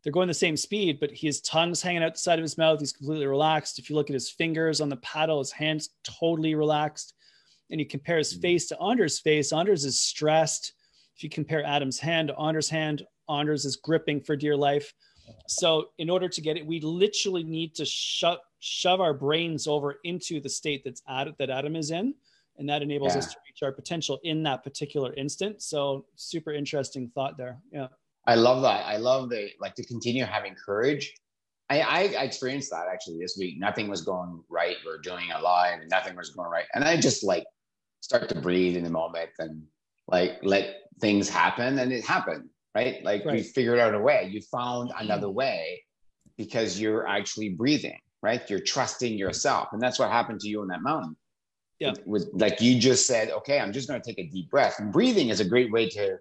they're 0.03 0.14
going 0.14 0.28
the 0.28 0.34
same 0.34 0.55
speed, 0.55 0.99
but 0.99 1.12
his 1.12 1.41
tongue's 1.41 1.82
hanging 1.82 2.03
out 2.03 2.14
the 2.14 2.20
side 2.20 2.39
of 2.39 2.43
his 2.43 2.57
mouth. 2.57 2.80
He's 2.80 2.93
completely 2.93 3.28
relaxed. 3.28 3.80
If 3.80 3.89
you 3.89 3.95
look 3.95 4.10
at 4.10 4.14
his 4.14 4.30
fingers 4.30 4.80
on 4.80 4.89
the 4.89 4.97
paddle, 4.97 5.39
his 5.39 5.51
hands 5.51 5.89
totally 6.03 6.55
relaxed 6.55 7.14
and 7.70 7.80
you 7.80 7.86
compare 7.86 8.18
his 8.18 8.34
hmm. 8.34 8.41
face 8.41 8.68
to 8.68 8.82
Anders' 8.82 9.20
face, 9.20 9.53
Anders 9.53 9.86
is 9.86 9.99
stressed. 9.99 10.74
If 11.16 11.24
you 11.24 11.30
compare 11.30 11.64
Adam's 11.66 11.99
hand 11.99 12.30
to 12.30 12.39
Anders' 12.39 12.70
hand, 12.70 13.05
Anders 13.30 13.66
is 13.66 13.76
gripping 13.76 14.22
for 14.22 14.36
dear 14.36 14.55
life. 14.55 14.93
So 15.47 15.89
in 15.97 16.09
order 16.09 16.30
to 16.30 16.41
get 16.41 16.57
it, 16.57 16.65
we 16.65 16.80
literally 16.82 17.43
need 17.43 17.75
to 17.75 17.86
shove 17.86 18.39
shove 18.61 18.99
our 18.99 19.13
brains 19.13 19.67
over 19.67 19.99
into 20.03 20.41
the 20.41 20.49
state 20.49 20.84
that's 20.84 21.01
at 21.07 21.27
that 21.38 21.49
Adam 21.49 21.75
is 21.77 21.91
in, 21.91 22.13
and 22.57 22.67
that 22.67 22.82
enables 22.82 23.13
Yeah. 23.13 23.19
us 23.19 23.27
to 23.34 23.39
reach 23.47 23.63
our 23.63 23.71
potential 23.71 24.19
in 24.23 24.43
that 24.43 24.63
particular 24.63 25.13
instant. 25.13 25.61
So 25.61 26.05
super 26.15 26.51
interesting 26.51 27.09
thought 27.15 27.38
there. 27.38 27.61
Yeah. 27.71 27.88
I 28.27 28.36
love 28.36 28.61
that. 28.63 28.86
I 28.86 28.97
love 28.97 29.30
the 29.30 29.51
like 29.61 29.75
to 29.75 29.86
continue 29.86 30.25
having 30.25 30.55
courage. 30.55 31.13
I, 31.69 31.82
I, 31.82 31.99
I 31.99 32.23
experienced 32.23 32.71
that 32.71 32.88
actually 32.91 33.19
this 33.19 33.38
week. 33.39 33.59
Nothing 33.59 33.88
was 33.88 34.01
going 34.01 34.43
right. 34.49 34.75
We 34.86 34.91
are 34.91 34.97
doing 34.97 35.32
a 35.32 35.41
live 35.41 35.80
and 35.80 35.89
nothing 35.89 36.15
was 36.15 36.32
going 36.32 36.49
right. 36.49 36.65
And 36.73 36.84
I 36.84 36.97
just 36.99 37.23
like 37.23 37.45
start 38.01 38.27
to 38.30 38.41
breathe 38.41 38.75
in 38.75 38.84
the 38.84 38.89
moment 38.89 39.30
and 39.39 39.63
like 40.07 40.39
let 40.43 40.82
things 40.99 41.30
happen. 41.30 41.80
And 41.80 41.93
it 41.93 42.03
happened, 42.03 42.49
right? 42.76 43.03
Like 43.03 43.24
you 43.26 43.43
figured 43.43 43.80
out 43.80 43.93
a 43.93 43.99
way. 43.99 44.30
You 44.32 44.41
found 44.41 44.89
mm-hmm. 44.89 45.03
another 45.03 45.30
way 45.30 45.84
because 46.38 46.80
you're 46.80 47.07
actually 47.07 47.49
breathing, 47.49 47.99
right? 48.22 48.47
You're 48.49 48.59
trusting 48.59 49.17
yourself. 49.17 49.70
And 49.74 49.82
that's 49.82 49.99
what 49.99 50.09
happened 50.11 50.39
to 50.41 50.47
you 50.47 50.61
on 50.61 50.67
that 50.70 50.82
mountain. 50.82 51.15
Yeah. 51.80 51.93
With, 52.05 52.30
like 52.34 52.61
you 52.61 52.80
just 52.80 53.07
said, 53.07 53.30
okay, 53.32 53.59
I'm 53.59 53.72
just 53.72 53.88
going 53.88 54.01
to 54.01 54.05
take 54.05 54.20
a 54.20 54.30
deep 54.30 54.49
breath. 54.49 54.80
And 54.80 54.91
breathing 54.91 55.30
is 55.30 55.39
a 55.39 55.45
great 55.45 55.72
way 55.72 55.88
to 55.89 56.17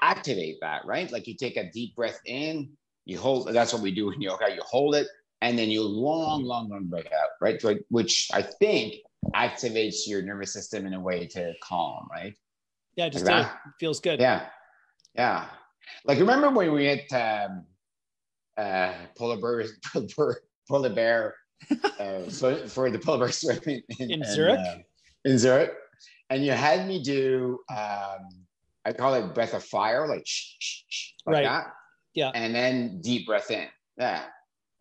activate 0.00 0.56
that, 0.60 0.84
right? 0.86 1.10
Like 1.12 1.26
you 1.26 1.34
take 1.34 1.56
a 1.56 1.70
deep 1.70 1.94
breath 1.94 2.20
in, 2.24 2.70
you 3.04 3.18
hold. 3.18 3.48
That's 3.48 3.72
what 3.72 3.82
we 3.82 3.90
do 3.90 4.10
in 4.10 4.20
yoga. 4.20 4.46
You 4.50 4.62
hold 4.64 4.94
it, 4.94 5.06
and 5.42 5.58
then 5.58 5.70
you 5.70 5.82
long, 5.82 6.44
long, 6.44 6.68
long 6.68 6.84
breath 6.86 7.06
out, 7.06 7.30
right? 7.40 7.62
Which 7.90 8.28
I 8.32 8.40
think 8.42 8.94
activates 9.34 10.06
your 10.06 10.22
nervous 10.22 10.52
system 10.52 10.86
in 10.86 10.94
a 10.94 11.00
way 11.00 11.26
to 11.28 11.52
calm, 11.62 12.08
right? 12.10 12.34
Yeah. 12.96 13.10
Just 13.10 13.26
Like 13.26 13.50
feels 13.78 14.00
good. 14.00 14.20
Yeah, 14.20 14.46
yeah. 15.14 15.48
Like 16.04 16.18
remember 16.18 16.50
when 16.50 16.72
we 16.72 16.84
hit 16.84 17.12
um, 17.12 17.64
uh, 18.56 18.92
polar 19.16 19.40
bear, 19.40 19.64
polar, 20.16 20.40
polar 20.68 20.90
bear, 20.90 21.34
uh, 21.98 22.22
so 22.28 22.66
for 22.68 22.90
the 22.90 22.98
polar 22.98 23.18
bear 23.20 23.32
swim 23.32 23.60
in, 23.66 23.82
In 24.10 24.24
Zurich? 24.24 24.58
uh, 24.58 24.76
in 25.24 25.38
Zurich, 25.38 25.72
and 26.30 26.44
you 26.44 26.52
had 26.52 26.86
me 26.86 27.02
do. 27.02 27.58
Um, 27.70 28.28
I 28.86 28.92
call 28.92 29.14
it 29.14 29.34
breath 29.34 29.54
of 29.54 29.64
fire, 29.64 30.06
like 30.06 30.26
shh, 30.26 30.56
shh, 30.58 30.82
shh, 30.88 31.10
like 31.24 31.34
Right. 31.34 31.44
that. 31.44 31.66
Yeah. 32.14 32.30
And 32.34 32.54
then 32.54 33.00
deep 33.00 33.26
breath 33.26 33.50
in. 33.50 33.66
Yeah. 33.96 34.24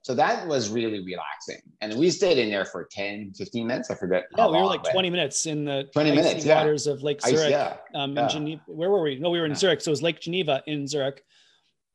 So 0.04 0.14
that 0.16 0.46
was 0.48 0.70
really 0.70 1.00
relaxing. 1.00 1.62
And 1.80 1.94
we 1.98 2.10
stayed 2.10 2.38
in 2.38 2.50
there 2.50 2.66
for 2.66 2.84
10, 2.92 3.34
15 3.38 3.66
minutes. 3.66 3.90
I 3.90 3.96
forget. 3.96 4.26
Yeah, 4.38 4.48
we 4.48 4.58
were 4.58 4.66
like 4.66 4.84
20 4.84 5.10
minutes 5.10 5.46
in 5.46 5.64
the 5.64 5.90
20 5.94 6.12
icy 6.12 6.22
minutes, 6.22 6.46
yeah. 6.46 6.58
waters 6.58 6.88
of 6.88 7.02
Lake 7.04 7.22
ice, 7.24 7.32
Zurich. 7.38 7.52
yeah. 7.52 7.78
um, 7.96 8.14
Yeah. 8.14 8.24
in 8.24 8.30
Geneva. 8.30 8.62
Where 8.68 8.90
were 8.90 9.02
we? 9.02 9.18
No, 9.18 9.30
we 9.30 9.40
were 9.40 9.46
in. 9.46 9.56
Zurich. 9.56 9.80
So 9.80 9.90
it 9.90 9.94
was 9.94 10.02
Lake 10.04 10.20
Geneva 10.20 10.62
in 10.68 10.88
Zurich. 10.88 11.24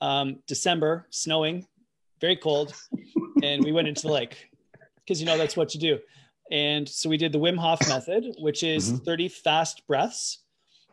Um, 0.01 0.39
December, 0.47 1.07
snowing, 1.11 1.67
very 2.21 2.37
cold, 2.37 2.73
and 3.43 3.63
we 3.63 3.73
went 3.73 3.89
into 3.89 4.03
the 4.07 4.13
lake 4.13 4.49
because 5.05 5.21
you 5.21 5.27
know 5.27 5.37
that's 5.37 5.57
what 5.57 5.75
you 5.75 5.81
do. 5.81 5.99
And 6.51 6.89
so 6.89 7.11
we 7.11 7.19
did 7.19 7.33
the 7.33 7.39
Wim 7.39 7.59
Hof 7.59 7.87
method, 7.89 8.25
which 8.39 8.63
is 8.63 8.91
Mhm. 8.93 9.05
30 9.05 9.29
fast 9.29 9.87
breaths 9.87 10.45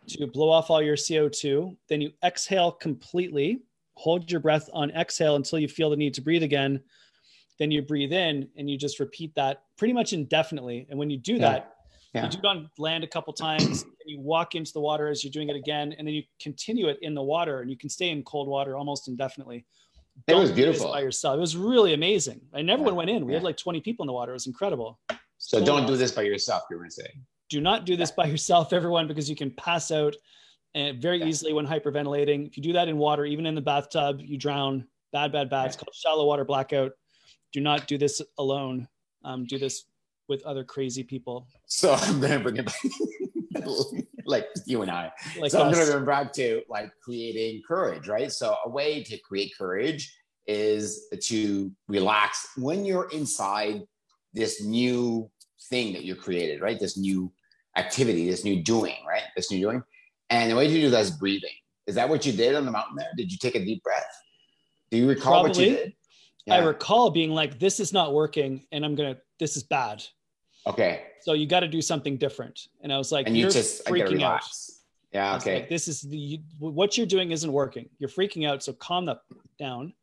to 0.10 0.28
blow 0.28 0.50
off 0.50 0.70
all 0.70 0.82
your 0.82 0.98
CO2. 0.98 1.78
Then 1.88 2.02
you 2.02 2.12
exhale 2.26 2.72
completely, 2.74 3.62
hold 3.94 4.30
your 4.30 4.42
breath 4.42 4.70
on 4.74 4.92
exhale 4.92 5.36
until 5.38 5.60
you 5.60 5.70
feel 5.70 5.90
the 5.92 5.96
need 5.96 6.14
to 6.16 6.22
breathe 6.22 6.44
again. 6.44 6.82
Then 7.58 7.72
you 7.72 7.82
breathe 7.82 8.12
in 8.14 8.50
and 8.58 8.70
you 8.70 8.78
just 8.78 9.00
repeat 9.00 9.34
that 9.36 9.64
pretty 9.78 9.94
much 9.94 10.14
indefinitely. 10.14 10.88
And 10.90 11.00
when 11.00 11.10
you 11.10 11.18
do 11.18 11.38
that, 11.40 11.72
Yeah. 12.14 12.26
you 12.26 12.30
do 12.30 12.38
it 12.40 12.46
on 12.46 12.70
land 12.78 13.04
a 13.04 13.08
couple 13.08 13.34
times 13.34 13.84
and 13.84 13.92
you 14.06 14.20
walk 14.20 14.56
into 14.56 14.74
the 14.74 14.80
water 14.80 15.08
as 15.08 15.24
you're 15.24 15.32
doing 15.32 15.50
it 15.50 15.56
again 15.56 15.94
and 15.98 16.08
then 16.08 16.14
you 16.14 16.24
continue 16.40 16.88
it 16.88 16.98
in 17.02 17.14
the 17.14 17.24
water 17.24 17.62
and 17.62 17.70
you 17.70 17.78
can 17.78 17.90
stay 17.90 18.10
in 18.10 18.24
cold 18.24 18.48
water 18.48 18.76
almost 18.76 19.08
indefinitely. 19.08 19.66
It 20.28 20.34
was 20.34 20.50
Don't 20.50 20.56
do 20.58 20.66
this 20.66 20.66
beautiful. 20.78 20.92
by 20.94 21.02
yourself. 21.02 21.38
It 21.38 21.42
was 21.42 21.58
really 21.58 21.94
amazing. 21.94 22.42
And 22.54 22.70
everyone 22.70 22.94
Yeah. 22.94 22.98
went 22.98 23.10
in. 23.10 23.26
We 23.26 23.34
had 23.34 23.44
like 23.44 23.58
20 23.58 23.82
people 23.82 24.04
in 24.04 24.08
the 24.08 24.14
water. 24.14 24.32
It 24.32 24.36
was 24.36 24.48
incredible. 24.48 25.00
So 25.38 25.64
don't 25.64 25.86
do 25.86 25.98
this 25.98 26.12
by 26.14 26.22
yourself, 26.24 26.64
you're 26.70 26.80
going 26.80 26.90
to 26.90 26.96
say. 26.96 27.08
do 27.50 27.62
not 27.62 27.86
do 27.86 27.96
this 27.96 28.10
by 28.10 28.26
yourself 28.26 28.74
everyone 28.74 29.08
because 29.08 29.30
you 29.30 29.36
can 29.36 29.52
pass 29.52 29.92
out 29.92 30.16
and 30.74 31.00
very 31.02 31.22
easily 31.24 31.54
when 31.54 31.66
hyperventilating. 31.68 32.48
If 32.48 32.58
you 32.58 32.64
do 32.64 32.74
that 32.74 32.88
in 32.88 32.98
water 32.98 33.24
even 33.26 33.46
in 33.46 33.54
the 33.56 33.62
bathtub 33.62 34.20
you 34.20 34.38
drown. 34.38 34.88
Bad 35.14 35.32
bad 35.32 35.50
bad. 35.50 35.68
It's 35.68 35.76
called 35.76 35.94
shallow 35.94 36.26
water 36.26 36.44
blackout 36.44 36.94
do 37.56 37.62
not 37.62 37.88
do 37.88 37.98
this 37.98 38.22
alone 38.38 38.86
um, 39.24 39.46
do 39.46 39.58
this 39.58 39.86
with 40.28 40.44
other 40.44 40.66
crazy 40.66 41.04
people 41.04 41.48
So 41.68 41.94
I'm 42.00 42.20
going 42.20 42.34
to 42.34 42.40
bring 42.40 42.58
it 42.58 42.66
back. 42.66 43.66
like 44.26 44.48
you 44.66 44.82
and 44.82 44.92
I. 44.92 45.12
like 45.40 45.52
so 45.52 45.64
I'm 45.64 45.72
going 45.72 45.86
to 45.86 45.92
bring 45.94 46.06
back 46.06 46.34
to 46.34 46.62
like 46.68 46.92
creating 47.02 47.62
courage, 47.66 48.10
right? 48.10 48.30
So 48.30 48.58
a 48.66 48.70
way 48.70 49.04
to 49.04 49.18
create 49.20 49.54
courage 49.58 50.14
is 50.48 51.08
to 51.22 51.72
relax 51.88 52.50
when 52.58 52.84
you're 52.84 53.10
inside 53.12 53.84
this 54.34 54.62
new 54.62 55.32
thing 55.70 55.94
that 55.94 56.04
you 56.04 56.14
created, 56.16 56.60
right? 56.60 56.78
This 56.78 56.98
new 56.98 57.32
activity, 57.78 58.30
this 58.30 58.44
new 58.44 58.62
doing, 58.62 58.98
right? 59.08 59.24
This 59.38 59.50
new 59.50 59.62
doing. 59.62 59.82
And 60.30 60.52
the 60.52 60.56
way 60.58 60.68
to 60.68 60.74
do 60.74 60.90
that 60.90 61.00
is 61.00 61.12
breathing. 61.12 61.56
Is 61.88 61.96
that 61.96 62.10
what 62.10 62.26
you 62.26 62.34
did 62.34 62.54
on 62.56 62.66
the 62.66 62.72
mountain 62.72 62.98
there? 62.98 63.12
Did 63.16 63.32
you 63.32 63.38
take 63.38 63.56
a 63.56 63.64
deep 63.64 63.82
breath? 63.82 64.04
Do 64.92 64.98
you 64.98 65.08
recall 65.08 65.44
what 65.44 65.58
you 65.58 65.76
Probably. 65.76 65.96
Did? 66.46 66.54
I 66.54 66.58
recall 66.60 67.10
being 67.10 67.32
like, 67.32 67.60
this 67.60 67.80
is 67.80 67.94
not 67.94 68.14
working 68.14 68.66
and 68.72 68.86
I'm 68.86 68.96
going 68.96 69.16
to, 69.16 69.22
this 69.40 69.58
is 69.58 69.64
bad. 69.64 70.04
Okay. 70.68 71.04
So 71.22 71.34
you 71.34 71.48
got 71.48 71.62
to 71.62 71.68
do 71.68 71.82
something 71.82 72.18
different. 72.18 72.68
And 72.82 72.92
I 72.92 72.98
was 72.98 73.12
like, 73.12 73.28
And 73.28 73.36
you 73.36 73.44
you're 73.44 73.52
just 73.52 73.86
freaking 73.86 74.24
out. 74.24 74.44
Yeah. 75.12 75.38
Okay. 75.38 75.56
like, 75.56 75.70
this 75.70 75.88
is 75.88 76.02
the, 76.02 76.18
you, 76.18 76.40
what 76.60 76.98
you're 76.98 77.08
doing 77.08 77.32
isn't 77.32 77.52
working. 77.52 77.90
You're 78.00 78.10
freaking 78.10 78.48
out. 78.48 78.64
So 78.64 78.74
calm 78.74 79.06
the 79.06 79.20
down 79.58 79.94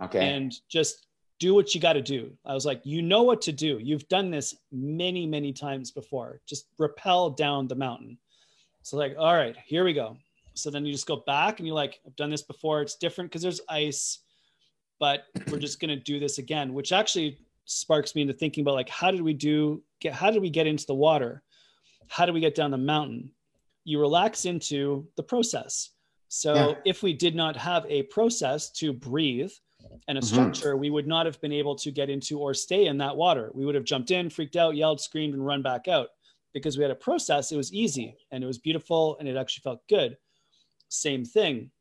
Okay. 0.00 0.34
and 0.34 0.52
just 0.68 1.06
do 1.38 1.54
what 1.54 1.74
you 1.74 1.80
got 1.80 1.94
to 1.94 2.02
do. 2.02 2.32
I 2.44 2.54
was 2.54 2.64
like, 2.64 2.80
you 2.84 3.02
know 3.02 3.22
what 3.22 3.40
to 3.42 3.52
do. 3.52 3.78
You've 3.82 4.08
done 4.08 4.30
this 4.30 4.54
many, 4.70 5.26
many 5.26 5.52
times 5.52 5.90
before. 5.90 6.40
Just 6.46 6.66
rappel 6.78 7.30
down 7.30 7.66
the 7.66 7.74
mountain. 7.74 8.18
So 8.82 8.96
like, 8.96 9.16
all 9.18 9.34
right, 9.34 9.56
here 9.64 9.84
we 9.84 9.92
go. 9.92 10.16
So 10.54 10.70
then 10.70 10.84
you 10.84 10.92
just 10.92 11.06
go 11.06 11.16
back 11.26 11.58
and 11.58 11.66
you're 11.66 11.74
like, 11.76 12.00
I've 12.06 12.16
done 12.16 12.30
this 12.30 12.42
before. 12.42 12.82
It's 12.82 12.96
different 12.96 13.30
because 13.30 13.42
there's 13.42 13.60
ice, 13.68 14.18
but 15.02 15.24
we're 15.50 15.58
just 15.58 15.80
gonna 15.80 15.96
do 15.96 16.20
this 16.20 16.38
again, 16.38 16.72
which 16.72 16.92
actually 16.92 17.36
sparks 17.64 18.14
me 18.14 18.22
into 18.22 18.32
thinking 18.32 18.62
about 18.62 18.74
like, 18.76 18.88
how 18.88 19.10
did 19.10 19.20
we 19.20 19.34
do 19.34 19.82
get 19.98 20.12
how 20.12 20.30
did 20.30 20.40
we 20.40 20.48
get 20.48 20.64
into 20.68 20.86
the 20.86 20.94
water? 20.94 21.42
How 22.06 22.24
do 22.24 22.32
we 22.32 22.38
get 22.38 22.54
down 22.54 22.70
the 22.70 22.78
mountain? 22.78 23.32
You 23.82 23.98
relax 24.00 24.44
into 24.44 25.08
the 25.16 25.24
process. 25.24 25.90
So 26.28 26.54
Yeah. 26.54 26.74
if 26.92 27.02
we 27.02 27.12
did 27.14 27.34
not 27.34 27.56
have 27.56 27.84
a 27.88 28.04
process 28.16 28.70
to 28.80 28.92
breathe 28.92 29.50
and 30.06 30.16
a 30.18 30.20
Mhm. 30.20 30.24
structure, 30.32 30.76
we 30.76 30.88
would 30.90 31.08
not 31.08 31.26
have 31.26 31.40
been 31.40 31.52
able 31.52 31.74
to 31.84 31.90
get 31.90 32.08
into 32.08 32.38
or 32.38 32.54
stay 32.54 32.86
in 32.86 32.96
that 32.98 33.16
water. 33.16 33.50
We 33.54 33.66
would 33.66 33.74
have 33.74 33.84
jumped 33.92 34.12
in, 34.12 34.30
freaked 34.30 34.54
out, 34.54 34.76
yelled, 34.76 35.00
screamed, 35.00 35.34
and 35.34 35.44
run 35.44 35.62
back 35.62 35.88
out. 35.88 36.10
Because 36.52 36.76
we 36.78 36.82
had 36.84 36.92
a 36.92 37.04
process, 37.08 37.50
it 37.50 37.56
was 37.56 37.72
easy 37.72 38.16
and 38.30 38.44
it 38.44 38.46
was 38.46 38.58
beautiful 38.58 39.16
and 39.18 39.26
it 39.28 39.36
actually 39.36 39.62
felt 39.62 39.80
good. 39.88 40.16
Same 40.88 41.24
thing, 41.24 41.72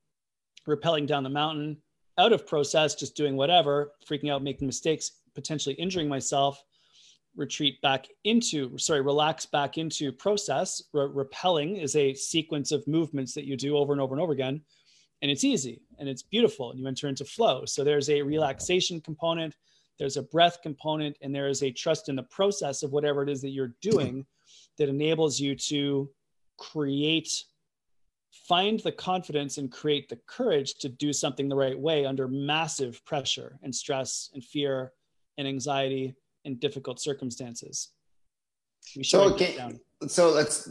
rappelling 0.68 1.06
down 1.06 1.22
the 1.24 1.30
mountain, 1.44 1.84
out 2.22 2.34
of 2.34 2.46
process, 2.46 2.94
just 2.94 3.16
doing 3.16 3.36
whatever, 3.36 3.94
freaking 4.08 4.32
out, 4.32 4.44
making 4.44 4.68
mistakes, 4.68 5.12
potentially 5.34 5.76
injuring 5.76 6.08
myself, 6.08 6.64
retreat 7.36 7.82
back 7.82 8.08
into, 8.26 8.78
sorry, 8.78 9.02
relax 9.02 9.46
back 9.46 9.78
into 9.78 10.12
process. 10.12 10.84
Re- 10.94 11.10
repelling 11.12 11.78
is 11.78 11.96
a 11.96 12.14
sequence 12.14 12.72
of 12.72 12.88
movements 12.88 13.34
that 13.34 13.46
you 13.46 13.58
do 13.58 13.76
over 13.76 13.92
and 13.92 14.02
over 14.02 14.14
and 14.14 14.22
over 14.22 14.34
again. 14.34 14.62
And 15.22 15.32
it's 15.32 15.44
easy 15.44 15.82
and 16.00 16.08
it's 16.08 16.24
beautiful 16.24 16.72
and 16.72 16.80
you 16.80 16.88
enter 16.88 17.08
into 17.08 17.26
flow. 17.26 17.66
So 17.66 17.84
there's 17.84 18.10
a 18.10 18.22
relaxation 18.22 19.02
component, 19.02 19.56
there's 19.98 20.18
a 20.18 20.24
breath 20.24 20.60
component, 20.62 21.18
and 21.22 21.34
there 21.34 21.48
is 21.48 21.64
a 21.64 21.72
trust 21.72 22.10
in 22.10 22.16
the 22.16 22.24
process 22.24 22.84
of 22.84 22.92
whatever 22.92 23.24
it 23.24 23.30
is 23.30 23.42
that 23.42 23.50
you're 23.50 23.76
doing 23.82 24.26
that 24.78 24.90
enables 24.90 25.40
you 25.40 25.56
to 25.56 26.10
create 26.58 27.44
find 28.32 28.80
the 28.80 28.92
confidence 28.92 29.58
and 29.58 29.72
create 29.72 30.10
the 30.10 30.20
courage 30.28 30.76
to 30.76 30.90
do 30.90 31.12
something 31.12 31.50
the 31.50 31.56
right 31.56 31.78
way 31.78 32.06
under 32.06 32.28
massive 32.28 33.04
pressure 33.06 33.60
and 33.62 33.76
stress 33.76 34.30
and 34.34 34.44
fear 34.44 34.94
and 35.38 35.48
anxiety 35.48 36.16
and 36.46 36.60
difficult 36.60 37.00
circumstances. 37.00 37.90
So, 39.04 39.38
down. 39.38 39.80
So 40.08 40.32
let's 40.32 40.68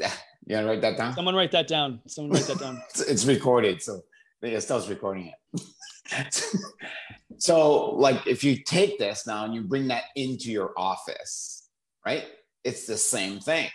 yeah, 0.46 0.62
write 0.62 0.80
that 0.80 0.96
down. 0.96 1.14
Someone 1.14 1.34
write 1.34 1.52
that 1.52 1.68
down. 1.68 2.00
Someone 2.06 2.32
write 2.32 2.46
that 2.46 2.58
down. 2.58 2.82
it's, 3.08 3.24
recorded, 3.24 3.82
so 3.82 4.02
Estelle's 4.42 4.88
recording 4.88 5.32
it. 5.54 6.44
so, 7.38 7.90
like, 7.92 8.26
if 8.26 8.42
you 8.42 8.56
take 8.56 8.98
this 8.98 9.26
now 9.26 9.44
and 9.44 9.54
you 9.54 9.62
bring 9.62 9.88
that 9.88 10.04
into 10.16 10.50
your 10.50 10.72
office, 10.76 11.68
right? 12.04 12.24
It's 12.64 12.86
the 12.86 12.96
same 12.96 13.38
thing, 13.38 13.68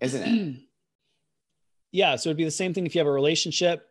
isn't 0.00 0.22
it? 0.22 0.56
yeah. 1.92 2.16
So 2.16 2.28
it'd 2.28 2.36
be 2.36 2.44
the 2.44 2.50
same 2.50 2.74
thing 2.74 2.86
if 2.86 2.94
you 2.94 3.00
have 3.00 3.06
a 3.06 3.12
relationship. 3.12 3.86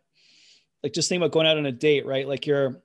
Like 0.82 0.92
just 0.92 1.08
think 1.08 1.20
about 1.20 1.32
going 1.32 1.46
out 1.46 1.58
on 1.58 1.66
a 1.66 1.72
date, 1.72 2.06
right? 2.06 2.26
Like 2.26 2.46
you're 2.46 2.82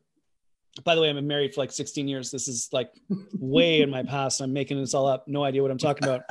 by 0.84 0.96
the 0.96 1.02
way, 1.02 1.10
I've 1.10 1.16
been 1.16 1.28
married 1.28 1.54
for 1.54 1.62
like 1.62 1.72
16 1.72 2.08
years. 2.08 2.32
This 2.32 2.48
is 2.48 2.70
like 2.72 2.90
way 3.38 3.82
in 3.82 3.92
my 3.92 4.02
past. 4.02 4.42
I'm 4.42 4.54
making 4.54 4.80
this 4.80 4.96
all 4.96 5.06
up. 5.06 5.28
No 5.28 5.44
idea 5.44 5.62
what 5.62 5.70
I'm 5.70 5.78
talking 5.78 6.04
about. 6.04 6.22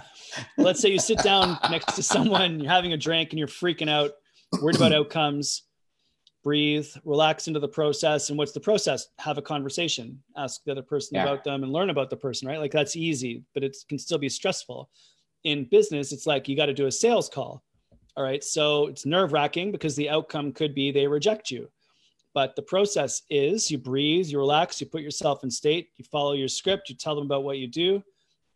Let's 0.59 0.81
say 0.81 0.89
you 0.89 0.99
sit 0.99 1.19
down 1.19 1.59
next 1.71 1.95
to 1.95 2.03
someone, 2.03 2.59
you're 2.59 2.73
having 2.73 2.93
a 2.93 2.97
drink 2.97 3.31
and 3.31 3.39
you're 3.39 3.47
freaking 3.47 3.89
out, 3.89 4.11
worried 4.61 4.77
about 4.77 4.93
outcomes. 4.93 5.63
breathe, 6.43 6.89
relax 7.05 7.47
into 7.47 7.61
the 7.61 7.69
process. 7.69 8.29
And 8.29 8.39
what's 8.39 8.53
the 8.53 8.61
process? 8.61 9.09
Have 9.19 9.39
a 9.39 9.43
conversation, 9.43 10.23
ask 10.37 10.63
the 10.65 10.73
other 10.73 10.83
person 10.83 11.17
yeah. 11.17 11.23
about 11.23 11.45
them 11.45 11.63
and 11.63 11.73
learn 11.73 11.91
about 11.91 12.11
the 12.11 12.17
person, 12.17 12.49
right? 12.49 12.59
Like 12.59 12.73
that's 12.73 12.97
easy, 12.97 13.45
but 13.55 13.63
it 13.63 13.77
can 13.89 13.99
still 13.99 14.19
be 14.19 14.29
stressful. 14.29 14.91
In 15.45 15.69
business, 15.71 16.13
it's 16.13 16.27
like 16.27 16.49
you 16.49 16.57
got 16.57 16.67
to 16.67 16.75
do 16.75 16.87
a 16.87 16.93
sales 16.93 17.29
call. 17.29 17.63
All 18.17 18.25
right. 18.25 18.45
So 18.45 18.89
it's 18.89 19.07
nerve 19.07 19.33
wracking 19.33 19.73
because 19.73 19.97
the 19.97 20.11
outcome 20.11 20.53
could 20.53 20.75
be 20.75 20.91
they 20.91 21.07
reject 21.07 21.51
you. 21.51 21.69
But 22.35 22.57
the 22.57 22.63
process 22.63 23.23
is 23.29 23.71
you 23.71 23.79
breathe, 23.79 24.27
you 24.27 24.39
relax, 24.39 24.81
you 24.81 24.87
put 24.87 25.03
yourself 25.03 25.45
in 25.45 25.51
state, 25.51 25.91
you 25.97 26.05
follow 26.05 26.33
your 26.33 26.49
script, 26.49 26.89
you 26.89 26.95
tell 26.95 27.15
them 27.15 27.25
about 27.25 27.45
what 27.45 27.59
you 27.59 27.67
do. 27.67 28.03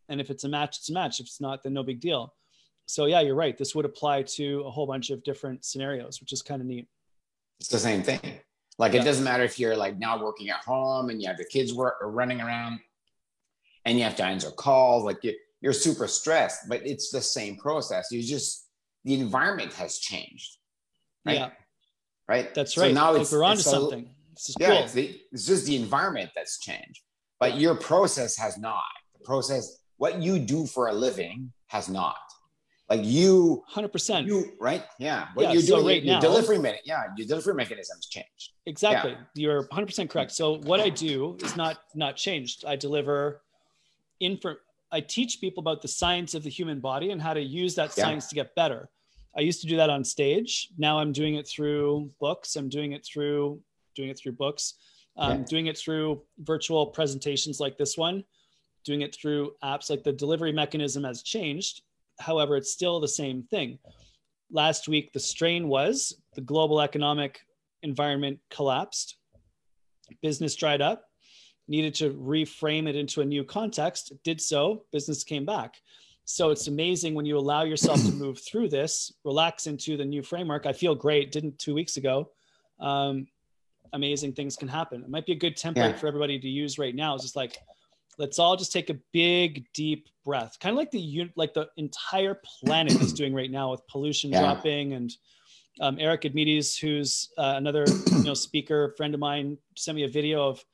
And 0.08 0.20
if 0.20 0.30
it's 0.30 0.44
a 0.44 0.48
match, 0.48 0.78
it's 0.78 0.88
a 0.88 0.92
match. 0.92 1.20
If 1.20 1.26
it's 1.26 1.40
not, 1.40 1.62
then 1.62 1.74
no 1.74 1.82
big 1.82 2.00
deal. 2.00 2.32
So 2.86 3.06
yeah, 3.06 3.20
you're 3.20 3.34
right. 3.34 3.56
This 3.58 3.74
would 3.74 3.84
apply 3.84 4.22
to 4.22 4.62
a 4.64 4.70
whole 4.70 4.86
bunch 4.86 5.10
of 5.10 5.22
different 5.24 5.64
scenarios, 5.64 6.20
which 6.20 6.32
is 6.32 6.42
kind 6.42 6.60
of 6.62 6.68
neat. 6.68 6.86
It's 7.60 7.68
the 7.68 7.78
same 7.78 8.02
thing. 8.02 8.20
Like 8.78 8.92
yeah. 8.92 9.00
it 9.00 9.04
doesn't 9.04 9.24
matter 9.24 9.42
if 9.42 9.58
you're 9.58 9.76
like 9.76 9.98
now 9.98 10.22
working 10.22 10.50
at 10.50 10.60
home 10.60 11.10
and 11.10 11.20
you 11.20 11.28
have 11.28 11.38
the 11.38 11.46
kids 11.46 11.72
work 11.72 11.96
or 12.00 12.10
running 12.10 12.40
around 12.40 12.78
and 13.84 13.98
you 13.98 14.04
have 14.04 14.16
to 14.16 14.24
answer 14.24 14.50
calls, 14.50 15.04
like 15.04 15.22
you, 15.24 15.34
you're 15.60 15.72
super 15.72 16.06
stressed, 16.06 16.68
but 16.68 16.86
it's 16.86 17.10
the 17.10 17.20
same 17.20 17.56
process. 17.56 18.08
You 18.12 18.22
just 18.22 18.65
the 19.06 19.14
environment 19.14 19.72
has 19.72 19.98
changed. 19.98 20.58
Right? 21.24 21.36
Yeah. 21.36 21.50
Right. 22.28 22.54
That's 22.54 22.76
right. 22.76 22.88
So 22.88 22.94
now 22.94 23.14
it's, 23.14 23.32
we're 23.32 23.44
onto 23.44 23.60
it's 23.60 23.70
something. 23.70 24.10
yeah, 24.60 24.68
cool. 24.68 24.76
it's, 24.78 24.92
the, 24.92 25.20
it's 25.32 25.46
just 25.46 25.64
the 25.64 25.76
environment 25.76 26.30
that's 26.34 26.58
changed, 26.58 27.00
but 27.40 27.54
yeah. 27.54 27.60
your 27.60 27.74
process 27.76 28.36
has 28.36 28.58
not. 28.58 28.82
The 29.18 29.24
process, 29.24 29.78
what 29.96 30.20
you 30.20 30.38
do 30.38 30.66
for 30.66 30.88
a 30.88 30.92
living, 30.92 31.52
has 31.68 31.88
not 31.88 32.16
like 32.88 33.00
you 33.04 33.62
100% 33.74 34.26
you 34.26 34.52
right 34.60 34.84
yeah 34.98 35.28
what 35.34 35.44
yeah, 35.44 35.52
you're 35.52 35.62
doing 35.62 35.86
right 35.86 36.02
your, 36.02 36.14
now, 36.14 36.20
delivery 36.20 36.58
minute 36.58 36.80
yeah 36.84 37.04
your 37.16 37.26
delivery 37.26 37.54
mechanisms 37.54 38.06
changed 38.06 38.52
exactly 38.66 39.12
yeah. 39.12 39.18
you're 39.34 39.68
100% 39.68 40.08
correct 40.08 40.32
so 40.32 40.58
what 40.58 40.80
i 40.80 40.88
do 40.88 41.36
is 41.42 41.56
not 41.56 41.78
not 41.94 42.16
changed 42.16 42.64
i 42.66 42.76
deliver 42.76 43.42
info 44.20 44.54
i 44.92 45.00
teach 45.00 45.40
people 45.40 45.60
about 45.60 45.82
the 45.82 45.88
science 45.88 46.34
of 46.34 46.42
the 46.42 46.50
human 46.50 46.80
body 46.80 47.10
and 47.10 47.20
how 47.20 47.34
to 47.34 47.40
use 47.42 47.74
that 47.74 47.92
science 47.92 48.28
to 48.28 48.34
get 48.34 48.54
better 48.54 48.88
i 49.36 49.40
used 49.40 49.60
to 49.60 49.66
do 49.66 49.76
that 49.76 49.90
on 49.90 50.04
stage. 50.04 50.68
Now 50.78 50.98
i'm 50.98 51.12
doing 51.12 51.34
it 51.36 51.46
through 51.48 52.10
books. 52.20 52.56
I'm 52.56 52.68
doing 52.68 52.92
it 52.92 53.04
through 53.04 53.60
doing 53.94 54.08
it 54.08 54.18
through 54.18 54.32
books. 54.32 54.74
Um, 55.18 55.44
doing 55.44 55.66
it 55.66 55.78
through 55.78 56.22
virtual 56.40 56.88
presentations 56.88 57.58
like 57.58 57.78
this 57.78 57.96
one 57.96 58.22
doing 58.86 59.02
it 59.02 59.14
through 59.14 59.52
apps. 59.62 59.90
Like 59.90 60.04
the 60.04 60.12
delivery 60.12 60.52
mechanism 60.52 61.04
has 61.04 61.22
changed. 61.22 61.82
However, 62.20 62.56
it's 62.56 62.72
still 62.72 63.00
the 63.00 63.08
same 63.08 63.42
thing. 63.42 63.78
Last 64.50 64.88
week, 64.88 65.12
the 65.12 65.20
strain 65.20 65.68
was 65.68 66.22
the 66.34 66.40
global 66.40 66.80
economic 66.80 67.40
environment 67.82 68.38
collapsed, 68.48 69.18
business 70.22 70.54
dried 70.54 70.80
up, 70.80 71.04
needed 71.68 71.94
to 71.96 72.14
reframe 72.14 72.88
it 72.88 72.94
into 72.94 73.20
a 73.20 73.24
new 73.24 73.42
context, 73.42 74.12
did 74.22 74.40
so, 74.40 74.84
business 74.92 75.24
came 75.24 75.44
back. 75.44 75.74
So 76.26 76.50
it's 76.50 76.66
amazing 76.66 77.14
when 77.14 77.24
you 77.24 77.38
allow 77.38 77.62
yourself 77.62 78.04
to 78.04 78.12
move 78.12 78.40
through 78.40 78.68
this, 78.68 79.12
relax 79.24 79.66
into 79.68 79.96
the 79.96 80.04
new 80.04 80.22
framework. 80.22 80.66
I 80.66 80.72
feel 80.72 80.94
great, 80.94 81.32
didn't 81.32 81.58
two 81.58 81.72
weeks 81.72 81.96
ago. 81.96 82.30
Um, 82.80 83.28
amazing 83.92 84.32
things 84.32 84.56
can 84.56 84.68
happen. 84.68 85.02
It 85.02 85.08
might 85.08 85.24
be 85.24 85.32
a 85.32 85.38
good 85.38 85.56
template 85.56 85.76
yeah. 85.76 85.92
for 85.96 86.08
everybody 86.08 86.38
to 86.38 86.48
use 86.48 86.78
right 86.78 86.94
now. 86.94 87.14
It's 87.14 87.22
just 87.22 87.36
like, 87.36 87.56
let's 88.18 88.40
all 88.40 88.56
just 88.56 88.72
take 88.72 88.90
a 88.90 88.98
big 89.12 89.66
deep 89.72 90.08
breath 90.24 90.58
kind 90.60 90.72
of 90.72 90.76
like 90.76 90.90
the 90.90 91.30
like 91.36 91.54
the 91.54 91.68
entire 91.76 92.40
planet 92.60 93.00
is 93.00 93.12
doing 93.12 93.32
right 93.34 93.50
now 93.50 93.70
with 93.70 93.86
pollution 93.86 94.30
yeah. 94.30 94.40
dropping 94.40 94.94
and 94.94 95.12
um, 95.80 95.98
eric 96.00 96.22
Edmeades, 96.22 96.78
who's 96.78 97.30
uh, 97.38 97.54
another 97.56 97.84
you 98.12 98.24
know 98.24 98.34
speaker 98.34 98.94
friend 98.96 99.14
of 99.14 99.20
mine 99.20 99.58
sent 99.76 99.96
me 99.96 100.04
a 100.04 100.08
video 100.08 100.48
of 100.48 100.64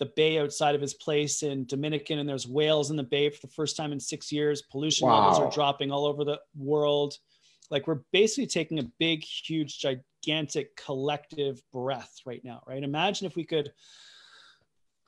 the 0.00 0.12
bay 0.16 0.38
outside 0.38 0.74
of 0.74 0.80
his 0.80 0.94
place 0.94 1.44
in 1.44 1.64
dominican 1.66 2.18
and 2.18 2.28
there's 2.28 2.48
whales 2.48 2.90
in 2.90 2.96
the 2.96 3.02
bay 3.02 3.30
for 3.30 3.40
the 3.40 3.52
first 3.52 3.76
time 3.76 3.92
in 3.92 4.00
six 4.00 4.32
years 4.32 4.62
pollution 4.62 5.06
wow. 5.06 5.20
levels 5.20 5.38
are 5.38 5.50
dropping 5.52 5.92
all 5.92 6.06
over 6.06 6.24
the 6.24 6.40
world 6.56 7.14
like 7.70 7.86
we're 7.86 8.00
basically 8.12 8.46
taking 8.46 8.80
a 8.80 8.90
big 8.98 9.22
huge 9.22 9.78
gigantic 9.78 10.74
collective 10.74 11.62
breath 11.72 12.18
right 12.26 12.44
now 12.44 12.60
right 12.66 12.82
imagine 12.82 13.26
if 13.26 13.36
we 13.36 13.44
could 13.44 13.70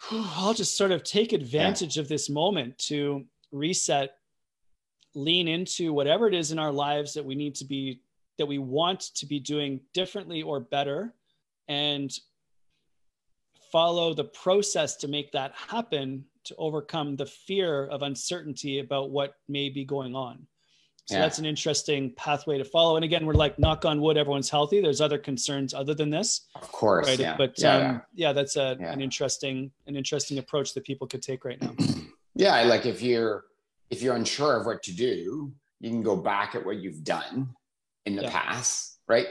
I'll 0.10 0.54
just 0.54 0.76
sort 0.76 0.92
of 0.92 1.04
take 1.04 1.32
advantage 1.32 1.96
yeah. 1.96 2.02
of 2.02 2.08
this 2.08 2.28
moment 2.28 2.78
to 2.78 3.24
reset, 3.50 4.16
lean 5.14 5.48
into 5.48 5.92
whatever 5.92 6.26
it 6.26 6.34
is 6.34 6.52
in 6.52 6.58
our 6.58 6.72
lives 6.72 7.14
that 7.14 7.24
we 7.24 7.34
need 7.34 7.54
to 7.56 7.64
be, 7.64 8.00
that 8.38 8.46
we 8.46 8.58
want 8.58 9.00
to 9.16 9.26
be 9.26 9.38
doing 9.38 9.80
differently 9.92 10.42
or 10.42 10.60
better, 10.60 11.14
and 11.68 12.10
follow 13.72 14.14
the 14.14 14.24
process 14.24 14.96
to 14.96 15.08
make 15.08 15.32
that 15.32 15.52
happen 15.54 16.24
to 16.44 16.54
overcome 16.56 17.16
the 17.16 17.26
fear 17.26 17.86
of 17.86 18.02
uncertainty 18.02 18.78
about 18.78 19.10
what 19.10 19.34
may 19.48 19.70
be 19.70 19.84
going 19.84 20.14
on. 20.14 20.46
So 21.06 21.16
yeah. 21.16 21.22
that's 21.22 21.38
an 21.40 21.46
interesting 21.46 22.12
pathway 22.16 22.58
to 22.58 22.64
follow. 22.64 22.94
And 22.96 23.04
again, 23.04 23.26
we're 23.26 23.34
like, 23.34 23.58
knock 23.58 23.84
on 23.84 24.00
wood, 24.00 24.16
everyone's 24.16 24.50
healthy. 24.50 24.80
There's 24.80 25.00
other 25.00 25.18
concerns 25.18 25.74
other 25.74 25.94
than 25.94 26.10
this. 26.10 26.42
Of 26.54 26.70
course. 26.70 27.08
Right? 27.08 27.18
Yeah. 27.18 27.36
But 27.36 27.54
yeah, 27.58 27.74
um, 27.74 27.82
yeah. 27.82 28.00
yeah 28.14 28.32
that's 28.32 28.56
a, 28.56 28.76
an 28.80 29.00
interesting, 29.00 29.72
an 29.88 29.96
interesting 29.96 30.38
approach 30.38 30.74
that 30.74 30.84
people 30.84 31.08
could 31.08 31.22
take 31.22 31.44
right 31.44 31.60
now. 31.60 31.74
Yeah. 32.34 32.62
Like 32.62 32.86
if 32.86 33.02
you're, 33.02 33.44
if 33.90 34.00
you're 34.00 34.14
unsure 34.14 34.56
of 34.58 34.66
what 34.66 34.82
to 34.84 34.94
do, 34.94 35.52
you 35.80 35.90
can 35.90 36.02
go 36.02 36.16
back 36.16 36.54
at 36.54 36.64
what 36.64 36.76
you've 36.76 37.02
done 37.02 37.48
in 38.06 38.14
the 38.14 38.22
past, 38.22 38.98
right? 39.08 39.26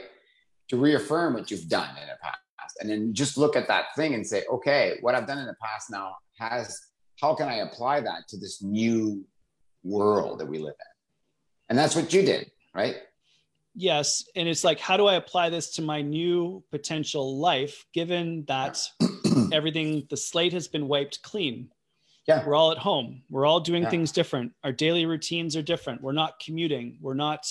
To 0.68 0.76
reaffirm 0.76 1.34
what 1.34 1.50
you've 1.50 1.68
done 1.68 1.90
in 2.00 2.06
the 2.06 2.16
past. 2.22 2.38
And 2.82 2.90
then 2.90 3.14
just 3.14 3.38
look 3.38 3.54
at 3.54 3.68
that 3.68 3.94
thing 3.94 4.14
and 4.14 4.26
say, 4.26 4.42
okay, 4.50 4.98
what 5.02 5.14
I've 5.14 5.26
done 5.26 5.38
in 5.38 5.46
the 5.46 5.54
past 5.62 5.88
now 5.88 6.16
has, 6.38 6.76
how 7.20 7.32
can 7.34 7.48
I 7.48 7.58
apply 7.58 8.00
that 8.00 8.26
to 8.28 8.36
this 8.36 8.60
new 8.60 9.24
world 9.84 10.40
that 10.40 10.46
we 10.46 10.58
live 10.58 10.74
in? 10.74 10.86
And 11.68 11.78
that's 11.78 11.94
what 11.94 12.12
you 12.12 12.22
did, 12.22 12.50
right? 12.74 12.96
Yes. 13.76 14.24
And 14.34 14.48
it's 14.48 14.64
like, 14.64 14.80
how 14.80 14.96
do 14.96 15.06
I 15.06 15.14
apply 15.14 15.48
this 15.48 15.70
to 15.74 15.82
my 15.82 16.02
new 16.02 16.64
potential 16.72 17.38
life, 17.38 17.86
given 17.94 18.44
that 18.48 18.80
everything, 19.52 20.08
the 20.10 20.16
slate 20.16 20.52
has 20.52 20.66
been 20.66 20.88
wiped 20.88 21.22
clean? 21.22 21.68
Yeah. 22.26 22.44
We're 22.44 22.56
all 22.56 22.72
at 22.72 22.78
home. 22.78 23.22
We're 23.30 23.46
all 23.46 23.60
doing 23.60 23.84
yeah. 23.84 23.90
things 23.90 24.10
different. 24.10 24.52
Our 24.64 24.72
daily 24.72 25.06
routines 25.06 25.56
are 25.56 25.62
different. 25.62 26.02
We're 26.02 26.12
not 26.12 26.40
commuting. 26.44 26.98
We're 27.00 27.14
not, 27.14 27.46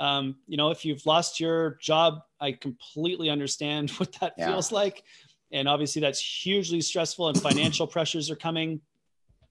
um, 0.00 0.36
you 0.46 0.56
know, 0.56 0.70
if 0.70 0.84
you've 0.84 1.04
lost 1.06 1.38
your 1.38 1.76
job, 1.80 2.22
I 2.40 2.52
completely 2.52 3.30
understand 3.30 3.90
what 3.98 4.12
that 4.20 4.34
yeah. 4.36 4.48
feels 4.48 4.72
like. 4.72 5.04
And 5.52 5.68
obviously, 5.68 6.00
that's 6.00 6.20
hugely 6.20 6.80
stressful 6.80 7.28
and 7.28 7.40
financial 7.40 7.86
pressures 7.96 8.30
are 8.30 8.36
coming. 8.36 8.80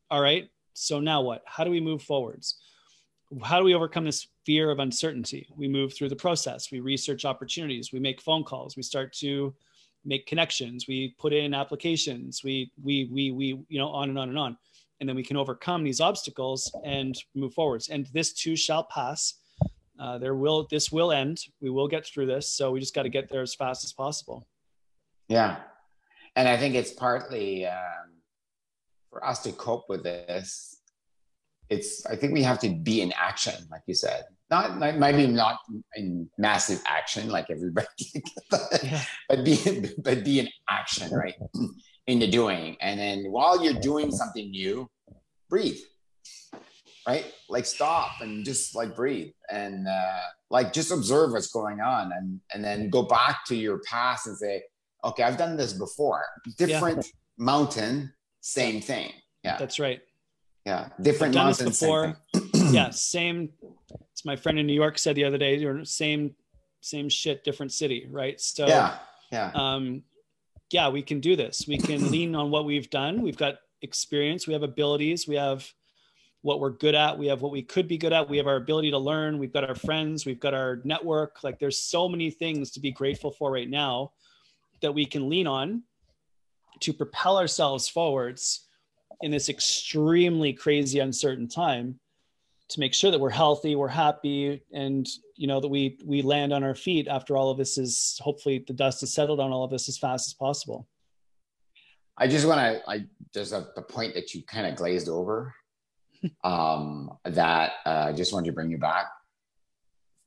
All 0.10 0.22
right. 0.22 0.50
So 0.74 1.00
now 1.00 1.22
what? 1.22 1.43
How 1.45 1.64
do 1.64 1.72
we 1.72 1.80
move 1.80 2.02
forwards? 2.02 2.60
how 3.43 3.60
do 3.60 3.64
we 3.64 3.76
overcome 3.76 4.06
this 4.06 4.28
fear 4.45 4.72
of 4.72 4.80
uncertainty? 4.80 5.47
We 5.56 5.68
move 5.68 5.93
through 5.93 6.10
the 6.10 6.16
process. 6.16 6.72
We 6.72 6.80
research 6.80 7.26
opportunities. 7.26 7.93
We 7.93 8.00
make 8.00 8.22
phone 8.22 8.43
calls. 8.43 8.76
We 8.76 8.84
start 8.84 9.14
to 9.18 9.54
make 10.06 10.26
connections. 10.26 10.88
We 10.88 11.16
put 11.20 11.34
in 11.34 11.54
applications. 11.54 12.43
We 12.43 12.72
we 12.82 13.10
we 13.12 13.32
we 13.32 13.45
you 13.68 13.80
know 13.80 13.89
on 13.89 14.10
and 14.10 14.18
on 14.18 14.30
and 14.30 14.38
on, 14.38 14.58
and 15.00 15.08
then 15.08 15.16
we 15.16 15.24
can 15.24 15.38
overcome 15.38 15.84
these 15.84 16.02
obstacles 16.02 16.74
and 16.84 17.16
move 17.36 17.54
forwards. 17.54 17.89
And 17.89 18.08
this 18.08 18.34
too 18.34 18.56
shall 18.56 18.86
pass. 18.86 19.36
Uh, 20.00 20.18
there 20.18 20.36
will 20.36 20.68
this 20.70 20.91
will 20.91 21.12
end. 21.12 21.39
We 21.62 21.70
will 21.70 21.88
get 21.88 22.06
through 22.06 22.28
this. 22.28 22.50
So 22.50 22.72
we 22.72 22.80
just 22.80 22.95
got 22.95 23.04
to 23.04 23.10
get 23.10 23.30
there 23.30 23.41
as 23.41 23.54
fast 23.54 23.84
as 23.84 23.91
possible. 23.91 24.47
Yeah, 25.28 25.58
and 26.36 26.47
I 26.47 26.58
think 26.58 26.76
it's 26.76 26.93
partly 26.93 27.66
um, 27.66 28.22
for 29.10 29.26
us 29.26 29.43
to 29.43 29.52
cope 29.52 29.86
with 29.89 30.04
this 30.04 30.80
it's 31.70 32.06
i 32.08 32.16
think 32.16 32.34
we 32.34 32.41
have 32.41 32.60
to 32.60 32.70
be 32.70 33.02
in 33.02 33.14
action 33.16 33.54
like 33.72 33.82
you 33.86 33.93
said 33.93 34.24
not 34.50 34.78
maybe 34.97 35.28
not 35.28 35.60
in 35.95 36.28
massive 36.38 36.82
action 36.88 37.30
like 37.30 37.45
everybody 37.50 37.88
but, 38.50 38.80
yeah. 38.84 39.04
but 39.28 39.45
be 39.45 39.86
but 40.00 40.24
be 40.24 40.39
in 40.39 40.47
action 40.70 41.12
right 41.14 41.36
in 42.08 42.20
the 42.20 42.28
doing 42.28 42.76
and 42.82 43.00
then 43.00 43.32
while 43.32 43.64
you're 43.64 43.80
doing 43.82 44.12
something 44.12 44.50
new 44.50 44.88
breathe 45.50 45.80
right 47.10 47.34
like 47.49 47.66
stop 47.66 48.22
and 48.22 48.45
just 48.45 48.76
like 48.76 48.95
breathe 48.95 49.32
and 49.51 49.88
uh, 49.88 50.22
like 50.49 50.74
just 50.74 50.91
observe 50.91 51.32
what's 51.32 51.51
going 51.51 51.82
on 51.82 52.12
and 52.14 52.39
and 52.53 52.64
then 52.64 52.89
go 52.89 53.03
back 53.03 53.45
to 53.45 53.55
your 53.55 53.80
past 53.89 54.28
and 54.28 54.38
say 54.38 54.62
okay 55.03 55.24
i've 55.24 55.38
done 55.38 55.55
this 55.57 55.74
before 55.74 56.24
different 56.57 57.05
yeah. 57.05 57.12
mountain 57.38 58.14
same 58.41 58.82
thing 58.82 59.12
yeah 59.43 59.57
that's 59.57 59.80
right 59.80 60.01
yeah, 60.70 60.89
different 61.01 61.36
I've 61.36 61.57
this 61.57 61.80
before. 61.80 62.18
yeah, 62.53 62.89
same. 62.91 63.49
It's 64.12 64.26
my 64.26 64.36
friend 64.36 64.60
in 64.60 64.68
New 64.68 64.74
York 64.74 64.99
said 64.99 65.16
the 65.16 65.24
other 65.24 65.38
day. 65.38 65.55
You're 65.57 65.84
same, 65.86 66.36
same 66.82 67.10
shit, 67.10 67.43
different 67.43 67.72
city, 67.72 68.07
right? 68.10 68.39
So 68.39 68.68
yeah, 68.68 68.97
yeah, 69.32 69.51
um, 69.55 70.03
yeah, 70.72 70.89
we 70.89 71.01
can 71.01 71.22
do 71.22 71.36
this. 71.36 71.66
We 71.68 71.78
can 71.78 72.12
lean 72.12 72.36
on 72.36 72.51
what 72.51 72.66
we've 72.66 72.89
done. 72.89 73.22
We've 73.22 73.38
got 73.38 73.55
experience. 73.82 74.47
We 74.47 74.53
have 74.53 74.64
abilities. 74.64 75.28
We 75.28 75.36
have 75.36 75.68
what 76.42 76.60
we're 76.60 76.70
good 76.70 76.96
at. 76.96 77.18
We 77.18 77.28
have 77.28 77.42
what 77.42 77.52
we 77.52 77.62
could 77.62 77.88
be 77.88 77.98
good 77.98 78.14
at. 78.14 78.30
We 78.30 78.38
have 78.38 78.48
our 78.48 78.56
ability 78.56 78.92
to 78.92 78.98
learn. 78.98 79.38
We've 79.38 79.52
got 79.52 79.68
our 79.68 79.76
friends. 79.76 80.26
We've 80.26 80.40
got 80.40 80.54
our 80.54 80.80
network. 80.84 81.44
Like 81.44 81.60
there's 81.60 81.82
so 81.82 82.08
many 82.08 82.32
things 82.32 82.72
to 82.72 82.80
be 82.80 82.92
grateful 82.92 83.32
for 83.32 83.52
right 83.52 83.70
now 83.70 84.12
that 84.82 84.94
we 84.94 85.06
can 85.06 85.28
lean 85.30 85.48
on 85.48 85.84
to 86.82 86.94
propel 86.94 87.38
ourselves 87.38 87.90
forwards 87.90 88.68
in 89.22 89.32
this 89.32 89.50
extremely 89.50 90.54
crazy, 90.54 91.00
uncertain 91.00 91.48
time 91.48 92.00
to 92.70 92.80
make 92.80 92.94
sure 92.94 93.12
that 93.12 93.20
we're 93.20 93.30
healthy, 93.30 93.76
we're 93.76 93.88
happy, 93.88 94.62
and 94.72 95.08
you 95.36 95.48
know 95.48 95.60
that 95.60 95.68
we 95.68 95.98
we 96.06 96.22
land 96.22 96.54
on 96.54 96.64
our 96.64 96.76
feet 96.76 97.08
after 97.08 97.36
all 97.36 97.50
of 97.50 97.58
this 97.58 97.78
is 97.78 98.20
hopefully 98.24 98.64
the 98.66 98.74
dust 98.74 99.04
is 99.04 99.12
settled 99.12 99.40
on 99.40 99.52
all 99.52 99.64
of 99.64 99.72
this 99.72 99.90
as 99.90 99.98
fast 99.98 100.28
as 100.28 100.34
possible. 100.34 100.88
I 102.18 102.28
just 102.28 102.46
want 102.46 102.60
to 102.60 102.82
like 102.88 103.04
there's 103.34 103.54
a 103.54 103.68
the 103.76 103.82
point 103.82 104.14
that 104.14 104.34
you 104.34 104.44
kind 104.44 104.68
of 104.68 104.76
glazed 104.76 105.10
over 105.10 105.54
um, 106.43 107.11
that 107.26 107.74
uh, 107.86 108.05
I 108.09 108.13
just 108.13 108.34
wanted 108.34 108.47
to 108.47 108.53
bring 108.53 108.72
you 108.72 108.78
back. 108.78 109.05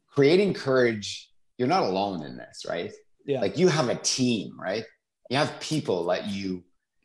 Creating 0.08 0.54
courage, 0.54 1.30
you're 1.58 1.68
not 1.68 1.84
alone 1.84 2.22
in 2.22 2.36
this, 2.36 2.64
right? 2.68 2.92
Yeah. 3.24 3.40
Like 3.40 3.56
you 3.58 3.68
have 3.68 3.88
a 3.88 3.96
team, 3.96 4.58
right? 4.58 4.84
You 5.30 5.36
have 5.38 5.58
people 5.60 6.06
that 6.06 6.28
you 6.28 6.64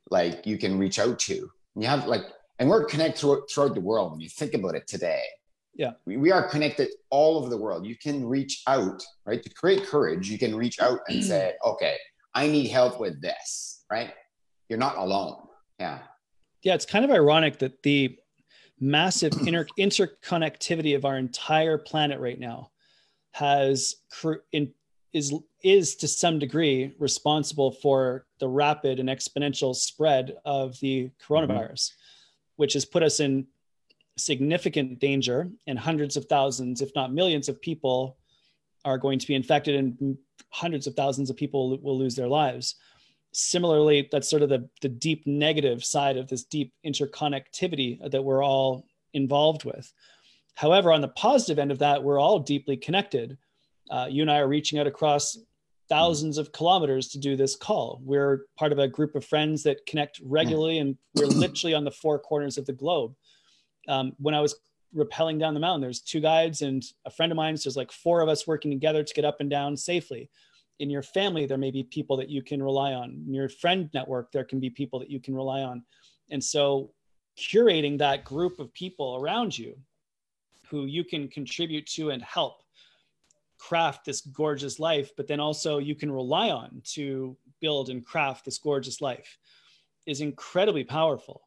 like 0.09 0.45
you 0.45 0.57
can 0.57 0.77
reach 0.77 0.99
out 0.99 1.19
to. 1.19 1.49
You 1.75 1.87
have 1.87 2.07
like, 2.07 2.23
and 2.59 2.69
we're 2.69 2.85
connected 2.85 3.19
throughout, 3.19 3.49
throughout 3.49 3.75
the 3.75 3.81
world. 3.81 4.11
When 4.11 4.19
you 4.19 4.29
think 4.29 4.53
about 4.53 4.75
it 4.75 4.87
today, 4.87 5.23
yeah, 5.75 5.91
we, 6.05 6.17
we 6.17 6.31
are 6.31 6.49
connected 6.49 6.89
all 7.09 7.37
over 7.37 7.49
the 7.49 7.57
world. 7.57 7.85
You 7.85 7.95
can 7.95 8.25
reach 8.25 8.63
out, 8.67 9.03
right? 9.25 9.41
To 9.41 9.49
create 9.51 9.85
courage, 9.85 10.29
you 10.29 10.39
can 10.39 10.55
reach 10.55 10.79
out 10.79 10.99
and 11.07 11.23
say, 11.23 11.53
okay, 11.65 11.95
I 12.33 12.47
need 12.47 12.67
help 12.67 12.99
with 12.99 13.21
this, 13.21 13.85
right? 13.91 14.13
You're 14.69 14.79
not 14.79 14.97
alone. 14.97 15.37
Yeah. 15.79 15.99
Yeah, 16.63 16.73
it's 16.73 16.85
kind 16.85 17.05
of 17.05 17.11
ironic 17.11 17.59
that 17.59 17.83
the 17.83 18.17
massive 18.79 19.33
inter- 19.45 19.67
interconnectivity 19.79 20.95
of 20.95 21.05
our 21.05 21.17
entire 21.17 21.77
planet 21.77 22.19
right 22.19 22.39
now 22.39 22.71
has 23.31 23.95
in, 24.51 24.73
is 25.13 25.33
is 25.63 25.95
to 25.95 26.07
some 26.07 26.37
degree 26.39 26.93
responsible 26.99 27.71
for 27.71 28.25
the 28.39 28.47
rapid 28.47 28.99
and 28.99 29.09
exponential 29.09 29.75
spread 29.75 30.35
of 30.45 30.79
the 30.79 31.09
coronavirus, 31.27 31.89
mm-hmm. 31.89 32.57
which 32.57 32.73
has 32.73 32.85
put 32.85 33.03
us 33.03 33.19
in 33.19 33.47
significant 34.17 34.99
danger, 34.99 35.49
and 35.67 35.77
hundreds 35.77 36.17
of 36.17 36.25
thousands, 36.25 36.81
if 36.81 36.91
not 36.95 37.13
millions, 37.13 37.49
of 37.49 37.61
people 37.61 38.17
are 38.85 38.97
going 38.97 39.19
to 39.19 39.27
be 39.27 39.35
infected, 39.35 39.75
and 39.75 40.17
hundreds 40.49 40.87
of 40.87 40.95
thousands 40.95 41.29
of 41.29 41.35
people 41.35 41.77
will 41.79 41.97
lose 41.97 42.15
their 42.15 42.27
lives. 42.27 42.75
Similarly, 43.39 44.09
that's 44.11 44.27
sort 44.27 44.41
of 44.41 44.49
the, 44.49 44.67
the 44.81 44.89
deep 44.89 45.27
negative 45.27 45.85
side 45.85 46.17
of 46.17 46.27
this 46.27 46.43
deep 46.43 46.73
interconnectivity 46.83 48.09
that 48.09 48.23
we're 48.23 48.43
all 48.43 48.87
involved 49.13 49.63
with. 49.63 49.93
However, 50.55 50.91
on 50.91 51.01
the 51.01 51.09
positive 51.09 51.59
end 51.59 51.71
of 51.71 51.77
that, 51.77 52.03
we're 52.03 52.19
all 52.19 52.39
deeply 52.39 52.77
connected. 52.77 53.37
Uh, 53.91 54.07
you 54.09 54.23
and 54.23 54.31
I 54.31 54.39
are 54.39 54.47
reaching 54.47 54.79
out 54.79 54.87
across 54.87 55.37
thousands 55.87 56.39
of 56.39 56.51
kilometers 56.51 57.09
to 57.09 57.19
do 57.19 57.35
this 57.35 57.55
call. 57.55 58.01
We're 58.03 58.47
part 58.57 58.71
of 58.71 58.79
a 58.79 58.87
group 58.87 59.13
of 59.13 59.23
friends 59.23 59.61
that 59.63 59.85
connect 59.85 60.19
regularly, 60.23 60.79
and 60.79 60.97
we're 61.13 61.27
literally 61.27 61.75
on 61.75 61.83
the 61.83 61.91
four 61.91 62.17
corners 62.17 62.57
of 62.57 62.65
the 62.65 62.73
globe. 62.73 63.13
Um, 63.87 64.13
when 64.17 64.33
I 64.33 64.41
was 64.41 64.55
rappelling 64.95 65.39
down 65.39 65.53
the 65.53 65.59
mountain, 65.59 65.81
there's 65.81 66.01
two 66.01 66.21
guides 66.21 66.63
and 66.63 66.83
a 67.05 67.11
friend 67.11 67.31
of 67.31 67.35
mine. 67.35 67.55
So 67.55 67.69
there's 67.69 67.77
like 67.77 67.91
four 67.91 68.21
of 68.21 68.29
us 68.29 68.47
working 68.47 68.71
together 68.71 69.03
to 69.03 69.13
get 69.13 69.25
up 69.25 69.41
and 69.41 69.49
down 69.49 69.77
safely. 69.77 70.31
In 70.79 70.89
your 70.89 71.03
family, 71.03 71.45
there 71.45 71.57
may 71.57 71.71
be 71.71 71.83
people 71.83 72.17
that 72.17 72.29
you 72.29 72.43
can 72.43 72.61
rely 72.61 72.93
on. 72.93 73.23
In 73.27 73.33
your 73.33 73.49
friend 73.49 73.89
network, 73.93 74.31
there 74.31 74.43
can 74.43 74.59
be 74.59 74.69
people 74.69 74.99
that 74.99 75.09
you 75.09 75.19
can 75.19 75.35
rely 75.35 75.61
on. 75.61 75.83
And 76.29 76.43
so 76.43 76.91
curating 77.37 77.97
that 77.97 78.23
group 78.23 78.59
of 78.59 78.73
people 78.73 79.17
around 79.21 79.57
you 79.57 79.77
who 80.69 80.85
you 80.85 81.03
can 81.03 81.27
contribute 81.27 81.85
to 81.87 82.09
and 82.09 82.21
help 82.21 82.61
craft 83.57 84.05
this 84.05 84.21
gorgeous 84.21 84.79
life, 84.79 85.11
but 85.17 85.27
then 85.27 85.39
also 85.39 85.79
you 85.79 85.95
can 85.95 86.11
rely 86.11 86.49
on 86.49 86.81
to 86.83 87.35
build 87.59 87.89
and 87.89 88.05
craft 88.05 88.45
this 88.45 88.57
gorgeous 88.57 89.01
life 89.01 89.37
is 90.05 90.21
incredibly 90.21 90.83
powerful 90.83 91.41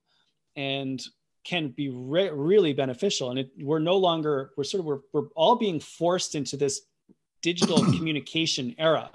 and 0.57 1.03
can 1.45 1.68
be 1.68 1.89
re- 1.89 2.31
really 2.31 2.72
beneficial. 2.72 3.31
And 3.31 3.39
it, 3.39 3.51
we're 3.61 3.78
no 3.78 3.97
longer, 3.97 4.51
we're 4.57 4.64
sort 4.64 4.81
of, 4.81 4.87
we're, 4.87 5.01
we're 5.12 5.28
all 5.37 5.57
being 5.57 5.81
forced 5.81 6.35
into 6.35 6.57
this 6.57 6.83
digital 7.43 7.78
communication 7.97 8.74
era 8.78 9.11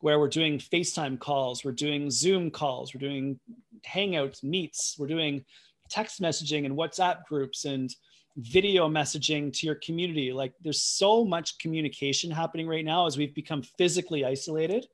where 0.00 0.18
we're 0.18 0.28
doing 0.28 0.58
FaceTime 0.58 1.18
calls, 1.18 1.64
we're 1.64 1.72
doing 1.72 2.10
Zoom 2.10 2.50
calls, 2.50 2.94
we're 2.94 3.00
doing 3.00 3.38
Hangouts, 3.86 4.42
Meets, 4.42 4.96
we're 4.98 5.08
doing 5.08 5.44
text 5.88 6.20
messaging 6.20 6.66
and 6.66 6.76
WhatsApp 6.76 7.24
groups 7.24 7.64
and 7.64 7.94
video 8.36 8.88
messaging 8.88 9.52
to 9.52 9.66
your 9.66 9.74
community. 9.76 10.32
Like 10.32 10.52
there's 10.62 10.82
so 10.82 11.24
much 11.24 11.58
communication 11.58 12.30
happening 12.30 12.68
right 12.68 12.84
now 12.84 13.06
as 13.06 13.16
we've 13.16 13.34
become 13.34 13.62
physically 13.62 14.24
isolated. 14.24 14.86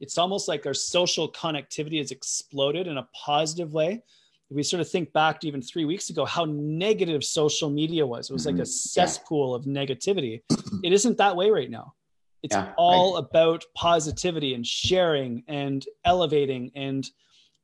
It's 0.00 0.18
almost 0.18 0.48
like 0.48 0.66
our 0.66 0.74
social 0.74 1.30
connectivity 1.30 1.98
has 1.98 2.10
exploded 2.10 2.86
in 2.86 2.98
a 2.98 3.08
positive 3.14 3.72
way. 3.72 4.02
If 4.50 4.56
We 4.56 4.62
sort 4.62 4.80
of 4.82 4.90
think 4.90 5.12
back 5.12 5.40
to 5.40 5.48
even 5.48 5.62
three 5.62 5.86
weeks 5.86 6.10
ago 6.10 6.26
how 6.26 6.44
negative 6.44 7.24
social 7.24 7.70
media 7.70 8.06
was. 8.06 8.28
It 8.28 8.34
was 8.34 8.44
like 8.44 8.56
a 8.56 8.58
mm-hmm. 8.58 8.64
cesspool 8.64 9.54
of 9.54 9.64
negativity. 9.64 10.42
It 10.82 10.92
isn't 10.92 11.18
that 11.18 11.36
way 11.36 11.50
right 11.50 11.70
now. 11.70 11.94
It's 12.42 12.54
yeah, 12.54 12.72
all 12.76 13.16
about 13.18 13.64
positivity 13.74 14.54
and 14.54 14.66
sharing 14.66 15.44
and 15.46 15.84
elevating 16.04 16.72
and 16.74 17.08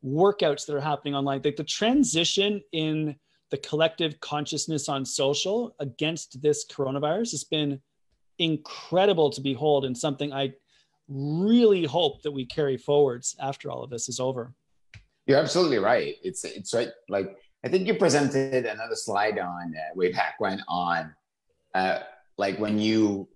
workouts 0.05 0.66
that 0.66 0.76
are 0.76 0.81
happening 0.81 1.14
online. 1.14 1.41
Like 1.45 1.57
the 1.57 1.64
transition 1.64 2.62
in 2.72 3.16
the 3.51 3.59
collective 3.59 4.20
consciousness 4.20 4.89
on 4.89 5.05
social 5.05 5.74
against 5.81 6.41
this 6.43 6.64
coronavirus 6.66 7.33
has 7.33 7.45
been 7.45 7.81
incredible 8.39 9.31
to 9.31 9.41
behold 9.41 9.85
and 9.85 9.97
something 9.97 10.33
I 10.33 10.53
really 11.09 11.85
hope 11.85 12.22
that 12.22 12.31
we 12.31 12.45
carry 12.45 12.76
forwards 12.76 13.35
after 13.41 13.70
all 13.70 13.83
of 13.83 13.91
this 13.91 14.09
is 14.09 14.20
over. 14.20 14.53
You're 15.26 15.39
absolutely 15.39 15.79
right. 15.79 16.14
It's 16.22 16.45
it's 16.45 16.72
right. 16.72 16.89
Like 17.09 17.37
I 17.64 17.68
think 17.68 17.87
you 17.87 17.95
presented 17.95 18.66
another 18.66 18.95
slide 18.95 19.39
on 19.39 19.74
uh, 19.76 19.95
way 19.95 20.12
back 20.12 20.35
when 20.39 20.61
on 20.68 21.14
uh, 21.74 22.01
like 22.37 22.59
when 22.59 22.79
you 22.79 23.29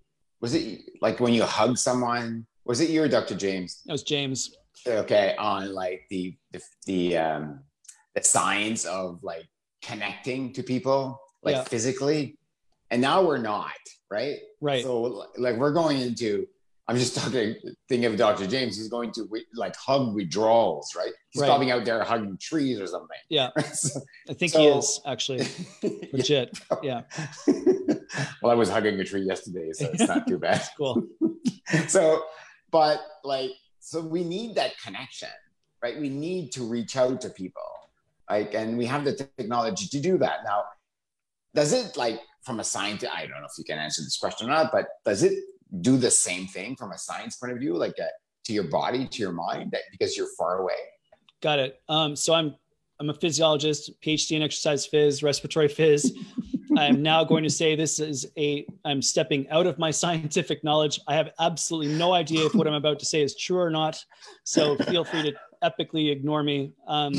was 0.43 0.55
it 0.55 0.82
like 1.01 1.20
when 1.20 1.32
you 1.32 1.45
hug 1.45 1.78
someone 1.78 2.47
was 2.64 2.80
it 2.80 2.90
you 2.90 3.03
or 3.03 3.09
Dr. 3.09 3.34
James? 3.34 3.82
It 3.88 3.90
was 3.90 4.05
James. 4.05 4.55
Okay, 4.86 5.34
on 5.38 5.74
like 5.74 6.03
the 6.11 6.36
the 6.53 6.61
the 6.86 7.16
um 7.16 7.61
the 8.14 8.22
signs 8.22 8.84
of 8.84 9.22
like 9.22 9.47
connecting 9.82 10.53
to 10.53 10.62
people 10.62 11.20
like 11.43 11.57
yeah. 11.57 11.64
physically 11.64 12.38
and 12.90 13.01
now 13.01 13.22
we're 13.22 13.38
not 13.38 13.72
right 14.11 14.38
right 14.61 14.84
so 14.84 15.26
like 15.36 15.57
we're 15.57 15.72
going 15.72 16.01
into 16.01 16.47
i'm 16.86 16.97
just 16.97 17.16
talking 17.16 17.57
thinking 17.88 18.05
of 18.05 18.16
dr 18.16 18.47
james 18.47 18.76
he's 18.76 18.88
going 18.88 19.11
to 19.11 19.28
like 19.55 19.74
hug 19.76 20.14
withdrawals 20.14 20.95
right 20.97 21.11
he's 21.30 21.43
right. 21.43 21.49
probably 21.49 21.72
out 21.72 21.84
there 21.84 22.03
hugging 22.05 22.38
trees 22.40 22.78
or 22.78 22.86
something 22.86 23.18
yeah 23.28 23.51
so, 23.72 24.01
i 24.28 24.34
think 24.34 24.53
so, 24.53 24.61
he 24.61 24.66
is 24.68 25.01
actually 25.05 25.45
legit 26.12 26.61
yeah 26.82 27.03
well 28.42 28.52
i 28.52 28.54
was 28.54 28.68
hugging 28.68 28.98
a 29.00 29.04
tree 29.04 29.22
yesterday 29.22 29.72
so 29.72 29.88
it's 29.92 30.06
not 30.06 30.26
too 30.26 30.38
bad. 30.38 30.62
Cool. 30.76 31.06
So 31.88 32.24
but 32.70 33.00
like 33.24 33.52
so 33.80 34.00
we 34.00 34.24
need 34.24 34.54
that 34.56 34.72
connection 34.84 35.28
right? 35.82 35.98
We 35.98 36.08
need 36.08 36.52
to 36.52 36.62
reach 36.62 36.96
out 36.96 37.20
to 37.22 37.30
people. 37.30 37.62
Like 38.30 38.54
and 38.54 38.78
we 38.78 38.86
have 38.86 39.04
the 39.04 39.14
technology 39.36 39.86
to 39.88 40.00
do 40.00 40.16
that. 40.18 40.44
Now 40.44 40.64
does 41.54 41.72
it 41.72 41.96
like 41.96 42.20
from 42.42 42.60
a 42.60 42.64
scientist 42.64 43.12
i 43.14 43.20
don't 43.26 43.40
know 43.40 43.46
if 43.46 43.58
you 43.58 43.64
can 43.64 43.78
answer 43.78 44.02
this 44.02 44.16
question 44.16 44.48
or 44.48 44.50
not 44.50 44.72
but 44.72 44.86
does 45.04 45.22
it 45.22 45.34
do 45.80 45.96
the 45.96 46.10
same 46.10 46.46
thing 46.46 46.74
from 46.74 46.92
a 46.92 46.98
science 46.98 47.36
point 47.36 47.52
of 47.52 47.58
view 47.58 47.74
like 47.76 47.94
a, 47.98 48.04
uh, 48.04 48.08
to 48.44 48.52
your 48.52 48.64
body 48.64 49.06
to 49.06 49.22
your 49.22 49.32
mind 49.32 49.70
that 49.70 49.82
because 49.92 50.16
you're 50.16 50.28
far 50.36 50.58
away? 50.58 50.74
Got 51.40 51.60
it. 51.60 51.80
Um, 51.88 52.16
so 52.16 52.34
i'm 52.34 52.56
i'm 52.98 53.10
a 53.10 53.14
physiologist 53.14 53.90
phd 54.02 54.30
in 54.32 54.42
exercise 54.42 54.88
phys 54.88 55.22
respiratory 55.22 55.68
phys 55.68 56.10
i'm 56.77 57.03
now 57.03 57.23
going 57.25 57.43
to 57.43 57.51
say 57.51 57.75
this 57.75 57.99
is 57.99 58.27
a 58.37 58.66
i'm 58.85 59.03
stepping 59.03 59.49
out 59.51 59.66
of 59.66 59.79
my 59.79 59.91
scientific 59.91 60.62
knowledge 60.64 61.01
i 61.09 61.14
have 61.14 61.31
absolutely 61.41 61.93
no 61.95 62.12
idea 62.12 62.45
if 62.47 62.55
what 62.55 62.66
i'm 62.66 62.75
about 62.75 62.99
to 62.99 63.07
say 63.07 63.23
is 63.23 63.37
true 63.37 63.59
or 63.59 63.70
not 63.70 64.03
so 64.45 64.77
feel 64.77 65.05
free 65.05 65.23
to 65.23 65.33
epically 65.62 66.11
ignore 66.11 66.43
me 66.43 66.73
um, 66.89 67.12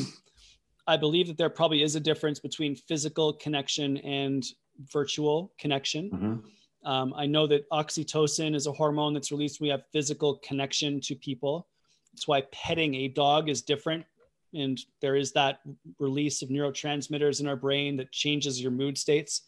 I 0.88 0.97
believe 0.97 1.28
that 1.28 1.38
there 1.38 1.49
probably 1.49 1.82
is 1.82 1.95
a 1.95 1.99
difference 1.99 2.39
between 2.39 2.76
physical 2.76 3.34
connection 3.34 3.97
and 3.97 4.43
virtual 4.91 5.54
connection. 5.58 6.10
Mm-hmm. 6.12 6.89
Um, 6.89 7.14
I 7.16 7.26
know 7.26 7.47
that 7.47 7.70
oxytocin 7.70 8.54
is 8.56 8.68
a 8.68 8.72
hormone 8.72 9.14
that's 9.14 9.32
released 9.32 9.62
when 9.62 9.68
we 9.68 9.72
have 9.72 9.84
physical 9.93 10.39
connection 10.43 10.99
to 11.01 11.16
people. 11.16 11.68
That's 12.12 12.28
why 12.28 12.41
petting 12.51 12.95
a 12.95 13.08
dog 13.08 13.49
is 13.49 13.62
different. 13.62 14.06
And 14.54 14.80
there 15.01 15.16
is 15.16 15.32
that 15.34 15.60
release 15.99 16.41
of 16.41 16.49
neurotransmitters 16.49 17.39
in 17.39 17.47
our 17.47 17.56
brain 17.56 17.97
that 17.97 18.12
changes 18.12 18.62
your 18.62 18.72
mood 18.72 18.97
states. 18.97 19.41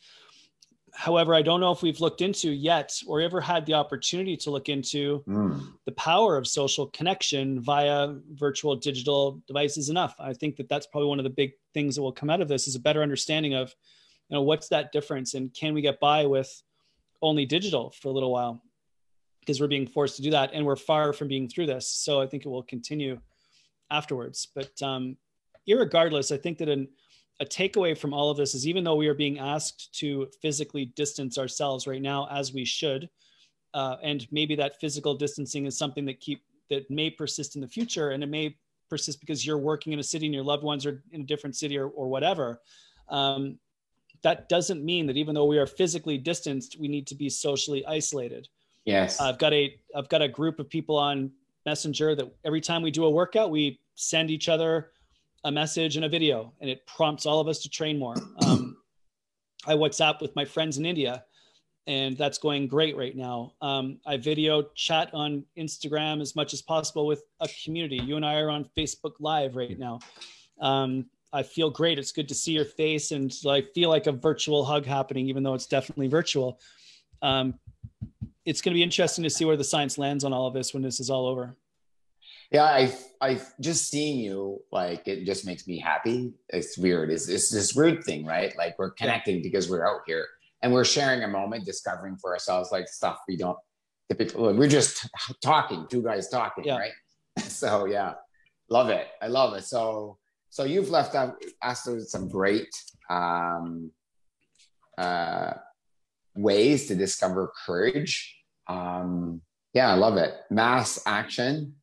However, 0.94 1.36
I 1.36 1.42
don't 1.42 1.60
know 1.60 1.72
if 1.72 1.82
we've 1.82 2.00
looked 2.00 2.22
into 2.22 2.50
yet 2.50 2.98
or 3.06 3.20
ever 3.20 3.42
had 3.42 3.66
the 3.66 3.74
opportunity 3.74 4.38
to 4.38 4.50
look 4.50 4.70
into 4.70 5.24
mm. 5.28 5.62
the 5.86 5.92
power 5.92 6.38
of 6.38 6.48
social 6.48 6.88
connection 6.88 7.60
via 7.60 8.14
virtual 8.34 8.78
digital 8.78 9.42
devices 9.46 9.90
enough. 9.90 10.16
I 10.20 10.34
think 10.34 10.56
that 10.56 10.70
that's 10.70 10.88
probably 10.88 11.10
one 11.10 11.20
of 11.20 11.26
the 11.26 11.30
big 11.30 11.52
things 11.74 11.96
that 11.96 12.02
will 12.02 12.14
come 12.14 12.30
out 12.30 12.40
of 12.40 12.48
this 12.48 12.68
is 12.68 12.76
a 12.76 12.80
better 12.80 13.04
understanding 13.04 13.54
of 13.54 13.76
you 14.30 14.36
know 14.36 14.42
what's 14.42 14.70
that 14.70 14.92
difference 14.92 15.34
and 15.34 15.54
can 15.54 15.74
we 15.74 15.82
get 15.82 16.00
by 16.00 16.26
with 16.26 16.64
only 17.22 17.46
digital 17.46 17.92
for 17.92 18.10
a 18.10 18.12
little 18.12 18.32
while 18.32 18.62
because 19.40 19.62
we're 19.62 19.68
being 19.68 19.88
forced 19.88 20.16
to 20.16 20.22
do 20.22 20.32
that 20.32 20.52
and 20.54 20.66
we're 20.66 20.76
far 20.76 21.14
from 21.14 21.28
being 21.28 21.48
through 21.48 21.66
this 21.66 21.88
so 21.88 22.20
i 22.22 22.28
think 22.28 22.46
it 22.46 22.50
will 22.50 22.64
continue 22.64 23.20
afterwards. 23.92 24.48
But 24.54 24.82
um 24.82 25.18
irregardless 25.68 26.34
i 26.34 26.38
think 26.38 26.58
that 26.58 26.70
an, 26.70 26.88
a 27.40 27.46
takeaway 27.46 27.98
from 27.98 28.14
all 28.14 28.30
of 28.30 28.38
this 28.38 28.56
is 28.56 28.68
even 28.68 28.84
though 28.84 28.96
we 28.96 29.08
are 29.08 29.14
being 29.16 29.40
asked 29.40 29.94
to 29.94 30.28
physically 30.42 30.86
distance 30.96 31.38
ourselves 31.38 31.88
right 31.88 32.02
now 32.02 32.28
as 32.32 32.54
we 32.54 32.66
should 32.66 33.10
uh, 33.74 33.98
and 34.04 34.26
maybe 34.32 34.56
that 34.56 34.80
physical 34.80 35.16
distancing 35.16 35.66
is 35.66 35.78
something 35.78 36.06
that 36.06 36.20
keep 36.22 36.44
that 36.70 36.90
may 36.90 37.10
persist 37.10 37.56
in 37.56 37.62
the 37.62 37.68
future 37.68 38.12
and 38.12 38.24
it 38.24 38.30
may 38.30 38.56
persist 38.90 39.20
because 39.20 39.46
you're 39.46 39.58
working 39.58 39.92
in 39.92 40.00
a 40.00 40.04
city 40.04 40.26
and 40.26 40.34
your 40.34 40.44
loved 40.44 40.64
ones 40.64 40.86
are 40.86 41.04
in 41.12 41.22
a 41.22 41.26
different 41.26 41.56
city 41.56 41.78
or, 41.78 41.88
or 41.90 42.08
whatever 42.08 42.62
um, 43.10 43.60
that 44.24 44.48
doesn't 44.48 44.84
mean 44.84 45.06
that 45.06 45.18
even 45.18 45.36
though 45.36 45.46
we 45.46 45.58
are 45.58 45.68
physically 45.68 46.18
distanced 46.18 46.78
we 46.80 46.88
need 46.88 47.06
to 47.08 47.16
be 47.16 47.30
socially 47.30 47.86
isolated. 47.86 48.48
Yes. 48.86 49.20
I've 49.20 49.40
got 49.40 49.52
a 49.52 49.76
i've 49.96 50.10
got 50.10 50.22
a 50.22 50.28
group 50.28 50.60
of 50.60 50.70
people 50.70 50.96
on 50.96 51.32
messenger 51.66 52.16
that 52.16 52.32
every 52.44 52.62
time 52.62 52.82
we 52.82 52.92
do 52.92 53.06
a 53.06 53.10
workout 53.10 53.52
we 53.52 53.80
send 53.96 54.30
each 54.30 54.50
other 54.50 54.92
a 55.44 55.52
message 55.52 55.96
and 55.96 56.06
a 56.06 56.10
video 56.10 56.54
and 56.62 56.70
it 56.70 56.86
prompts 56.88 57.26
all 57.26 57.40
of 57.40 57.48
us 57.48 57.60
to 57.60 57.70
train 57.70 57.98
more 58.00 58.16
um, 58.46 58.78
i 59.68 59.74
whatsapp 59.74 60.22
with 60.22 60.36
my 60.36 60.46
friends 60.46 60.78
in 60.78 60.86
india 60.86 61.24
and 61.88 62.18
that's 62.18 62.38
going 62.38 62.68
great 62.68 62.98
right 62.98 63.16
now. 63.16 63.54
Um, 63.62 64.00
I 64.06 64.18
video 64.18 64.64
chat 64.76 65.10
on 65.14 65.44
Instagram 65.58 66.22
as 66.22 66.36
much 66.36 66.54
as 66.54 66.62
possible 66.62 67.06
with 67.06 67.24
a 67.40 67.50
community. 67.64 67.98
You 67.98 68.16
and 68.16 68.26
I 68.26 68.40
are 68.40 68.50
on 68.50 68.70
Facebook 68.76 69.14
Live 69.20 69.56
right 69.56 69.78
now. 69.78 70.00
Um, 70.60 71.06
I 71.32 71.44
feel 71.44 71.70
great. 71.70 72.00
It's 72.00 72.12
good 72.12 72.30
to 72.30 72.34
see 72.34 72.54
your 72.54 72.66
face, 72.66 73.12
and 73.12 73.34
I 73.48 73.64
feel 73.74 73.90
like 73.90 74.08
a 74.08 74.12
virtual 74.12 74.64
hug 74.64 74.86
happening, 74.86 75.28
even 75.28 75.44
though 75.44 75.54
it's 75.54 75.68
definitely 75.68 76.08
virtual. 76.08 76.60
Um, 77.22 77.56
it's 78.46 78.62
going 78.62 78.74
to 78.74 78.76
be 78.76 78.84
interesting 78.84 79.24
to 79.24 79.30
see 79.30 79.46
where 79.46 79.58
the 79.58 79.64
science 79.64 79.98
lands 79.98 80.24
on 80.24 80.34
all 80.34 80.48
of 80.48 80.54
this 80.54 80.74
when 80.74 80.84
this 80.84 81.00
is 81.00 81.10
all 81.10 81.28
over. 81.28 81.56
Yeah, 82.52 82.64
I, 82.64 82.94
I 83.22 83.42
just 83.60 83.90
seeing 83.90 84.20
you 84.20 84.62
like 84.72 85.08
it 85.08 85.26
just 85.26 85.46
makes 85.46 85.68
me 85.68 85.80
happy. 85.80 86.34
It's 86.50 86.78
weird. 86.78 87.10
It's, 87.10 87.28
it's 87.28 87.50
this 87.50 87.74
weird 87.74 88.04
thing, 88.04 88.26
right? 88.26 88.56
Like 88.56 88.78
we're 88.78 88.92
connecting 88.92 89.42
because 89.42 89.70
we're 89.70 89.88
out 89.88 90.02
here 90.06 90.28
and 90.62 90.72
we're 90.72 90.86
sharing 90.86 91.24
a 91.24 91.28
moment, 91.28 91.66
discovering 91.66 92.18
for 92.18 92.34
ourselves 92.34 92.72
like 92.72 92.88
stuff 92.88 93.20
we 93.28 93.36
don't 93.36 93.58
typically. 94.10 94.54
We're 94.54 94.70
just 94.70 95.10
talking, 95.44 95.88
two 95.90 96.04
guys 96.04 96.30
talking, 96.30 96.66
yeah. 96.66 96.78
right? 96.78 96.92
So 97.40 97.86
yeah, 97.86 98.14
love 98.70 98.90
it. 98.90 99.08
I 99.22 99.28
love 99.28 99.56
it. 99.56 99.66
So 99.66 100.18
so 100.50 100.64
you've 100.64 100.90
left 100.90 101.16
out 101.16 101.36
us 101.62 101.86
some 102.08 102.30
great 102.30 102.70
um, 103.10 103.92
uh, 104.98 105.54
ways 106.36 106.88
to 106.88 106.96
discover 106.96 107.52
courage. 107.66 108.36
Um, 108.68 109.42
yeah, 109.74 109.92
I 109.92 109.96
love 109.96 110.18
it. 110.18 110.34
Mass 110.50 111.02
action, 111.06 111.76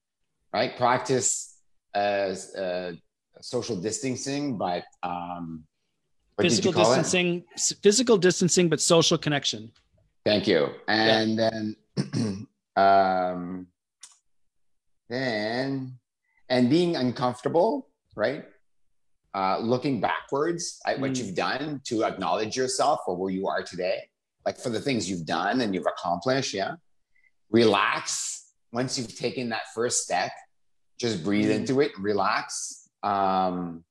right? 0.53 0.77
Practice 0.77 1.57
as 1.95 2.55
uh, 2.55 2.93
social 3.41 3.77
distancing, 3.77 4.57
but 4.57 4.85
um, 5.03 5.65
physical 6.41 6.73
distancing, 6.73 7.45
it? 7.55 7.77
physical 7.83 8.17
distancing, 8.17 8.69
but 8.69 8.81
social 8.81 9.19
connection. 9.19 9.71
Thank 10.25 10.47
you. 10.47 10.69
And 10.89 11.39
yeah. 11.39 11.51
then, 11.51 12.47
um, 12.77 13.67
then, 15.09 15.99
and 16.49 16.71
being 16.71 16.97
uncomfortable, 16.97 17.89
right? 18.15 18.45
Uh, 19.35 19.59
looking 19.61 20.01
backwards 20.01 20.79
at 20.87 21.01
what 21.01 21.13
mm. 21.13 21.19
you've 21.19 21.35
done 21.35 21.81
to 21.85 22.05
acknowledge 22.05 22.57
yourself 22.57 23.01
for 23.05 23.17
where 23.17 23.31
you 23.31 23.49
are 23.49 23.63
today, 23.63 24.03
like 24.45 24.59
for 24.59 24.71
the 24.71 24.81
things 24.81 25.09
you've 25.09 25.27
done 25.27 25.61
and 25.61 25.75
you've 25.75 25.87
accomplished. 25.87 26.55
Yeah. 26.55 26.75
Relax 27.51 28.53
once 28.73 28.99
you've 28.99 29.17
taken 29.17 29.51
that 29.51 29.63
first 29.75 30.03
step. 30.03 30.33
Just 30.99 31.25
breathe 31.25 31.51
mm. 31.51 31.57
into 31.57 31.81
it, 31.81 31.93
relax. 31.99 32.89
Um, 33.03 33.85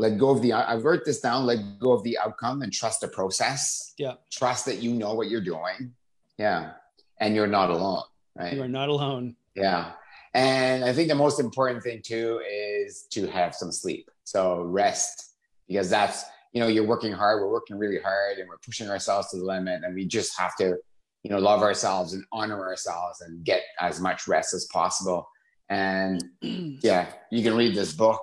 let 0.00 0.16
go 0.16 0.30
of 0.30 0.40
the 0.40 0.54
I've 0.54 0.84
wrote 0.84 1.04
this 1.04 1.20
down 1.20 1.44
let 1.44 1.78
go 1.78 1.92
of 1.92 2.02
the 2.02 2.18
outcome 2.18 2.62
and 2.62 2.72
trust 2.72 3.02
the 3.02 3.08
process 3.08 3.92
yeah 3.98 4.14
trust 4.32 4.64
that 4.64 4.78
you 4.78 4.94
know 4.94 5.14
what 5.14 5.28
you're 5.28 5.42
doing 5.42 5.92
yeah 6.38 6.72
and 7.20 7.34
you're 7.34 7.46
not 7.46 7.70
alone 7.70 8.02
right 8.34 8.54
you 8.54 8.62
are 8.62 8.68
not 8.68 8.88
alone 8.88 9.36
yeah 9.54 9.92
and 10.32 10.84
i 10.84 10.92
think 10.92 11.08
the 11.08 11.14
most 11.14 11.38
important 11.38 11.82
thing 11.82 12.00
too 12.02 12.40
is 12.50 13.06
to 13.10 13.26
have 13.26 13.54
some 13.54 13.70
sleep 13.70 14.10
so 14.24 14.62
rest 14.62 15.34
because 15.68 15.90
that's 15.90 16.24
you 16.52 16.60
know 16.60 16.66
you're 16.66 16.86
working 16.86 17.12
hard 17.12 17.40
we're 17.40 17.50
working 17.50 17.78
really 17.78 18.00
hard 18.00 18.38
and 18.38 18.48
we're 18.48 18.58
pushing 18.58 18.88
ourselves 18.88 19.30
to 19.30 19.38
the 19.38 19.44
limit 19.44 19.82
and 19.84 19.94
we 19.94 20.06
just 20.06 20.38
have 20.38 20.56
to 20.56 20.76
you 21.22 21.30
know 21.30 21.38
love 21.38 21.62
ourselves 21.62 22.14
and 22.14 22.24
honor 22.32 22.60
ourselves 22.60 23.20
and 23.20 23.44
get 23.44 23.62
as 23.78 24.00
much 24.00 24.26
rest 24.26 24.54
as 24.54 24.66
possible 24.72 25.28
and 25.68 26.24
yeah 26.42 27.06
you 27.30 27.42
can 27.42 27.54
read 27.54 27.74
this 27.74 27.92
book 27.92 28.22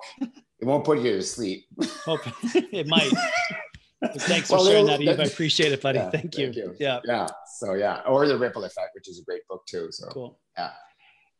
it 0.60 0.66
won't 0.66 0.84
put 0.84 0.98
you 0.98 1.12
to 1.12 1.22
sleep. 1.22 1.66
Okay. 2.06 2.32
it 2.72 2.86
might. 2.88 3.10
Thanks 4.18 4.50
well, 4.50 4.64
for 4.64 4.70
sharing 4.70 4.86
that, 4.86 5.00
Yves. 5.00 5.20
I 5.20 5.24
appreciate 5.32 5.72
it, 5.72 5.80
buddy. 5.80 5.98
Yeah, 5.98 6.10
thank, 6.10 6.38
you. 6.38 6.46
thank, 6.46 6.56
you. 6.56 6.76
Yeah. 6.78 7.00
Yeah. 7.04 7.26
So 7.58 7.74
yeah, 7.74 8.00
or 8.06 8.26
the 8.28 8.38
ripple 8.38 8.64
effect, 8.64 8.90
which 8.94 9.08
is 9.08 9.20
a 9.20 9.24
great 9.24 9.42
book 9.48 9.66
too. 9.66 9.88
So 9.90 10.08
cool. 10.08 10.38
Yeah. 10.56 10.70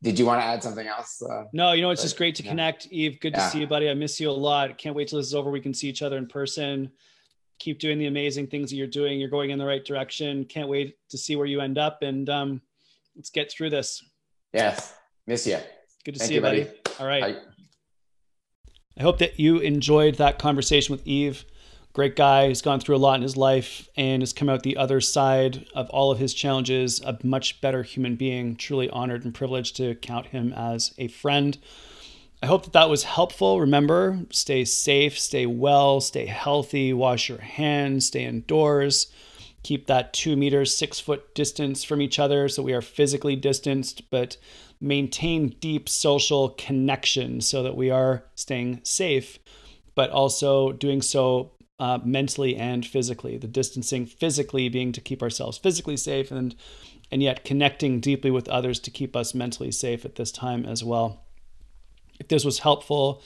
Did 0.02 0.18
you 0.18 0.26
want 0.26 0.40
to 0.40 0.44
add 0.44 0.62
something 0.62 0.86
else? 0.86 1.20
Uh, 1.20 1.44
no, 1.52 1.72
you 1.72 1.82
know, 1.82 1.90
it's 1.90 2.00
but, 2.00 2.06
just 2.06 2.16
great 2.16 2.34
to 2.36 2.44
yeah. 2.44 2.50
connect. 2.50 2.86
Yves, 2.92 3.18
good 3.20 3.34
to 3.34 3.40
yeah. 3.40 3.48
see 3.48 3.60
you, 3.60 3.66
buddy. 3.66 3.90
I 3.90 3.94
miss 3.94 4.20
you 4.20 4.30
a 4.30 4.32
lot. 4.32 4.78
Can't 4.78 4.94
wait 4.94 5.08
till 5.08 5.18
this 5.18 5.26
is 5.26 5.34
over. 5.34 5.50
We 5.50 5.60
can 5.60 5.74
see 5.74 5.88
each 5.88 6.02
other 6.02 6.16
in 6.16 6.26
person. 6.28 6.90
Keep 7.58 7.80
doing 7.80 7.98
the 7.98 8.06
amazing 8.06 8.46
things 8.46 8.70
that 8.70 8.76
you're 8.76 8.86
doing. 8.86 9.18
You're 9.18 9.28
going 9.28 9.50
in 9.50 9.58
the 9.58 9.66
right 9.66 9.84
direction. 9.84 10.44
Can't 10.44 10.68
wait 10.68 10.96
to 11.10 11.18
see 11.18 11.34
where 11.34 11.46
you 11.46 11.60
end 11.60 11.78
up. 11.78 12.02
And 12.02 12.28
um, 12.30 12.62
let's 13.16 13.30
get 13.30 13.50
through 13.50 13.70
this. 13.70 14.04
Yes. 14.52 14.94
Miss 15.26 15.44
you. 15.46 15.58
Good 16.04 16.12
to 16.12 16.18
Thank 16.20 16.28
see 16.28 16.34
you, 16.36 16.40
buddy. 16.40 16.64
buddy. 16.64 16.76
All 17.00 17.06
right. 17.06 17.34
Bye. 17.34 17.40
I 18.96 19.02
hope 19.02 19.18
that 19.18 19.40
you 19.40 19.58
enjoyed 19.58 20.14
that 20.16 20.38
conversation 20.38 20.92
with 20.92 21.04
Yves. 21.06 21.44
Great 21.98 22.14
guy. 22.14 22.46
He's 22.46 22.62
gone 22.62 22.78
through 22.78 22.94
a 22.94 22.98
lot 22.98 23.16
in 23.16 23.22
his 23.22 23.36
life 23.36 23.88
and 23.96 24.22
has 24.22 24.32
come 24.32 24.48
out 24.48 24.62
the 24.62 24.76
other 24.76 25.00
side 25.00 25.66
of 25.74 25.90
all 25.90 26.12
of 26.12 26.20
his 26.20 26.32
challenges, 26.32 27.00
a 27.00 27.18
much 27.24 27.60
better 27.60 27.82
human 27.82 28.14
being. 28.14 28.54
Truly 28.54 28.88
honored 28.90 29.24
and 29.24 29.34
privileged 29.34 29.74
to 29.78 29.96
count 29.96 30.26
him 30.26 30.52
as 30.52 30.94
a 30.96 31.08
friend. 31.08 31.58
I 32.40 32.46
hope 32.46 32.62
that 32.62 32.72
that 32.74 32.88
was 32.88 33.02
helpful. 33.02 33.58
Remember, 33.58 34.20
stay 34.30 34.64
safe, 34.64 35.18
stay 35.18 35.44
well, 35.44 36.00
stay 36.00 36.26
healthy, 36.26 36.92
wash 36.92 37.28
your 37.28 37.40
hands, 37.40 38.06
stay 38.06 38.22
indoors, 38.22 39.12
keep 39.64 39.88
that 39.88 40.12
two 40.12 40.36
meters, 40.36 40.72
six 40.72 41.00
foot 41.00 41.34
distance 41.34 41.82
from 41.82 42.00
each 42.00 42.20
other 42.20 42.48
so 42.48 42.62
we 42.62 42.74
are 42.74 42.80
physically 42.80 43.34
distanced, 43.34 44.08
but 44.08 44.36
maintain 44.80 45.56
deep 45.58 45.88
social 45.88 46.50
connection 46.50 47.40
so 47.40 47.64
that 47.64 47.76
we 47.76 47.90
are 47.90 48.22
staying 48.36 48.82
safe, 48.84 49.40
but 49.96 50.10
also 50.10 50.70
doing 50.70 51.02
so 51.02 51.50
uh, 51.78 51.98
mentally 52.04 52.56
and 52.56 52.84
physically. 52.84 53.36
The 53.36 53.46
distancing 53.46 54.06
physically 54.06 54.68
being 54.68 54.92
to 54.92 55.00
keep 55.00 55.22
ourselves 55.22 55.58
physically 55.58 55.96
safe 55.96 56.30
and 56.30 56.54
and 57.10 57.22
yet 57.22 57.42
connecting 57.42 58.00
deeply 58.00 58.30
with 58.30 58.48
others 58.48 58.78
to 58.80 58.90
keep 58.90 59.16
us 59.16 59.34
mentally 59.34 59.70
safe 59.70 60.04
at 60.04 60.16
this 60.16 60.30
time 60.30 60.66
as 60.66 60.84
well. 60.84 61.24
If 62.20 62.28
this 62.28 62.44
was 62.44 62.58
helpful, 62.58 63.22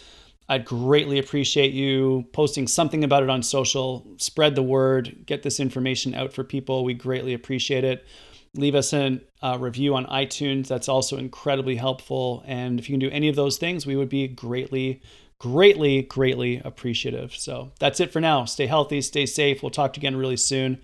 I'd 0.48 0.64
greatly 0.64 1.18
appreciate 1.18 1.72
you 1.72 2.26
posting 2.32 2.68
something 2.68 3.02
about 3.02 3.24
it 3.24 3.30
on 3.30 3.42
social. 3.42 4.06
Spread 4.18 4.54
the 4.54 4.62
word, 4.62 5.24
get 5.26 5.42
this 5.42 5.58
information 5.58 6.14
out 6.14 6.32
for 6.32 6.44
people. 6.44 6.84
We 6.84 6.94
greatly 6.94 7.34
appreciate 7.34 7.82
it 7.82 8.06
leave 8.54 8.74
us 8.74 8.92
a 8.92 9.20
uh, 9.42 9.56
review 9.58 9.94
on 9.94 10.06
iTunes. 10.06 10.68
That's 10.68 10.88
also 10.88 11.16
incredibly 11.16 11.76
helpful. 11.76 12.42
And 12.46 12.78
if 12.78 12.88
you 12.88 12.94
can 12.94 13.00
do 13.00 13.10
any 13.10 13.28
of 13.28 13.36
those 13.36 13.58
things, 13.58 13.86
we 13.86 13.96
would 13.96 14.08
be 14.08 14.28
greatly, 14.28 15.00
greatly, 15.42 16.02
greatly 16.02 16.62
appreciative. 16.64 17.34
So 17.34 17.72
that's 17.80 17.98
it 17.98 18.12
for 18.12 18.20
now. 18.20 18.44
Stay 18.44 18.66
healthy, 18.66 19.00
stay 19.00 19.26
safe. 19.26 19.60
We'll 19.60 19.70
talk 19.70 19.96
again 19.96 20.14
really 20.14 20.36
soon. 20.36 20.80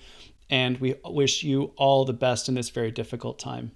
And 0.51 0.79
we 0.79 0.97
wish 1.05 1.45
you 1.45 1.73
all 1.77 2.05
the 2.05 2.13
best 2.13 2.49
in 2.49 2.57
this 2.57 2.71
very 2.71 2.91
difficult 2.91 3.39
time. 3.39 3.71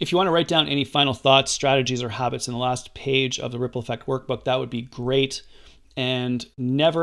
If 0.00 0.10
you 0.10 0.18
want 0.18 0.26
to 0.26 0.32
write 0.32 0.48
down 0.48 0.68
any 0.68 0.84
final 0.84 1.14
thoughts, 1.14 1.52
strategies, 1.52 2.02
or 2.02 2.08
habits 2.08 2.48
in 2.48 2.54
the 2.54 2.58
last 2.58 2.92
page 2.92 3.38
of 3.38 3.52
the 3.52 3.58
Ripple 3.58 3.80
Effect 3.80 4.06
workbook, 4.06 4.44
that 4.44 4.58
would 4.58 4.70
be 4.70 4.82
great. 4.82 5.42
And 5.96 6.44
never 6.58 7.00